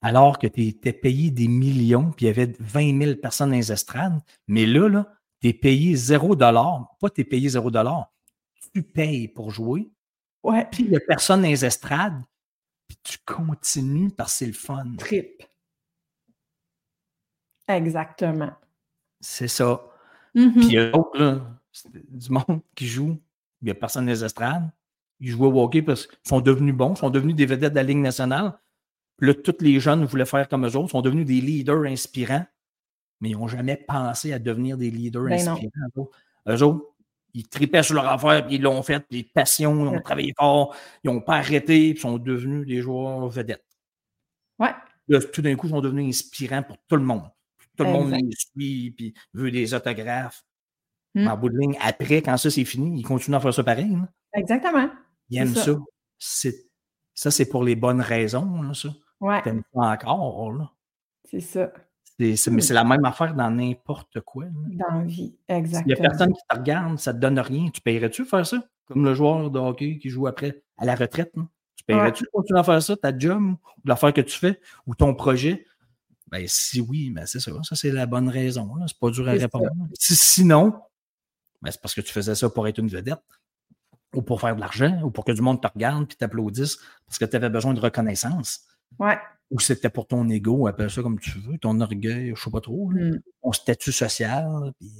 alors 0.02 0.38
que 0.38 0.46
tu 0.46 0.66
étais 0.66 0.92
payé 0.92 1.30
des 1.30 1.48
millions, 1.48 2.10
puis 2.12 2.26
il 2.26 2.28
y 2.28 2.30
avait 2.30 2.54
20 2.58 3.02
000 3.02 3.14
personnes 3.16 3.50
dans 3.50 3.56
les 3.56 3.70
estrades. 3.72 4.20
Mais 4.48 4.66
là, 4.66 4.88
là 4.88 5.12
tu 5.40 5.48
es 5.48 5.52
payé 5.52 5.94
0 5.94 6.36
Pas 6.36 7.10
tu 7.14 7.20
es 7.20 7.24
payé 7.24 7.48
0 7.48 7.70
Tu 8.72 8.82
payes 8.82 9.28
pour 9.28 9.50
jouer, 9.50 9.90
Ouais. 10.42 10.66
puis 10.70 10.84
il 10.84 10.90
n'y 10.90 10.96
a 10.96 11.00
personne 11.00 11.42
dans 11.42 11.48
les 11.48 11.64
estrades, 11.64 12.22
puis 12.88 12.98
tu 13.02 13.18
continues 13.26 14.10
parce 14.10 14.32
que 14.32 14.38
c'est 14.38 14.46
le 14.46 14.52
fun. 14.52 14.96
Trip. 14.98 15.42
Exactement. 17.68 18.52
C'est 19.20 19.48
ça. 19.48 19.89
Mhm. 20.34 20.52
Puis 20.52 20.66
il 20.66 20.72
y 20.72 20.78
a 20.78 20.90
d'autres, 20.90 21.18
là, 21.18 21.40
du 21.92 22.30
monde 22.30 22.60
qui 22.74 22.86
joue, 22.86 23.20
il 23.62 23.66
n'y 23.66 23.70
a 23.70 23.74
personne 23.74 24.06
les 24.06 24.24
estrades. 24.24 24.70
Ils 25.20 25.28
jouent 25.28 25.46
au 25.46 25.62
hockey 25.62 25.82
parce 25.82 26.06
qu'ils 26.06 26.18
sont 26.24 26.40
devenus 26.40 26.74
bons, 26.74 26.94
sont 26.94 27.10
devenus 27.10 27.36
des 27.36 27.46
vedettes 27.46 27.72
de 27.72 27.76
la 27.76 27.82
Ligue 27.82 27.98
nationale. 27.98 28.58
Puis 29.18 29.28
là, 29.28 29.34
tous 29.34 29.56
les 29.60 29.78
jeunes 29.80 30.04
voulaient 30.04 30.24
faire 30.24 30.48
comme 30.48 30.66
eux 30.66 30.76
autres, 30.76 30.90
sont 30.90 31.02
devenus 31.02 31.26
des 31.26 31.42
leaders 31.42 31.84
inspirants, 31.84 32.46
mais 33.20 33.30
ils 33.30 33.36
n'ont 33.36 33.48
jamais 33.48 33.76
pensé 33.76 34.32
à 34.32 34.38
devenir 34.38 34.78
des 34.78 34.90
leaders 34.90 35.24
Ben 35.24 35.34
inspirants. 35.34 35.70
Eux 35.96 36.00
autres. 36.00 36.18
Eux 36.48 36.62
autres, 36.62 36.86
ils 37.34 37.46
tripaient 37.46 37.82
sur 37.82 37.94
leur 37.94 38.08
affaire, 38.08 38.46
puis 38.46 38.56
ils 38.56 38.62
l'ont 38.62 38.82
fait, 38.82 39.00
puis 39.00 39.24
passion, 39.24 39.84
ils 39.84 39.96
ont 39.96 40.00
travaillé 40.00 40.32
fort, 40.36 40.74
ils 41.04 41.10
n'ont 41.10 41.20
pas 41.20 41.36
arrêté, 41.36 41.92
puis 41.92 42.00
sont 42.00 42.18
devenus 42.18 42.66
des 42.66 42.80
joueurs 42.80 43.28
vedettes. 43.28 43.64
Ouais. 44.58 44.72
Là, 45.08 45.20
tout 45.20 45.42
d'un 45.42 45.54
coup, 45.54 45.66
ils 45.66 45.70
sont 45.70 45.80
devenus 45.80 46.08
inspirants 46.08 46.62
pour 46.62 46.78
tout 46.88 46.96
le 46.96 47.02
monde. 47.02 47.22
Tout 47.84 47.90
le 47.90 47.92
monde 47.92 48.12
les 48.12 48.30
suit, 48.36 48.90
puis 48.92 49.14
veut 49.34 49.50
des 49.50 49.74
autographes. 49.74 50.42
Mm. 51.14 51.26
En 51.28 51.36
bout 51.36 51.48
de 51.48 51.58
ligne, 51.58 51.76
après, 51.80 52.22
quand 52.22 52.36
ça 52.36 52.50
c'est 52.50 52.64
fini, 52.64 53.00
ils 53.00 53.04
continuent 53.04 53.36
à 53.36 53.40
faire 53.40 53.54
ça 53.54 53.64
pareil. 53.64 53.96
Exactement. 54.34 54.88
Ils 55.28 55.38
aiment 55.38 55.54
ça. 55.54 55.64
ça. 55.64 55.76
C'est- 56.18 56.66
Ça, 57.14 57.30
c'est 57.30 57.48
pour 57.48 57.64
les 57.64 57.76
bonnes 57.76 58.00
raisons, 58.00 58.62
là, 58.62 58.72
ça. 58.72 58.88
Ouais. 59.20 59.42
T'aimes 59.42 59.62
ça 59.74 59.80
encore, 59.80 60.52
là. 60.52 60.70
C'est 61.24 61.40
ça. 61.40 61.70
Mais 62.18 62.36
c'est 62.36 62.74
la 62.74 62.84
même 62.84 63.04
affaire 63.04 63.34
dans 63.34 63.50
n'importe 63.50 64.20
quoi. 64.20 64.44
là. 64.44 64.50
Dans 64.54 64.98
la 65.00 65.04
vie. 65.04 65.14
S'il 65.16 65.34
n'y 65.50 65.54
a 65.54 65.58
Exactement. 65.58 65.96
personne 65.98 66.32
qui 66.32 66.40
te 66.48 66.56
regarde, 66.56 66.98
ça 66.98 67.12
te 67.14 67.18
donne 67.18 67.38
rien. 67.38 67.68
Tu 67.70 67.80
paierais-tu 67.80 68.24
faire 68.24 68.46
ça? 68.46 68.62
Comme 68.86 69.04
le 69.04 69.14
joueur 69.14 69.50
de 69.50 69.58
hockey 69.58 69.98
qui 69.98 70.08
joue 70.10 70.26
après 70.26 70.62
à 70.78 70.84
la 70.84 70.94
retraite. 70.94 71.32
Tu 71.76 71.84
paierais-tu 71.84 72.24
continuer 72.32 72.60
à 72.60 72.64
faire 72.64 72.82
ça, 72.82 72.96
ta 72.96 73.16
job, 73.16 73.42
ou 73.52 73.88
l'affaire 73.88 74.12
que 74.12 74.20
tu 74.20 74.38
fais, 74.38 74.60
ou 74.86 74.94
ton 74.94 75.14
projet? 75.14 75.66
Ben, 76.30 76.44
si 76.46 76.80
oui, 76.80 77.10
ben 77.10 77.26
c'est 77.26 77.40
ça. 77.40 77.50
Ça, 77.62 77.74
c'est 77.76 77.90
la 77.90 78.06
bonne 78.06 78.28
raison. 78.28 78.70
C'est 78.86 78.98
pas 78.98 79.10
dur 79.10 79.28
à 79.28 79.32
répondre. 79.32 79.70
Si, 79.98 80.14
sinon, 80.14 80.80
ben, 81.62 81.70
c'est 81.70 81.80
parce 81.80 81.94
que 81.94 82.00
tu 82.00 82.12
faisais 82.12 82.34
ça 82.34 82.48
pour 82.48 82.68
être 82.68 82.78
une 82.78 82.88
vedette, 82.88 83.18
ou 84.14 84.22
pour 84.22 84.40
faire 84.40 84.54
de 84.56 84.60
l'argent, 84.60 85.00
ou 85.02 85.10
pour 85.10 85.24
que 85.24 85.32
du 85.32 85.42
monde 85.42 85.60
te 85.60 85.66
regarde 85.72 86.10
et 86.12 86.14
t'applaudisse 86.16 86.78
parce 87.06 87.18
que 87.18 87.24
tu 87.24 87.36
avais 87.36 87.50
besoin 87.50 87.74
de 87.74 87.80
reconnaissance. 87.80 88.60
Ouais. 88.98 89.18
Ou 89.50 89.58
c'était 89.60 89.90
pour 89.90 90.06
ton 90.06 90.28
ego, 90.28 90.66
appelle 90.68 90.90
ça 90.90 91.02
comme 91.02 91.18
tu 91.18 91.38
veux, 91.40 91.58
ton 91.58 91.80
orgueil, 91.80 92.32
je 92.36 92.40
sais 92.42 92.50
pas 92.50 92.60
trop. 92.60 92.90
Mm. 92.90 93.20
ton 93.42 93.52
statut 93.52 93.92
social. 93.92 94.72
Puis... 94.78 94.90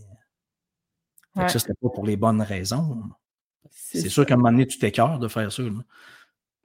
Que 1.35 1.41
Ouais. 1.43 1.49
ça, 1.49 1.61
c'était 1.61 1.75
pas 1.81 1.89
pour 1.91 2.05
les 2.05 2.17
bonnes 2.17 2.43
raisons. 2.43 3.05
C'est 3.71 4.09
sûr 4.09 4.27
qu'à 4.27 4.35
un 4.35 4.37
moment 4.37 4.51
donné, 4.51 4.67
tu 4.67 4.79
t'écœures 4.79 5.21
de 5.21 5.29
faire 5.29 5.53
ça. 5.53 5.63
là. 5.63 5.71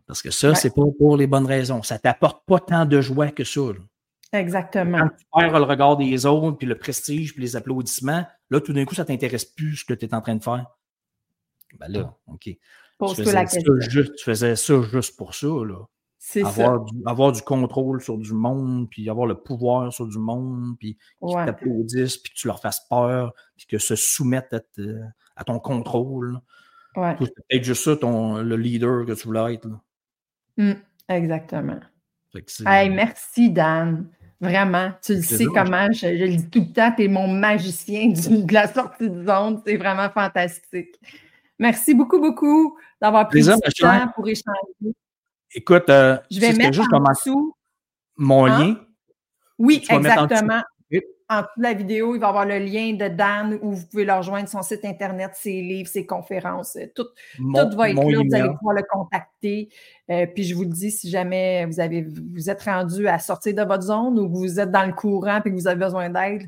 Parce 0.07 0.23
que 0.23 0.31
ça, 0.31 0.49
Ouais. 0.49 0.55
c'est 0.55 0.73
pas 0.73 0.81
pour 0.97 1.17
les 1.17 1.27
bonnes 1.27 1.45
raisons. 1.45 1.83
Ça 1.83 1.99
t'apporte 1.99 2.43
pas 2.47 2.59
tant 2.59 2.85
de 2.85 2.99
joie 2.99 3.29
que 3.31 3.43
ça. 3.43 3.61
là. 3.61 3.79
Exactement. 4.35 4.99
Quand 4.99 5.09
tu 5.17 5.25
perds 5.33 5.59
le 5.59 5.65
regard 5.65 5.97
des 5.97 6.25
autres, 6.25 6.57
puis 6.57 6.67
le 6.67 6.77
prestige, 6.77 7.33
puis 7.33 7.41
les 7.41 7.55
applaudissements, 7.55 8.25
là, 8.49 8.59
tout 8.61 8.73
d'un 8.73 8.85
coup, 8.85 8.95
ça 8.95 9.05
t'intéresse 9.05 9.45
plus 9.45 9.77
ce 9.77 9.85
que 9.85 9.93
tu 9.93 10.05
es 10.05 10.13
en 10.13 10.21
train 10.21 10.35
de 10.35 10.43
faire. 10.43 10.65
Ben 11.79 11.87
là, 11.89 12.15
OK. 12.27 12.41
Tu 12.43 12.59
faisais, 13.15 13.33
la 13.33 13.45
ça 13.47 13.59
juste, 13.89 14.15
tu 14.15 14.23
faisais 14.23 14.55
ça 14.55 14.81
juste 14.83 15.17
pour 15.17 15.35
ça. 15.35 15.47
Là. 15.47 15.85
C'est 16.17 16.41
ça. 16.41 16.47
Avoir 16.47 16.85
du, 16.85 17.01
avoir 17.05 17.31
du 17.33 17.41
contrôle 17.41 18.01
sur 18.01 18.17
du 18.17 18.33
monde, 18.33 18.89
puis 18.89 19.09
avoir 19.09 19.27
le 19.27 19.35
pouvoir 19.35 19.91
sur 19.91 20.07
du 20.07 20.17
monde, 20.17 20.77
puis 20.79 20.95
qu'ils 20.95 21.35
Ouais. 21.35 21.45
t'applaudissent, 21.45 22.17
puis 22.17 22.31
que 22.31 22.37
tu 22.37 22.47
leur 22.47 22.59
fasses 22.61 22.87
peur, 22.89 23.33
puis 23.57 23.67
que 23.67 23.77
se 23.77 23.95
soumettent 23.95 24.53
à, 24.53 24.59
te- 24.61 25.01
à 25.35 25.43
ton 25.43 25.59
contrôle. 25.59 26.39
Ouais. 26.95 27.15
C'est 27.19 27.35
peut-être 27.35 27.63
juste 27.63 27.83
ça, 27.83 27.97
ton, 27.97 28.37
le 28.41 28.55
leader 28.55 29.05
que 29.05 29.11
tu 29.11 29.27
voulais 29.27 29.55
être. 29.55 29.67
là. 29.67 29.81
Mm. 30.57 30.79
Exactement. 31.09 31.79
Hey, 32.65 32.89
merci, 32.89 33.49
Dan. 33.49 34.09
Vraiment. 34.41 34.91
Tu 35.01 35.15
le 35.15 35.21
sais 35.21 35.45
comment, 35.45 35.87
je, 35.91 36.17
je 36.17 36.23
le 36.25 36.35
dis 36.35 36.49
tout 36.49 36.59
le 36.59 36.73
temps, 36.73 36.91
tu 36.95 37.03
es 37.03 37.07
mon 37.07 37.27
magicien 37.27 38.09
du- 38.09 38.43
de 38.43 38.53
la 38.53 38.67
sortie 38.71 39.09
de 39.09 39.25
zone. 39.25 39.61
C'est 39.65 39.77
vraiment 39.77 40.09
fantastique. 40.09 40.95
Merci 41.57 41.93
beaucoup, 41.93 42.19
beaucoup 42.19 42.77
d'avoir 43.01 43.27
pris 43.27 43.37
Plaisir, 43.39 43.55
du 43.55 43.61
ma 43.63 43.69
chère. 43.71 44.05
temps 44.05 44.11
pour 44.13 44.27
échanger. 44.27 44.93
Écoute, 45.53 45.89
euh, 45.89 46.17
Je 46.29 46.39
vais 46.41 46.51
mettre 46.53 46.73
juste 46.73 46.87
en 46.91 46.97
commencer 46.97 47.29
dessous. 47.29 47.55
mon 48.17 48.45
Hein? 48.45 48.59
lien. 48.59 48.75
Oui, 49.57 49.85
en 49.89 49.97
exactement. 49.99 50.61
En 51.27 51.37
dessous 51.41 51.47
de 51.57 51.63
la 51.63 51.73
vidéo, 51.73 52.13
il 52.15 52.19
va 52.19 52.27
y 52.27 52.29
avoir 52.29 52.45
le 52.45 52.59
lien 52.59 52.93
de 52.93 53.07
Dan 53.07 53.57
où 53.63 53.71
vous 53.71 53.87
pouvez 53.87 54.05
le 54.05 54.13
rejoindre, 54.13 54.47
son 54.47 54.61
site 54.61 54.85
Internet, 54.85 55.31
ses 55.33 55.59
livres, 55.61 55.89
ses 55.89 56.05
conférences. 56.05 56.75
euh, 56.75 56.85
Tout, 56.93 57.07
Mon, 57.39 57.67
tout 57.69 57.75
va 57.77 57.89
être 57.89 57.95
là. 57.95 58.17
Vous 58.29 58.35
allez 58.35 58.55
pouvoir 58.57 58.75
le 58.75 58.83
contacter. 58.87 59.69
Euh, 60.11 60.27
puis 60.27 60.43
je 60.43 60.53
vous 60.53 60.61
le 60.63 60.69
dis, 60.69 60.91
si 60.91 61.09
jamais 61.09 61.65
vous, 61.65 61.79
avez, 61.79 62.03
vous 62.03 62.49
êtes 62.49 62.61
rendu 62.61 63.07
à 63.07 63.17
sortir 63.17 63.55
de 63.55 63.63
votre 63.63 63.81
zone 63.83 64.19
ou 64.19 64.29
que 64.31 64.37
vous 64.37 64.59
êtes 64.59 64.69
dans 64.69 64.85
le 64.85 64.93
courant 64.93 65.37
et 65.43 65.49
que 65.49 65.55
vous 65.55 65.67
avez 65.67 65.79
besoin 65.79 66.11
d'aide, 66.11 66.47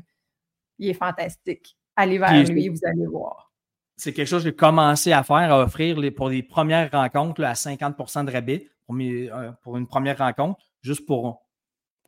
il 0.78 0.90
est 0.90 0.94
fantastique. 0.94 1.76
Allez 1.96 2.18
vers 2.18 2.28
Puis, 2.28 2.44
lui, 2.52 2.68
vous 2.68 2.78
allez 2.84 3.06
voir. 3.06 3.52
C'est 3.96 4.12
quelque 4.12 4.28
chose 4.28 4.44
que 4.44 4.50
j'ai 4.50 4.54
commencé 4.54 5.10
à 5.10 5.24
faire, 5.24 5.52
à 5.52 5.60
offrir 5.60 5.98
les, 5.98 6.12
pour 6.12 6.28
les 6.28 6.44
premières 6.44 6.88
rencontres 6.92 7.40
là, 7.40 7.50
à 7.50 7.54
50% 7.54 8.24
de 8.26 8.30
rabais 8.30 8.68
pour, 8.86 8.94
mes- 8.94 9.28
euh, 9.28 9.50
pour 9.62 9.76
une 9.76 9.88
première 9.88 10.18
rencontre, 10.18 10.60
juste 10.82 11.04
pour 11.04 11.42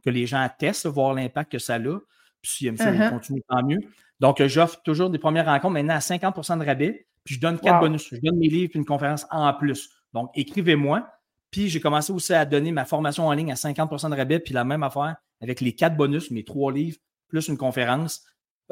que 0.04 0.10
les 0.10 0.26
gens 0.26 0.48
testent, 0.56 0.86
voir 0.86 1.14
l'impact 1.14 1.50
que 1.50 1.58
ça 1.58 1.74
a. 1.74 1.98
Puis 2.42 2.52
s'ils 2.52 2.66
aiment 2.68 2.76
ça, 2.76 2.90
ils 2.92 3.00
Uh-huh. 3.00 3.10
continuent, 3.10 3.42
tant 3.48 3.62
mieux. 3.64 3.78
Donc, 4.20 4.40
euh, 4.40 4.48
j'offre 4.48 4.80
toujours 4.82 5.10
des 5.10 5.18
premières 5.18 5.46
rencontres 5.46 5.74
maintenant 5.74 5.94
à 5.94 6.00
50% 6.00 6.58
de 6.58 6.64
rabais, 6.64 7.06
puis 7.24 7.34
je 7.36 7.40
donne 7.40 7.58
quatre 7.58 7.76
Wow. 7.76 7.88
bonus. 7.88 8.08
Je 8.12 8.20
donne 8.20 8.38
mes 8.38 8.48
livres 8.48 8.70
et 8.74 8.78
une 8.78 8.84
conférence 8.84 9.26
en 9.30 9.52
plus. 9.54 9.90
Donc, 10.12 10.30
écrivez-moi. 10.34 11.08
Puis 11.50 11.68
j'ai 11.68 11.80
commencé 11.80 12.12
aussi 12.12 12.32
à 12.32 12.44
donner 12.44 12.70
ma 12.70 12.84
formation 12.84 13.26
en 13.26 13.32
ligne 13.32 13.50
à 13.50 13.56
50% 13.56 14.08
de 14.10 14.14
rabais, 14.16 14.38
puis 14.38 14.54
la 14.54 14.64
même 14.64 14.82
affaire 14.84 15.16
avec 15.40 15.60
les 15.60 15.74
quatre 15.74 15.96
bonus, 15.96 16.30
mes 16.30 16.44
trois 16.44 16.72
livres, 16.72 16.98
plus 17.28 17.48
une 17.48 17.56
conférence 17.56 18.22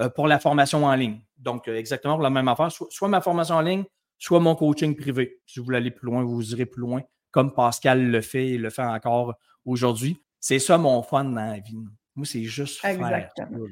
euh, 0.01 0.09
pour 0.09 0.29
la 0.29 0.39
formation 0.39 0.85
en 0.85 0.95
ligne. 0.95 1.21
Donc, 1.39 1.67
euh, 1.67 1.77
exactement 1.77 2.15
pour 2.15 2.23
la 2.23 2.31
même 2.31 2.47
affaire, 2.47 2.71
soit, 2.71 2.87
soit 2.91 3.09
ma 3.09 3.21
formation 3.21 3.57
en 3.57 3.63
ligne, 3.63 3.85
soit 4.19 4.39
mon 4.39 4.55
coaching 4.55 4.95
privé. 4.97 5.41
Si 5.47 5.59
vous 5.59 5.65
voulez 5.65 5.79
aller 5.79 5.91
plus 5.91 6.07
loin, 6.07 6.23
vous 6.23 6.53
irez 6.53 6.67
plus 6.67 6.81
loin, 6.83 7.03
comme 7.33 7.53
Pascal 7.53 8.11
le 8.11 8.21
fait 8.21 8.49
et 8.51 8.59
le 8.59 8.71
fait 8.71 8.83
encore 8.85 9.35
aujourd'hui. 9.65 10.17
C'est 10.41 10.59
ça 10.61 10.79
mon 10.79 11.03
fun 11.03 11.25
dans 11.25 11.35
la 11.35 11.59
vie. 11.59 11.77
Moi, 12.19 12.27
c'est 12.27 12.43
juste 12.43 12.81
faire 12.81 12.91
Exactement. 12.91 13.49
ça. 13.51 13.57
là. 13.59 13.69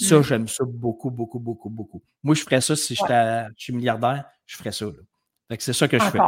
Ça, 0.00 0.18
Mm. 0.18 0.22
j'aime 0.24 0.48
ça 0.48 0.64
beaucoup, 0.66 1.10
beaucoup, 1.10 1.38
beaucoup, 1.38 1.68
beaucoup. 1.70 2.02
Moi, 2.22 2.34
je 2.34 2.42
ferais 2.42 2.60
ça 2.60 2.74
si 2.76 2.94
j'étais 2.94 3.44
je 3.56 3.64
suis 3.64 3.72
milliardaire, 3.72 4.24
je 4.46 4.56
ferais 4.56 4.72
ça. 4.72 4.84
là. 4.86 4.92
Fait 5.48 5.56
que 5.56 5.62
c'est 5.62 5.72
ça 5.72 5.86
que 5.88 5.98
je 5.98 6.04
fais. 6.04 6.18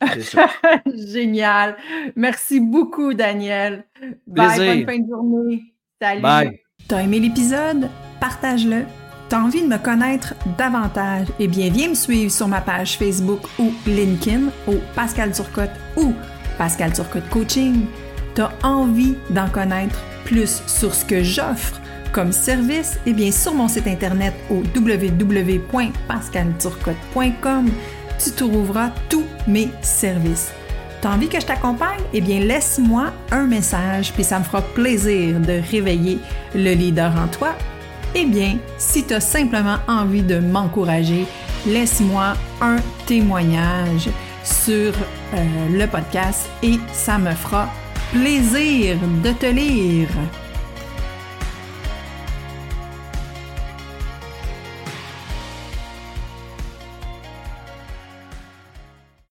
Génial. 1.12 1.76
Merci 2.16 2.58
beaucoup, 2.60 3.14
Daniel. 3.14 3.84
Bye, 4.26 4.58
bonne 4.58 4.86
fin 4.86 4.98
de 4.98 5.08
journée. 5.08 5.62
Salut. 6.00 6.20
Bye. 6.22 6.60
T'as 6.88 7.02
aimé 7.02 7.20
l'épisode? 7.20 7.88
Partage-le. 8.20 8.84
T'as 9.28 9.40
envie 9.40 9.62
de 9.62 9.68
me 9.68 9.78
connaître 9.78 10.34
davantage? 10.58 11.28
Eh 11.38 11.48
bien, 11.48 11.70
viens 11.70 11.90
me 11.90 11.94
suivre 11.94 12.30
sur 12.32 12.48
ma 12.48 12.60
page 12.60 12.98
Facebook 12.98 13.40
ou 13.58 13.72
LinkedIn 13.86 14.48
ou 14.68 14.74
Pascal 14.94 15.32
Turcotte 15.32 15.70
ou 15.96 16.12
Pascal 16.58 16.92
Turcotte 16.92 17.28
Coaching. 17.30 17.86
T'as 18.34 18.50
envie 18.62 19.16
d'en 19.30 19.48
connaître 19.48 20.02
plus 20.24 20.62
sur 20.66 20.94
ce 20.94 21.04
que 21.04 21.22
j'offre 21.22 21.80
comme 22.12 22.32
service? 22.32 22.98
Eh 23.06 23.12
bien, 23.12 23.30
sur 23.30 23.54
mon 23.54 23.68
site 23.68 23.86
internet 23.86 24.34
au 24.50 24.62
www.pascalturcotte.com, 24.74 27.70
tu 28.22 28.30
trouveras 28.30 28.90
tous 29.08 29.24
mes 29.46 29.68
services. 29.82 30.52
T'as 31.00 31.14
envie 31.14 31.28
que 31.28 31.40
je 31.40 31.46
t'accompagne? 31.46 32.00
Eh 32.12 32.20
bien, 32.20 32.40
laisse-moi 32.40 33.12
un 33.32 33.46
message, 33.46 34.12
puis 34.12 34.24
ça 34.24 34.38
me 34.38 34.44
fera 34.44 34.62
plaisir 34.62 35.40
de 35.40 35.60
réveiller 35.70 36.18
le 36.54 36.74
leader 36.74 37.12
en 37.16 37.26
toi. 37.28 37.54
Eh 38.14 38.24
bien, 38.24 38.58
si 38.78 39.04
tu 39.04 39.14
as 39.14 39.20
simplement 39.20 39.78
envie 39.88 40.22
de 40.22 40.38
m'encourager, 40.38 41.26
laisse-moi 41.66 42.34
un 42.60 42.76
témoignage 43.06 44.10
sur 44.44 44.92
euh, 45.34 45.68
le 45.70 45.86
podcast 45.86 46.48
et 46.62 46.78
ça 46.92 47.18
me 47.18 47.32
fera 47.32 47.68
plaisir 48.12 48.98
de 49.22 49.32
te 49.32 49.52
lire. 49.52 50.41